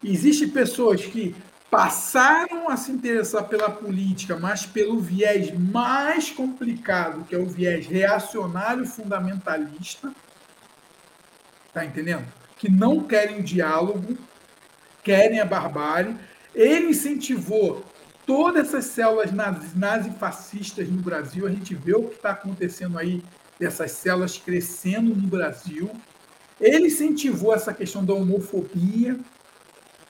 [0.03, 1.33] existe pessoas que
[1.73, 7.87] passaram a se interessar pela política, mas pelo viés mais complicado, que é o viés
[7.87, 10.13] reacionário fundamentalista,
[11.73, 12.27] tá entendendo?
[12.59, 14.15] Que não querem diálogo,
[15.03, 16.15] querem a barbárie.
[16.53, 17.83] Ele incentivou
[18.23, 19.31] todas essas células
[19.73, 21.47] nazifascistas no Brasil.
[21.47, 23.23] A gente vê o que está acontecendo aí
[23.59, 25.89] dessas células crescendo no Brasil.
[26.61, 29.19] Ele incentivou essa questão da homofobia,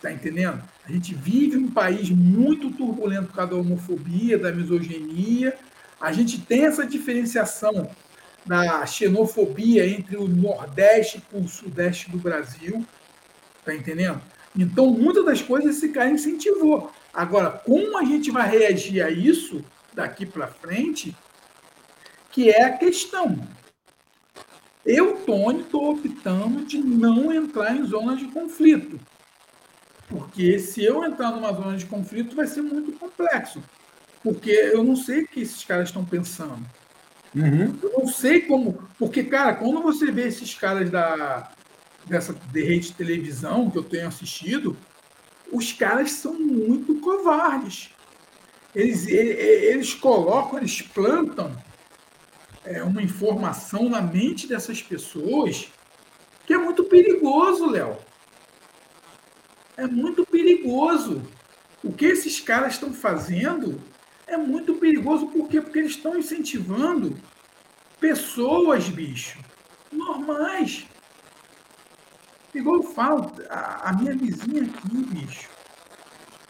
[0.02, 0.61] tá entendendo?
[0.85, 5.57] A gente vive um país muito turbulento por causa da homofobia, da misoginia.
[5.99, 7.89] A gente tem essa diferenciação
[8.45, 12.85] da xenofobia entre o Nordeste e o Sudeste do Brasil.
[13.64, 14.22] Tá entendendo?
[14.57, 16.91] Então, muitas das coisas esse cara incentivou.
[17.14, 21.15] Agora, como a gente vai reagir a isso daqui para frente,
[22.31, 23.39] que é a questão.
[24.85, 28.99] Eu, Tony, estou optando de não entrar em zonas de conflito.
[30.14, 33.64] Porque se eu entrar numa zona de conflito, vai ser muito complexo.
[34.22, 36.64] Porque eu não sei o que esses caras estão pensando.
[37.35, 37.76] Uhum.
[37.81, 38.88] Eu não sei como.
[38.99, 41.52] Porque, cara, quando você vê esses caras da,
[42.06, 44.77] dessa de rede de televisão que eu tenho assistido,
[45.52, 47.90] os caras são muito covardes.
[48.76, 51.57] Eles, eles, eles colocam, eles plantam
[52.64, 55.69] é, uma informação na mente dessas pessoas
[56.45, 57.98] que é muito perigoso, Léo.
[59.77, 61.21] É muito perigoso.
[61.83, 63.81] O que esses caras estão fazendo
[64.27, 65.27] é muito perigoso.
[65.27, 65.61] Por quê?
[65.61, 67.17] Porque eles estão incentivando
[67.99, 69.39] pessoas, bicho,
[69.91, 70.85] normais.
[72.53, 75.49] Igual eu falo, a, a minha vizinha aqui, bicho.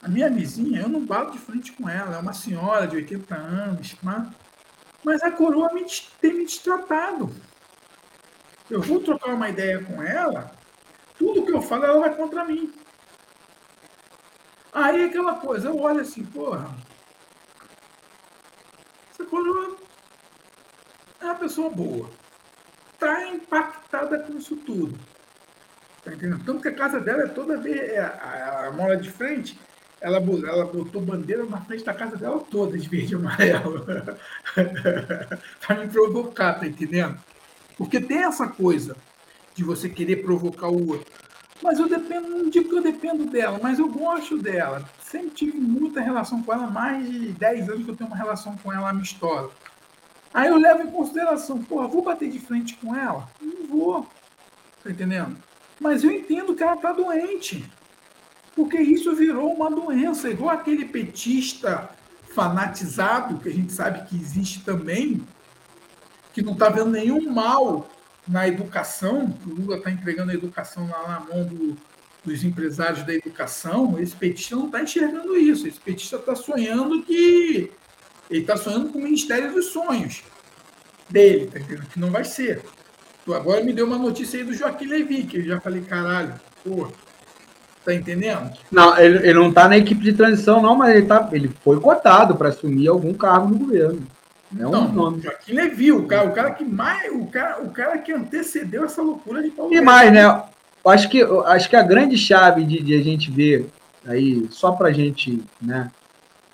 [0.02, 2.16] A minha vizinha, eu não bato de frente com ela.
[2.16, 4.28] É uma senhora de 80 anos, mas
[5.04, 5.86] mas a coroa me,
[6.22, 7.30] tem me destratado.
[8.70, 10.52] Eu vou trocar uma ideia com ela,
[11.18, 12.72] tudo que eu falo, ela vai contra mim.
[14.74, 16.74] Aí aquela coisa, eu olho assim, porra,
[19.12, 19.78] essa coroa
[21.22, 22.10] é uma pessoa boa.
[22.94, 24.98] Está impactada com isso tudo.
[26.04, 26.44] Tá entendendo?
[26.44, 29.58] Tanto que a casa dela é toda é, a, a, a mola de frente
[30.04, 33.86] ela, ela botou bandeira na frente da casa dela toda, de verde e amarelo.
[35.66, 37.18] para me provocar, tá entendendo?
[37.78, 38.98] Porque tem essa coisa
[39.56, 41.03] de você querer provocar o outro.
[41.64, 44.84] Mas eu dependo, não digo que eu dependo dela, mas eu gosto dela.
[45.02, 48.58] Sempre tive muita relação com ela, mais de 10 anos que eu tenho uma relação
[48.58, 49.50] com ela amistosa.
[50.34, 53.30] Aí eu levo em consideração, porra, vou bater de frente com ela?
[53.42, 54.06] Não vou.
[54.84, 55.38] Tá entendendo?
[55.80, 57.64] Mas eu entendo que ela tá doente.
[58.54, 61.90] Porque isso virou uma doença, igual aquele petista
[62.36, 65.26] fanatizado, que a gente sabe que existe também,
[66.34, 67.88] que não está vendo nenhum mal
[68.28, 71.78] na educação, o Lula está entregando a educação lá na mão do,
[72.24, 75.68] dos empresários da educação, esse petista não está enxergando isso.
[75.68, 77.72] Esse petista está sonhando que.
[78.30, 80.24] Ele está sonhando com o Ministério dos Sonhos
[81.10, 81.88] dele, tá entendendo?
[81.88, 82.64] Que não vai ser.
[83.28, 86.34] Agora me deu uma notícia aí do Joaquim Levi, que eu já falei, caralho,
[86.64, 86.92] porra
[87.84, 88.54] Tá entendendo?
[88.72, 91.80] Não, ele, ele não tá na equipe de transição, não, mas ele, tá, ele foi
[91.82, 94.08] cotado para assumir algum cargo no governo.
[94.60, 95.22] É um nome.
[95.22, 97.12] Joaquim Levi, o cara, o cara que mais.
[97.12, 99.74] O cara, o cara que antecedeu essa loucura de Paulo.
[99.74, 100.44] E mais, né?
[100.86, 103.70] Acho que, acho que a grande chave de, de a gente ver
[104.06, 105.90] aí, só para a gente né,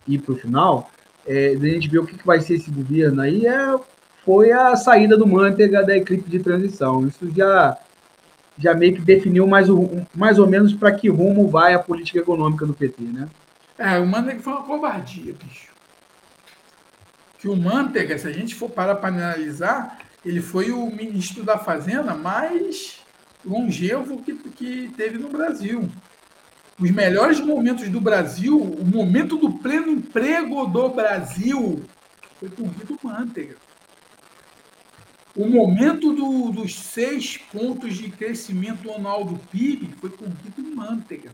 [0.07, 0.91] ir para o final,
[1.26, 3.76] é, de a gente ver o que, que vai ser esse governo aí, é,
[4.23, 7.07] foi a saída do Manteiga da equipe de transição.
[7.07, 7.77] Isso já
[8.59, 9.67] já meio que definiu mais,
[10.13, 13.30] mais ou menos para que rumo vai a política econômica do PT, né?
[13.77, 15.68] É, o Manteiga foi uma covardia, bicho.
[17.39, 21.57] Que o Manteiga, se a gente for parar para analisar, ele foi o ministro da
[21.57, 22.99] Fazenda mais
[23.45, 25.89] longevo que, que teve no Brasil.
[26.77, 31.83] Os melhores momentos do Brasil, o momento do pleno emprego do Brasil,
[32.39, 33.55] foi com o Guido Manteiga.
[35.35, 40.75] O momento do, dos seis pontos de crescimento anual do PIB foi com o Guido
[40.75, 41.31] Mantega.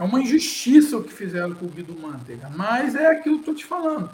[0.00, 3.52] É uma injustiça o que fizeram com o Guido Mantega, mas é aquilo que eu
[3.52, 4.10] estou te falando.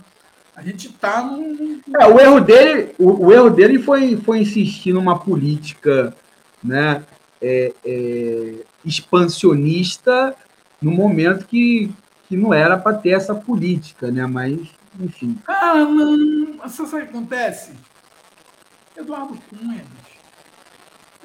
[0.56, 1.80] A gente está num.
[1.96, 6.12] É, o erro dele, o, o, erro dele foi, foi insistir numa política
[6.60, 7.04] né,
[7.40, 8.54] é, é,
[8.84, 10.34] expansionista
[10.82, 11.94] no momento que,
[12.28, 14.26] que não era para ter essa política, né?
[14.26, 14.58] Mas,
[14.98, 15.38] enfim.
[15.46, 16.68] Ah, não.
[16.68, 17.74] Sabe o que acontece?
[18.96, 19.84] Eduardo Cunha.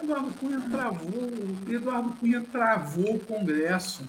[0.04, 1.30] Eduardo Cunha travou,
[1.68, 4.08] Eduardo Cunha travou o Congresso.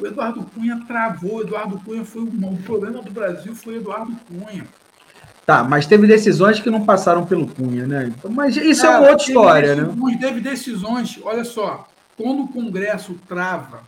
[0.00, 4.66] O Eduardo Cunha travou, o Eduardo Cunha foi o, problema do Brasil foi Eduardo Cunha.
[5.44, 8.12] Tá, mas teve decisões que não passaram pelo Cunha, né?
[8.16, 9.94] Então, mas isso é, é uma outra história, né?
[10.18, 11.86] Teve decisões, olha só,
[12.16, 13.82] quando o Congresso trava,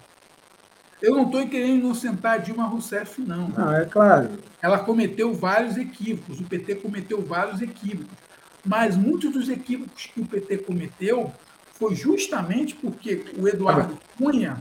[1.01, 3.49] eu não estou querendo inocentar Dilma Rousseff, não.
[3.49, 4.31] Não, é claro.
[4.61, 8.19] Ela cometeu vários equívocos, o PT cometeu vários equívocos.
[8.65, 11.33] Mas muitos dos equívocos que o PT cometeu
[11.75, 14.59] foi justamente porque o Eduardo Cunha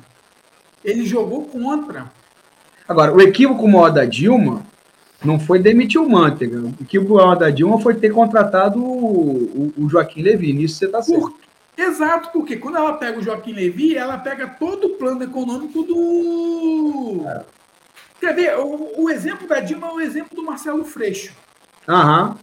[0.84, 2.12] ele jogou contra.
[2.88, 4.66] Agora, o equívoco maior da Dilma
[5.24, 6.60] não foi demitir o Manteiga.
[6.60, 10.52] O equívoco maior da Dilma foi ter contratado o, o, Joaquim Levi.
[10.52, 11.36] Nisso você está certo.
[11.78, 17.24] Exato, porque quando ela pega o Joaquim Levi, ela pega todo o plano econômico do.
[17.28, 17.42] É.
[18.20, 18.60] Quer ver?
[18.60, 21.34] O, o, exemplo da Dilma é o exemplo do Marcelo Freixo.
[21.88, 22.38] Aham.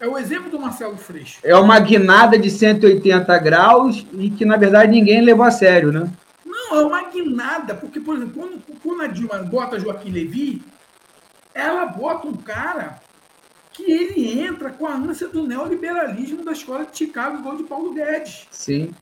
[0.00, 1.40] É o exemplo do Marcelo Freixo.
[1.42, 6.10] É uma guinada de 180 graus e que, na verdade, ninguém levou a sério, né?
[6.70, 10.62] Não, é uma guinada, porque, por exemplo, quando, quando a Dilma bota Joaquim Levi,
[11.52, 13.00] ela bota um cara
[13.72, 17.92] que ele entra com a ânsia do neoliberalismo da escola de Chicago, igual de Paulo
[17.92, 18.46] Guedes.
[18.50, 18.94] Sim.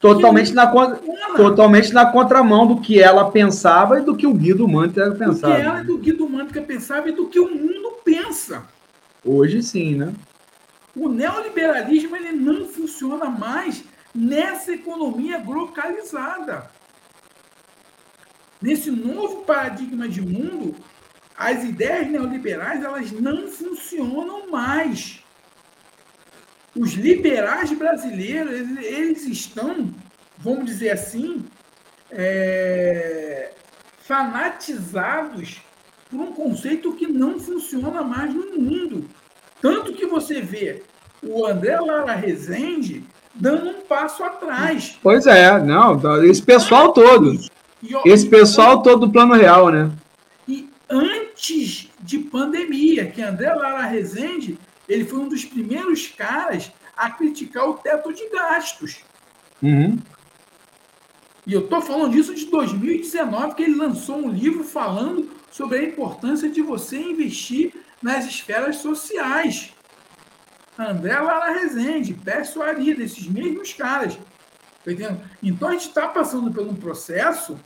[0.00, 0.98] Totalmente na, contra...
[1.36, 5.54] totalmente na contramão do que ela pensava e do que o Guido Mantega pensava.
[5.54, 8.64] Do que ela e do Guido Mantega pensava e do que o mundo pensa.
[9.24, 10.12] Hoje sim, né?
[10.96, 16.68] O neoliberalismo ele não funciona mais nessa economia globalizada.
[18.62, 20.76] Nesse novo paradigma de mundo,
[21.36, 25.20] as ideias neoliberais elas não funcionam mais.
[26.74, 29.92] Os liberais brasileiros eles estão,
[30.38, 31.44] vamos dizer assim,
[32.10, 33.50] é,
[34.02, 35.60] fanatizados
[36.08, 39.08] por um conceito que não funciona mais no mundo.
[39.60, 40.82] Tanto que você vê
[41.22, 44.98] o André Lara Rezende dando um passo atrás.
[45.02, 47.38] Pois é, não, esse pessoal todo.
[48.04, 49.90] Esse pessoal todo do plano real, né?
[50.46, 57.10] E antes de pandemia, que André Lara Rezende, ele foi um dos primeiros caras a
[57.10, 59.00] criticar o teto de gastos.
[59.60, 59.98] Uhum.
[61.44, 65.84] E eu estou falando disso de 2019, que ele lançou um livro falando sobre a
[65.84, 69.72] importância de você investir nas esferas sociais.
[70.78, 74.16] André Lara Rezende, Pércio Arida, esses mesmos caras.
[74.84, 74.92] Tá
[75.42, 77.58] então a gente está passando por um processo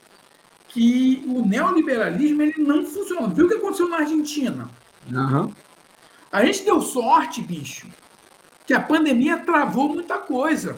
[0.76, 3.28] que o neoliberalismo ele não funciona.
[3.28, 4.68] Viu o que aconteceu na Argentina?
[5.10, 5.50] Uhum.
[6.30, 7.86] A gente deu sorte, bicho,
[8.66, 10.76] que a pandemia travou muita coisa.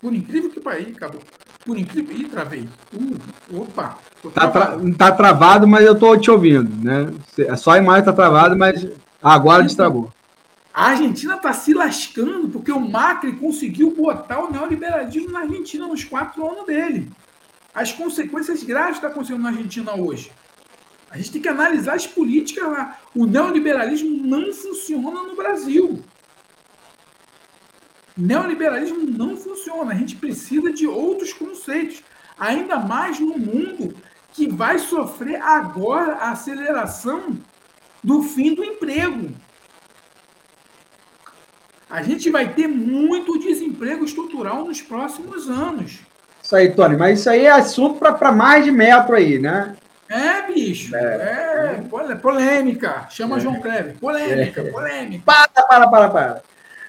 [0.00, 1.20] Por incrível que pareça, acabou.
[1.66, 2.16] Por incrível.
[2.16, 2.66] Ih, travei.
[2.94, 3.98] Uh, opa.
[4.32, 4.78] Tá, tra...
[4.96, 7.12] tá travado, mas eu tô te ouvindo, né?
[7.58, 8.88] Só a imagem tá travada, mas
[9.22, 10.10] agora destravou.
[10.72, 16.04] A Argentina está se lascando porque o Macri conseguiu botar o neoliberalismo na Argentina nos
[16.04, 17.12] quatro anos dele.
[17.74, 20.30] As consequências graves que está acontecendo na Argentina hoje.
[21.10, 22.98] A gente tem que analisar as políticas lá.
[23.14, 26.02] O neoliberalismo não funciona no Brasil.
[28.16, 29.92] Neoliberalismo não funciona.
[29.92, 32.02] A gente precisa de outros conceitos.
[32.38, 33.96] Ainda mais no mundo
[34.32, 37.38] que vai sofrer agora a aceleração
[38.02, 39.32] do fim do emprego.
[41.88, 46.00] A gente vai ter muito desemprego estrutural nos próximos anos.
[46.44, 49.74] Isso aí, Tony, mas isso aí é assunto para mais de metro aí, né?
[50.10, 50.94] É, bicho.
[50.94, 51.80] É,
[52.10, 53.06] é polêmica.
[53.08, 53.40] Chama é.
[53.40, 53.96] João Kleber.
[53.98, 54.70] Polêmica, é.
[54.70, 55.22] polêmica.
[55.24, 56.42] Para, para, para, para.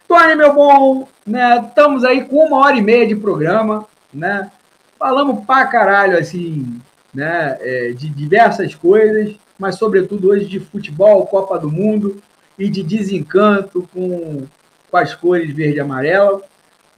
[0.10, 1.64] Tony, meu bom, né?
[1.66, 4.52] Estamos aí com uma hora e meia de programa, né?
[5.00, 6.82] Falamos pra caralho, assim,
[7.14, 7.58] né?
[7.62, 12.22] É, de diversas coisas, mas sobretudo hoje de futebol, Copa do Mundo
[12.60, 14.46] e de desencanto com,
[14.92, 16.44] com as cores verde e amarelo,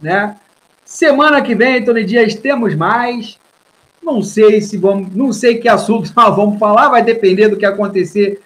[0.02, 0.36] né?
[0.88, 3.38] Semana que vem, Tony Dias, temos mais.
[4.02, 7.66] Não sei se vamos, não sei que assunto nós vamos falar, vai depender do que
[7.66, 8.42] acontecer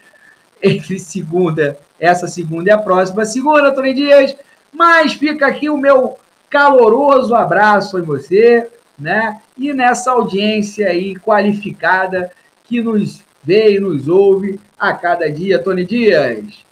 [0.61, 4.35] entre segunda, essa segunda e a próxima segunda, Tony Dias.
[4.73, 6.17] Mas fica aqui o meu
[6.49, 9.39] caloroso abraço em você, né?
[9.55, 12.31] E nessa audiência aí qualificada
[12.63, 16.65] que nos vê e nos ouve a cada dia, Tony Dias.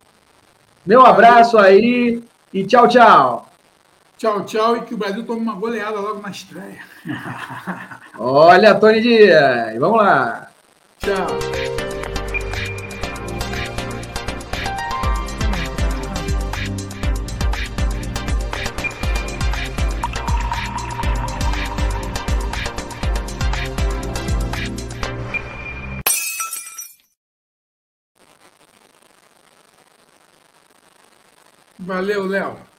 [0.83, 3.48] Meu abraço aí e tchau, tchau.
[4.19, 6.83] Tchau, tchau, e que o Brasil tome uma goleada logo na estreia.
[8.19, 10.51] Olha, Tony Dias, vamos lá.
[10.99, 11.25] Tchau.
[31.79, 32.67] Valeu, Léo.